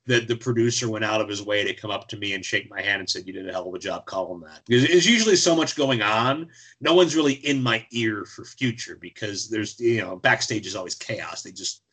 [0.06, 2.70] that the producer went out of his way to come up to me and shake
[2.70, 5.10] my hand and said, "You did a hell of a job calling that." Because there's
[5.10, 6.48] usually so much going on,
[6.82, 10.96] no one's really in my ear for future because there's you know backstage is always
[10.96, 11.44] chaos.
[11.44, 11.84] They just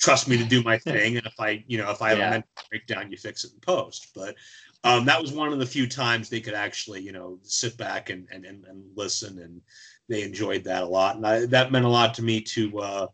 [0.00, 2.28] trust me to do my thing, and if I you know if I have yeah.
[2.28, 4.08] a mental breakdown, you fix it in post.
[4.14, 4.34] But
[4.84, 8.10] um, that was one of the few times they could actually you know sit back
[8.10, 9.60] and and and, and listen, and
[10.08, 12.78] they enjoyed that a lot, and I, that meant a lot to me to.
[12.78, 13.06] Uh,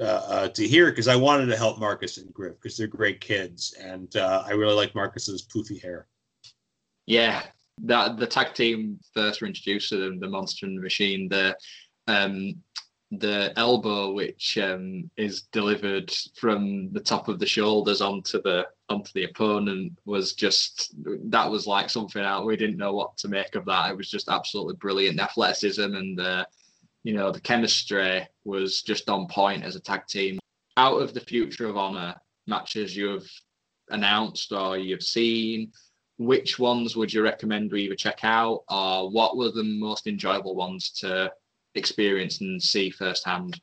[0.00, 3.20] uh, uh, to hear because I wanted to help Marcus and Griff because they're great
[3.20, 6.06] kids, and uh, I really like Marcus's poofy hair.
[7.04, 7.42] Yeah,
[7.82, 11.28] that the tag team first were introduced to them, the Monster and the Machine.
[11.28, 11.56] The
[12.06, 12.54] um,
[13.18, 19.10] the elbow, which um, is delivered from the top of the shoulders onto the onto
[19.14, 20.94] the opponent, was just
[21.30, 22.46] that was like something out.
[22.46, 23.90] We didn't know what to make of that.
[23.90, 25.18] It was just absolutely brilliant.
[25.18, 26.46] The athleticism and the
[27.02, 30.38] you know the chemistry was just on point as a tag team.
[30.78, 32.14] Out of the future of honor
[32.46, 33.26] matches you have
[33.90, 35.70] announced or you've seen,
[36.16, 40.54] which ones would you recommend we either check out, or what were the most enjoyable
[40.54, 41.30] ones to
[41.74, 43.60] experience and see firsthand?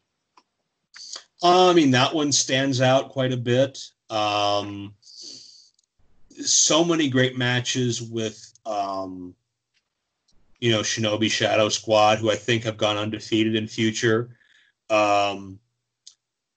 [1.41, 3.79] I mean, that one stands out quite a bit.
[4.09, 4.93] Um,
[6.41, 9.33] so many great matches with, um,
[10.59, 14.37] you know, Shinobi Shadow Squad, who I think have gone undefeated in future.
[14.89, 15.59] Um,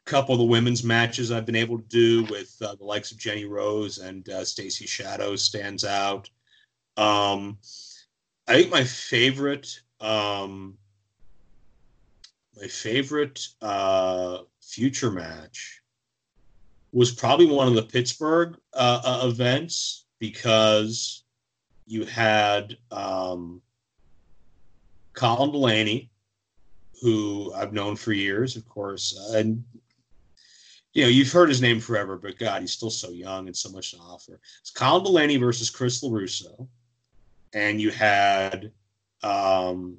[0.05, 3.19] couple of the women's matches I've been able to do with uh, the likes of
[3.19, 6.29] Jenny Rose and uh, Stacy Shadow stands out.
[6.97, 7.59] Um,
[8.49, 10.77] I think my favorite um,
[12.61, 15.81] my favorite uh, future match
[16.93, 21.25] was probably one of the Pittsburgh uh, uh, events because
[21.87, 23.63] you had um,
[25.15, 26.11] Colin Delaney,
[27.01, 29.65] who I've known for years, of course, and
[30.93, 33.71] you know you've heard his name forever, but God, he's still so young and so
[33.71, 34.39] much to offer.
[34.61, 36.69] It's Colin Delaney versus Chris LaRusso,
[37.55, 38.71] and you had
[39.23, 39.97] um,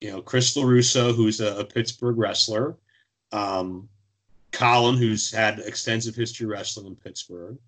[0.00, 2.76] you know, Chris LaRusso, who's a, a Pittsburgh wrestler,
[3.32, 3.88] um,
[4.52, 7.58] Colin, who's had extensive history wrestling in Pittsburgh.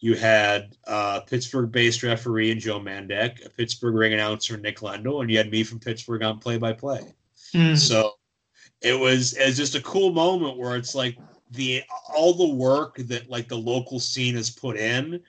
[0.00, 5.30] You had uh, Pittsburgh-based referee and Joe Mandek, a Pittsburgh ring announcer Nick Lendl, and
[5.30, 7.14] you had me from Pittsburgh on play-by-play.
[7.54, 7.78] Mm.
[7.78, 8.12] So
[8.82, 11.16] it was it was just a cool moment where it's like
[11.50, 11.82] the
[12.14, 15.20] all the work that like the local scene has put in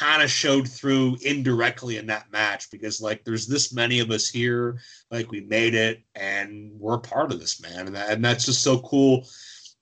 [0.00, 4.30] kind of showed through indirectly in that match because like there's this many of us
[4.30, 4.78] here
[5.10, 8.62] like we made it and we're part of this man and, that, and that's just
[8.62, 9.26] so cool.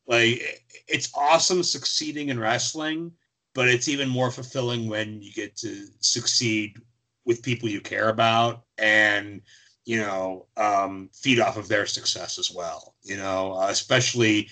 [0.08, 0.42] Like
[0.88, 3.12] it's awesome succeeding in wrestling
[3.54, 6.76] but it's even more fulfilling when you get to succeed
[7.24, 9.40] with people you care about and
[9.84, 14.48] you know um, feed off of their success as well you know uh, especially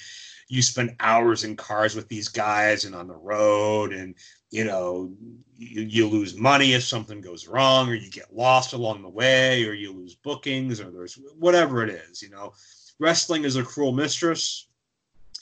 [0.49, 4.15] you spend hours in cars with these guys and on the road and
[4.57, 5.13] you know
[5.59, 9.67] you, you lose money if something goes wrong or you get lost along the way
[9.67, 12.53] or you lose bookings or there's whatever it is you know.
[12.99, 14.69] Wrestling is a cruel mistress.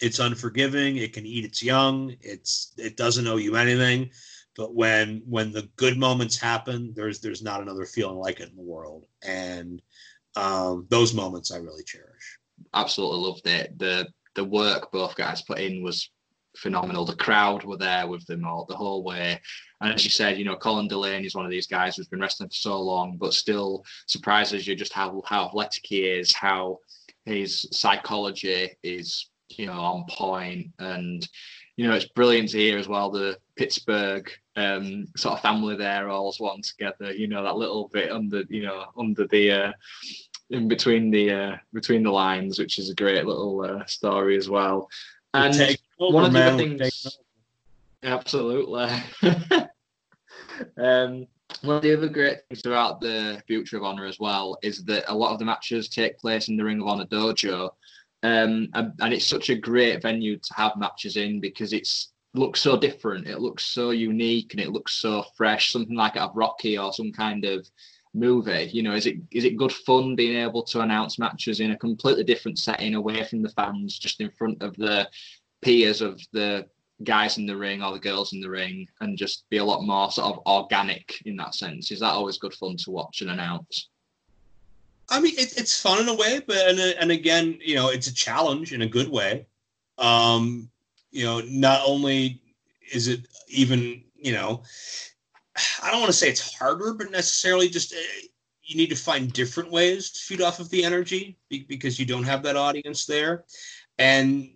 [0.00, 0.96] It's unforgiving.
[0.96, 2.16] It can eat its young.
[2.20, 4.10] It's it doesn't owe you anything.
[4.56, 8.56] But when when the good moments happen there's there's not another feeling like it in
[8.56, 9.06] the world.
[9.22, 9.80] And
[10.34, 12.38] um, those moments i really cherish.
[12.74, 16.10] Absolutely loved it the the work both guys put in was
[16.56, 17.04] phenomenal.
[17.04, 19.40] The crowd were there with them all the whole way.
[19.80, 22.20] And as you said, you know, Colin Delaney is one of these guys who's been
[22.20, 26.78] wrestling for so long, but still surprises you just how how athletic he is, how
[27.24, 30.68] his psychology is, you know, on point.
[30.78, 31.26] And,
[31.76, 36.08] you know, it's brilliant to hear as well the Pittsburgh um, sort of family there
[36.08, 39.72] all one together, you know, that little bit under, you know, under the uh,
[40.50, 44.48] in between the uh, between the lines, which is a great little uh, story as
[44.48, 44.88] well.
[45.32, 47.18] And over, one of the other things,
[48.02, 48.90] absolutely.
[50.76, 51.26] um,
[51.62, 55.10] one of the other great things about the Future of Honor as well is that
[55.10, 57.70] a lot of the matches take place in the Ring of Honor dojo.
[58.22, 62.60] Um, and, and, it's such a great venue to have matches in because it's looks
[62.60, 63.26] so different.
[63.26, 65.72] It looks so unique and it looks so fresh.
[65.72, 67.68] Something like a Rocky or some kind of
[68.14, 68.70] movie.
[68.72, 71.78] You know, is it is it good fun being able to announce matches in a
[71.78, 75.08] completely different setting, away from the fans, just in front of the
[75.64, 76.66] peers of the
[77.02, 79.82] guys in the ring or the girls in the ring and just be a lot
[79.82, 81.90] more sort of organic in that sense.
[81.90, 83.88] Is that always good fun to watch and announce?
[85.08, 88.06] I mean, it, it's fun in a way, but and, and again, you know, it's
[88.06, 89.46] a challenge in a good way.
[89.98, 90.70] Um,
[91.10, 92.40] you know, not only
[92.92, 94.62] is it even, you know,
[95.82, 97.98] I don't want to say it's harder, but necessarily just uh,
[98.62, 101.36] you need to find different ways to feed off of the energy
[101.68, 103.44] because you don't have that audience there.
[103.98, 104.50] And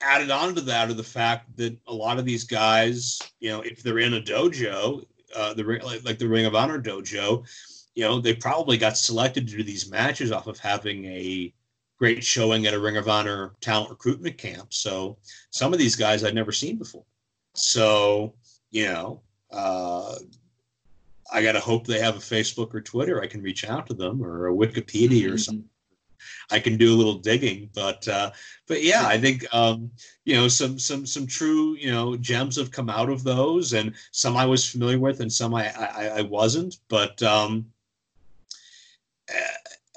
[0.00, 3.60] added on to that are the fact that a lot of these guys, you know,
[3.62, 5.04] if they're in a dojo,
[5.34, 7.46] uh, the like, like the Ring of Honor dojo,
[7.94, 11.52] you know, they probably got selected to do these matches off of having a
[11.98, 14.72] great showing at a Ring of Honor talent recruitment camp.
[14.72, 15.18] So
[15.50, 17.04] some of these guys I'd never seen before.
[17.54, 18.34] So
[18.70, 20.16] you know, uh,
[21.32, 23.22] I got to hope they have a Facebook or Twitter.
[23.22, 25.34] I can reach out to them or a Wikipedia mm-hmm.
[25.34, 25.68] or something
[26.50, 27.70] I can do a little digging.
[27.74, 28.30] But uh,
[28.66, 29.90] but yeah, I think um,
[30.24, 33.94] you know some some some true you know gems have come out of those, and
[34.10, 36.76] some I was familiar with, and some I I, I wasn't.
[36.88, 37.66] But um,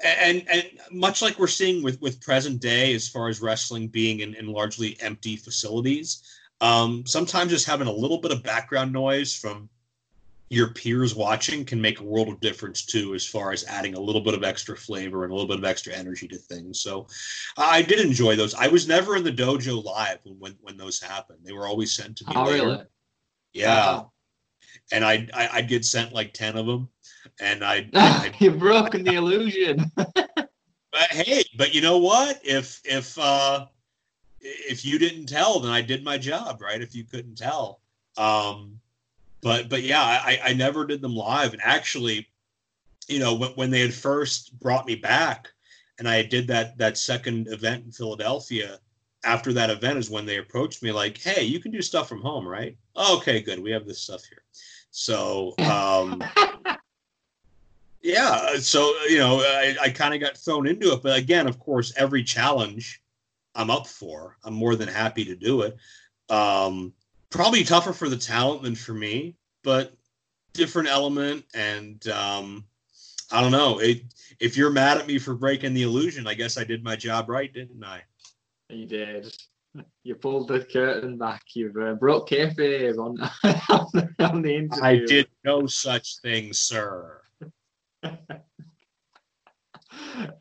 [0.04, 4.20] and and much like we're seeing with with present day as far as wrestling being
[4.20, 6.22] in, in largely empty facilities
[6.60, 9.68] um, sometimes just having a little bit of background noise from
[10.50, 14.00] your peers watching can make a world of difference too as far as adding a
[14.00, 17.06] little bit of extra flavor and a little bit of extra energy to things so
[17.56, 21.38] i did enjoy those i was never in the dojo live when when, those happened
[21.44, 22.66] they were always sent to me Oh, later.
[22.66, 22.84] really?
[23.54, 24.12] yeah Wow.
[24.92, 26.88] and I'd, I- I'd get sent like 10 of them
[27.40, 29.90] and I'd, I'd You've broken the illusion.
[30.92, 32.40] But hey, but you know what?
[32.42, 33.66] If if uh
[34.40, 36.82] if you didn't tell, then I did my job, right?
[36.82, 37.80] If you couldn't tell.
[38.16, 38.79] Um
[39.42, 41.52] but but yeah, I, I never did them live.
[41.52, 42.28] And actually,
[43.08, 45.48] you know, when, when they had first brought me back
[45.98, 48.78] and I did that that second event in Philadelphia,
[49.24, 52.22] after that event is when they approached me like, hey, you can do stuff from
[52.22, 52.76] home, right?
[52.96, 53.62] Oh, okay, good.
[53.62, 54.42] We have this stuff here.
[54.90, 56.22] So um
[58.02, 61.58] yeah so you know i, I kind of got thrown into it but again of
[61.58, 63.02] course every challenge
[63.54, 65.76] i'm up for i'm more than happy to do it
[66.30, 66.92] um
[67.30, 69.92] probably tougher for the talent than for me but
[70.52, 72.64] different element and um
[73.32, 74.02] i don't know it,
[74.40, 77.28] if you're mad at me for breaking the illusion i guess i did my job
[77.28, 78.02] right didn't i
[78.68, 79.36] You did.
[80.02, 81.42] You pulled the curtain back.
[81.54, 83.20] You've uh, broke kayfabe on,
[83.68, 84.82] on, the, on the interview.
[84.82, 87.20] i did no such thing sir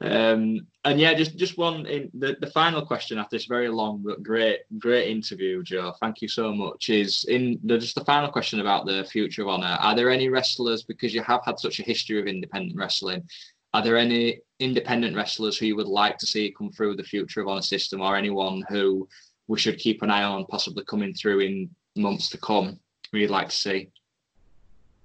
[0.02, 4.02] Um, and yeah, just just one in the, the final question after this very long
[4.04, 5.94] but great great interview, Joe.
[6.00, 6.90] Thank you so much.
[6.90, 9.78] Is in the, just the final question about the future of honor.
[9.82, 13.28] Are there any wrestlers because you have had such a history of independent wrestling?
[13.74, 17.42] Are there any independent wrestlers who you would like to see come through the future
[17.42, 19.08] of honor system, or anyone who
[19.48, 22.80] we should keep an eye on, possibly coming through in months to come?
[23.12, 23.90] Who you'd like to see?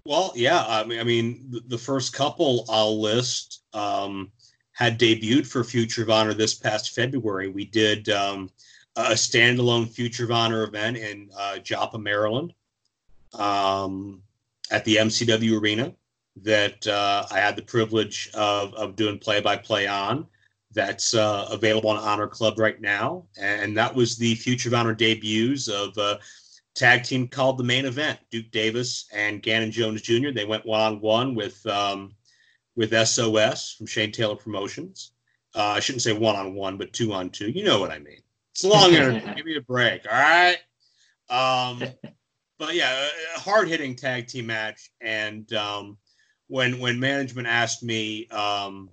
[0.07, 0.65] Well, yeah.
[0.67, 4.31] I mean, I mean, the- first couple I'll list um,
[4.75, 7.49] had debuted for Future of Honor this past February.
[7.49, 8.51] We did um,
[8.97, 12.53] a standalone Future of Honor event in uh, Joppa, Maryland,
[13.33, 14.21] um,
[14.71, 15.95] at the MCW Arena
[16.43, 20.27] that uh, I had the privilege of, of doing play by play on.
[20.73, 24.95] That's uh, available on Honor Club right now, and that was the Future of Honor
[24.95, 25.97] debuts of.
[25.97, 26.19] Uh,
[26.75, 28.19] tag team called the main event.
[28.31, 30.31] Duke Davis and Ganon Jones Jr.
[30.31, 32.17] They went one on one with um,
[32.77, 35.13] with SOS from Shane Taylor Promotions.
[35.55, 37.51] Uh, I shouldn't say one on one, but two on two.
[37.51, 38.21] You know what I mean.
[38.53, 39.35] It's a long interview.
[39.37, 40.59] Give me a break, all right?
[41.31, 41.83] Um,
[42.59, 44.91] but yeah, a hard hitting tag team match.
[45.01, 45.97] And um,
[46.49, 48.91] when when management asked me, um,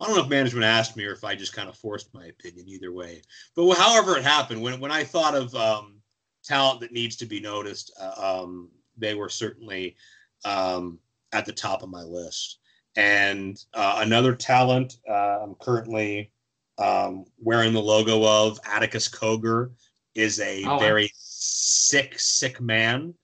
[0.00, 2.26] I don't know if management asked me or if I just kind of forced my
[2.26, 2.68] opinion.
[2.68, 3.22] Either way,
[3.54, 5.96] but however it happened, when when I thought of um,
[6.44, 9.96] talent that needs to be noticed, uh, um, they were certainly
[10.44, 10.98] um,
[11.32, 12.59] at the top of my list.
[13.00, 16.30] And uh, another talent uh, I'm currently
[16.76, 19.70] um, wearing the logo of, Atticus Cogar,
[20.14, 23.14] is a Oh, very sick, sick man,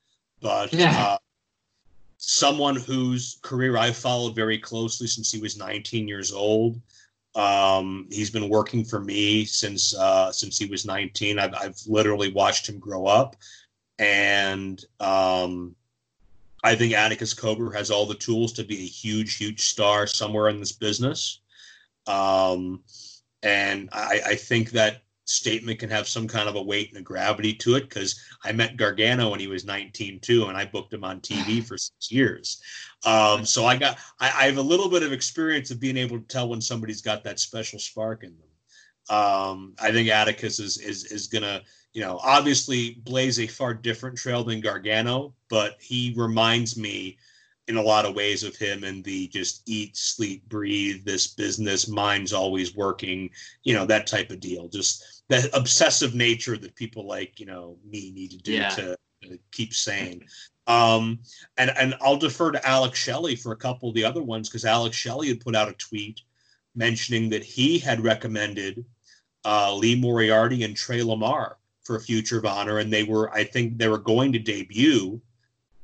[0.41, 0.97] but Yeah.
[0.99, 1.19] uh,
[2.17, 6.81] someone whose career I followed very closely since he was 19 years old.
[7.35, 11.39] Um, he's been working for me since uh, since he was 19.
[11.39, 13.37] I've, I've literally watched him grow up,
[13.99, 15.77] and um,
[16.67, 20.49] I think Atticus Cogar has all the tools to be a huge, huge star somewhere
[20.49, 21.41] in this business.
[22.09, 22.83] Um,
[23.45, 27.03] and I, I think that statement can have some kind of a weight and a
[27.03, 30.93] gravity to it because I met Gargano when he was 19 too, and I booked
[30.93, 32.61] him on TV for six years.
[33.05, 36.19] Um, so I got I, I have a little bit of experience of being able
[36.19, 39.17] to tell when somebody's got that special spark in them.
[39.17, 41.63] Um, I think Atticus is is is gonna
[41.97, 47.17] you know obviously blaze a far different trail than Gargano, but he reminds me
[47.69, 51.89] in a lot of ways of him and the just eat, sleep, breathe, this business,
[51.89, 53.31] mind's always working,
[53.65, 54.69] you know, that type of deal.
[54.69, 58.69] Just that obsessive nature that people like, you know, me need to do Yeah.
[58.69, 60.23] to, to keep sane.
[60.67, 61.21] Um,
[61.57, 64.67] and and I'll defer to Alex Shelley for a couple of the other ones because
[64.67, 66.21] Alex Shelley had put out a tweet
[66.75, 68.85] mentioning that he had recommended
[69.47, 71.57] uh, Lee Moriarty and Tre Lamar
[71.87, 75.21] for Future of Honor, and they were, I think, they were going to debut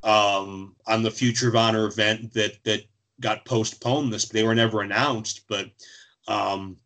[0.03, 2.83] um, on the Future of Honor event that that
[3.21, 4.13] got postponed.
[4.13, 5.71] This they were never announced, but
[6.29, 6.77] um,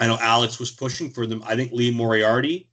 [0.00, 1.42] I know Alex was pushing for them.
[1.46, 2.70] I think Lee Moriarty.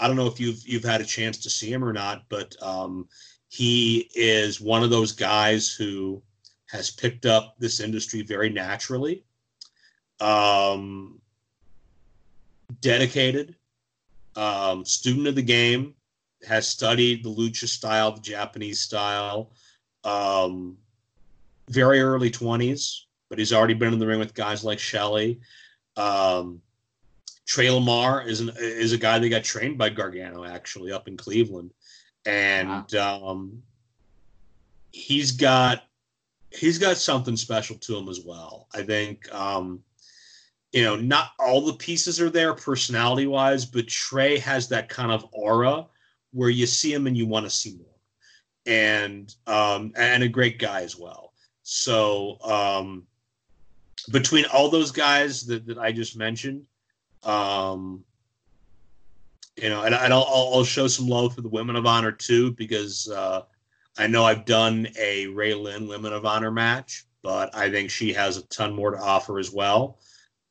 [0.00, 2.56] I don't know if you've you've had a chance to see him or not, but
[2.62, 3.08] um,
[3.48, 6.22] he is one of those guys who
[6.66, 9.24] has picked up this industry very naturally.
[10.20, 11.20] Um,
[12.80, 13.54] dedicated,
[14.36, 15.94] um, student of the game,
[16.46, 19.52] has studied the lucha style, the Japanese style.
[20.04, 20.76] Um,
[21.68, 23.02] very early 20s.
[23.30, 25.40] but he's already been in the ring with guys like Shelley.
[25.96, 26.60] Um,
[27.46, 31.16] Tre Lamar is an, is a guy that got trained by Gargano actually up in
[31.16, 31.72] Cleveland,
[32.24, 33.30] and wow.
[33.30, 33.62] um,
[34.92, 35.84] he's got
[36.50, 38.68] he's got something special to him as well.
[38.74, 39.82] I think um,
[40.74, 45.12] you know not all the pieces are there personality wise, but Tre has that kind
[45.12, 45.86] of aura
[46.32, 47.96] where you see him and you want to see more,
[48.66, 51.32] and um, and a great guy as well.
[51.62, 53.04] So um,
[54.10, 56.66] between all those guys that, that I just mentioned
[57.22, 58.04] um,
[59.56, 62.52] you know, and, and I'll, I'll show some love for the Women of Honor too,
[62.52, 63.42] because uh,
[63.96, 68.12] I know I've done a Ray Lyn Women of Honor match, but I think she
[68.12, 69.98] has a ton more to offer as well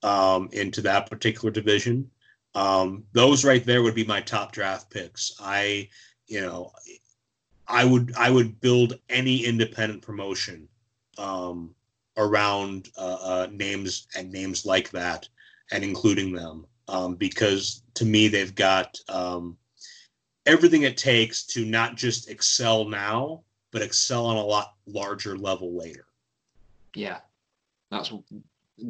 [0.03, 2.09] um, into that particular division.
[2.55, 5.33] Um, those right there would be my top draft picks.
[5.39, 5.89] I,
[6.27, 6.71] you know,
[7.67, 10.67] I would I would build any independent promotion
[11.17, 11.73] um,
[12.17, 15.27] around uh, uh, names and names like that
[15.71, 19.57] and including them um, because to me they've got um,
[20.45, 25.77] everything it takes to not just excel now but excel on a lot larger level
[25.77, 26.05] later
[26.95, 27.19] yeah
[27.89, 28.11] that's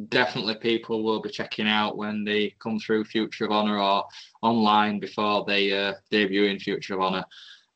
[0.08, 4.04] definitely people will be checking out when they come through future of honor or
[4.42, 7.24] online before they uh, debut in future of honor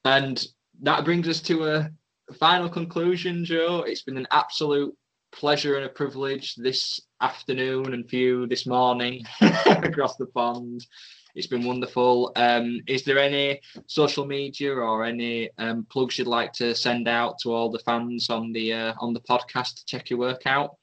[0.05, 0.47] and
[0.80, 1.90] that brings us to a
[2.39, 4.94] final conclusion joe it's been an absolute
[5.32, 9.24] pleasure and a privilege this afternoon and for you this morning
[9.66, 10.86] across the pond.
[11.35, 12.32] It's been wonderful.
[12.36, 17.39] Um, is there any social media or any um, plugs you'd like to send out
[17.43, 20.78] to all the fans on the uh, on the podcast to check your work out?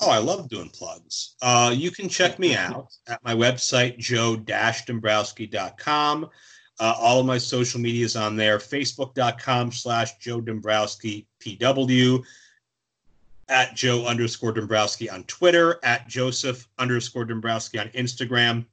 [0.00, 1.36] Oh, I love doing plugs.
[1.42, 6.30] Uh, you can check me out at my website, joe-dombrowski.com.
[6.80, 12.24] Uh, all of my social media is on there, facebook.com slash joe dombrowski pw
[13.52, 18.64] at Joe underscore Dombrowski on Twitter, at Joseph underscore Dombrowski on Instagram.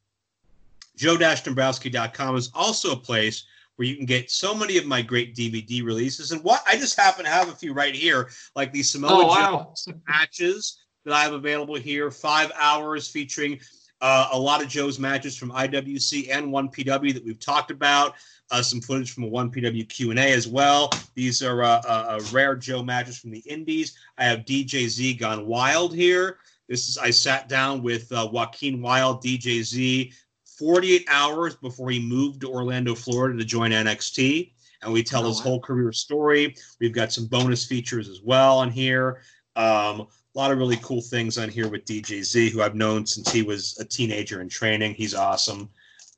[0.95, 5.83] Joe-Dombrowski.com is also a place where you can get so many of my great DVD
[5.83, 6.31] releases.
[6.31, 9.27] And what I just happen to have a few right here, like the Samoa oh,
[9.27, 9.73] wow.
[10.07, 10.79] matches
[11.10, 13.60] that I have available here, five hours featuring
[14.02, 18.15] uh, a lot of Joe's matches from IWC and 1PW that we've talked about
[18.52, 20.90] uh, some footage from a 1PW Q&A as well.
[21.15, 23.98] These are uh, uh, rare Joe matches from the Indies.
[24.18, 26.38] I have DJZ Gone Wild here.
[26.68, 30.14] This is I sat down with uh, Joaquin Wilde, DJZ,
[30.57, 34.52] 48 hours before he moved to Orlando, Florida to join NXT.
[34.81, 35.44] And we tell oh, his wow.
[35.44, 36.56] whole career story.
[36.80, 39.22] We've got some bonus features as well on here.
[39.56, 40.07] Um,
[40.39, 43.41] a lot of really cool things on here with DJZ, who I've known since he
[43.41, 44.93] was a teenager in training.
[44.93, 45.69] He's awesome.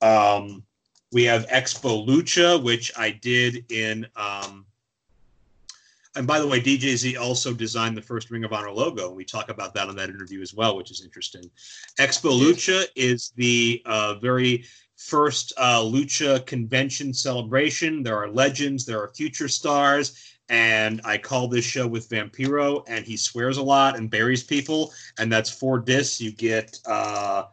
[0.04, 0.62] Um,
[1.12, 4.06] we have Expo Lucha, which I did in.
[4.16, 4.68] Um,
[6.16, 9.08] and by the way, DJZ also designed the first Ring of Honor logo.
[9.08, 11.50] And we talk about that on that interview as well, which is interesting.
[12.00, 14.66] Expo Lucha is the uh, very
[14.98, 18.04] first uh, Lucha convention celebration.
[18.04, 20.31] There are legends, there are future stars.
[20.52, 24.92] And I call this show with Vampiro, and he swears a lot and buries people.
[25.18, 26.20] And that's four discs.
[26.20, 27.46] You get uh,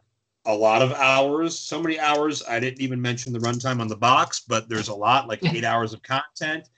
[0.46, 2.42] a lot of hours, so many hours.
[2.48, 5.62] I didn't even mention the runtime on the box, but there's a lot, like eight
[5.62, 6.68] hours of content.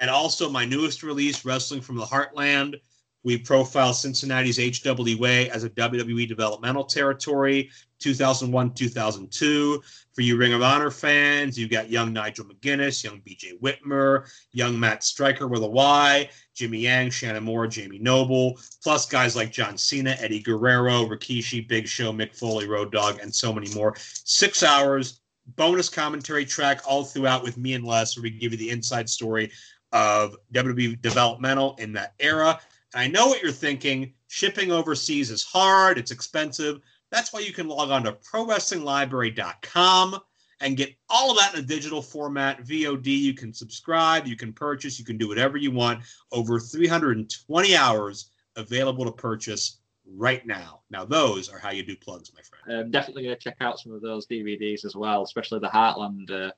[0.00, 2.74] And also my newest release, Wrestling from the Heartland.
[3.22, 7.70] We profile Cincinnati's HWA as a WWE developmental territory,
[8.00, 9.82] 2001 2002.
[10.12, 14.78] For you Ring of Honor fans, you've got young Nigel McGuinness, young BJ Whitmer, young
[14.78, 19.78] Matt Striker with a Y, Jimmy Yang, Shannon Moore, Jamie Noble, plus guys like John
[19.78, 23.94] Cena, Eddie Guerrero, Rikishi, Big Show, Mick Foley, Road Dog, and so many more.
[23.96, 25.20] Six hours,
[25.56, 29.08] bonus commentary track all throughout with me and Les, where we give you the inside
[29.08, 29.50] story
[29.92, 32.60] of WWE developmental in that era.
[32.94, 34.12] And I know what you're thinking.
[34.28, 36.80] Shipping overseas is hard, it's expensive.
[37.10, 40.20] That's why you can log on to ProWrestlingLibrary.com
[40.60, 43.06] and get all of that in a digital format, VOD.
[43.06, 46.04] You can subscribe, you can purchase, you can do whatever you want.
[46.32, 49.78] Over 320 hours available to purchase
[50.16, 50.80] right now.
[50.90, 52.86] Now, those are how you do plugs, my friend.
[52.86, 56.30] Um, definitely going to check out some of those DVDs as well, especially the Heartland
[56.30, 56.50] uh,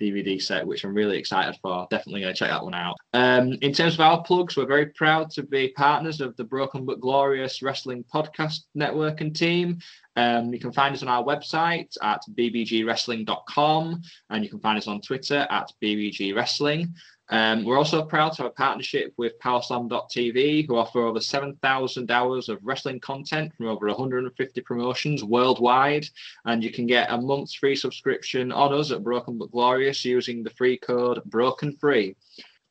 [0.00, 1.86] DVD set, which I'm really excited for.
[1.90, 2.96] Definitely going to check that one out.
[3.12, 6.84] Um, in terms of our plugs, we're very proud to be partners of the Broken
[6.84, 9.78] but Glorious Wrestling Podcast Network and team.
[10.16, 14.86] Um, you can find us on our website at bbgwrestling.com and you can find us
[14.86, 16.88] on Twitter at bbgwrestling.
[17.28, 22.48] Um, we're also proud to have a partnership with Powerslam.tv, who offer over 7,000 hours
[22.48, 26.06] of wrestling content from over 150 promotions worldwide.
[26.44, 30.42] And you can get a month's free subscription on us at Broken But Glorious using
[30.42, 32.14] the free code Broken Free.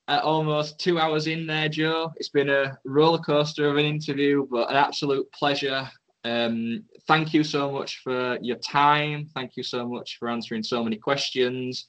[0.07, 2.13] at almost two hours in there, Joe.
[2.17, 5.89] It's been a roller coaster of an interview, but an absolute pleasure.
[6.23, 9.27] Um, thank you so much for your time.
[9.33, 11.87] Thank you so much for answering so many questions.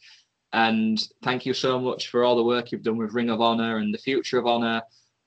[0.57, 3.77] And thank you so much for all the work you've done with Ring of Honor
[3.77, 4.81] and the future of Honor.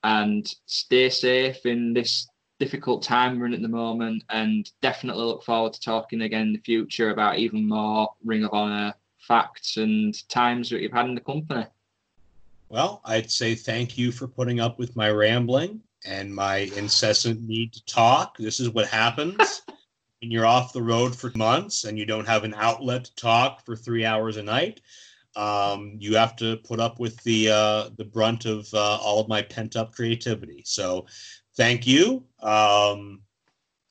[0.03, 2.27] And stay safe in this
[2.59, 4.23] difficult time we're in at the moment.
[4.31, 8.55] And definitely look forward to talking again in the future about even more Ring of
[8.55, 11.67] Honor facts and times that you've had in the company.
[12.69, 17.71] Well, I'd say thank you for putting up with my rambling and my incessant need
[17.73, 18.35] to talk.
[18.39, 19.61] This is what happens
[20.21, 23.63] when you're off the road for months and you don't have an outlet to talk
[23.63, 24.81] for three hours a night.
[25.39, 29.29] Um, you have to put up with the uh, the brunt of uh, all of
[29.29, 30.63] my pent up creativity.
[30.65, 31.05] So,
[31.55, 32.25] thank you.
[32.41, 33.21] Um,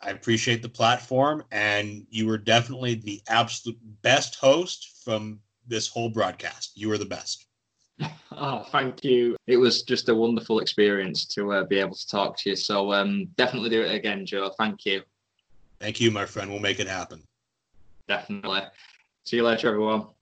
[0.03, 6.11] I appreciate the platform, and you were definitely the absolute best host from this whole
[6.11, 6.73] broadcast.
[6.77, 7.47] You were the best.
[8.31, 9.37] Oh, thank you.
[9.47, 12.57] It was just a wonderful experience to uh, be able to talk to you.
[12.57, 14.53] So um, definitely do it again, Joe.
[14.59, 15.03] Thank you.
[15.81, 16.51] Thank you, my friend.
[16.51, 17.25] We'll make it happen.
[18.07, 18.61] Definitely.
[19.25, 20.09] See you later, everyone.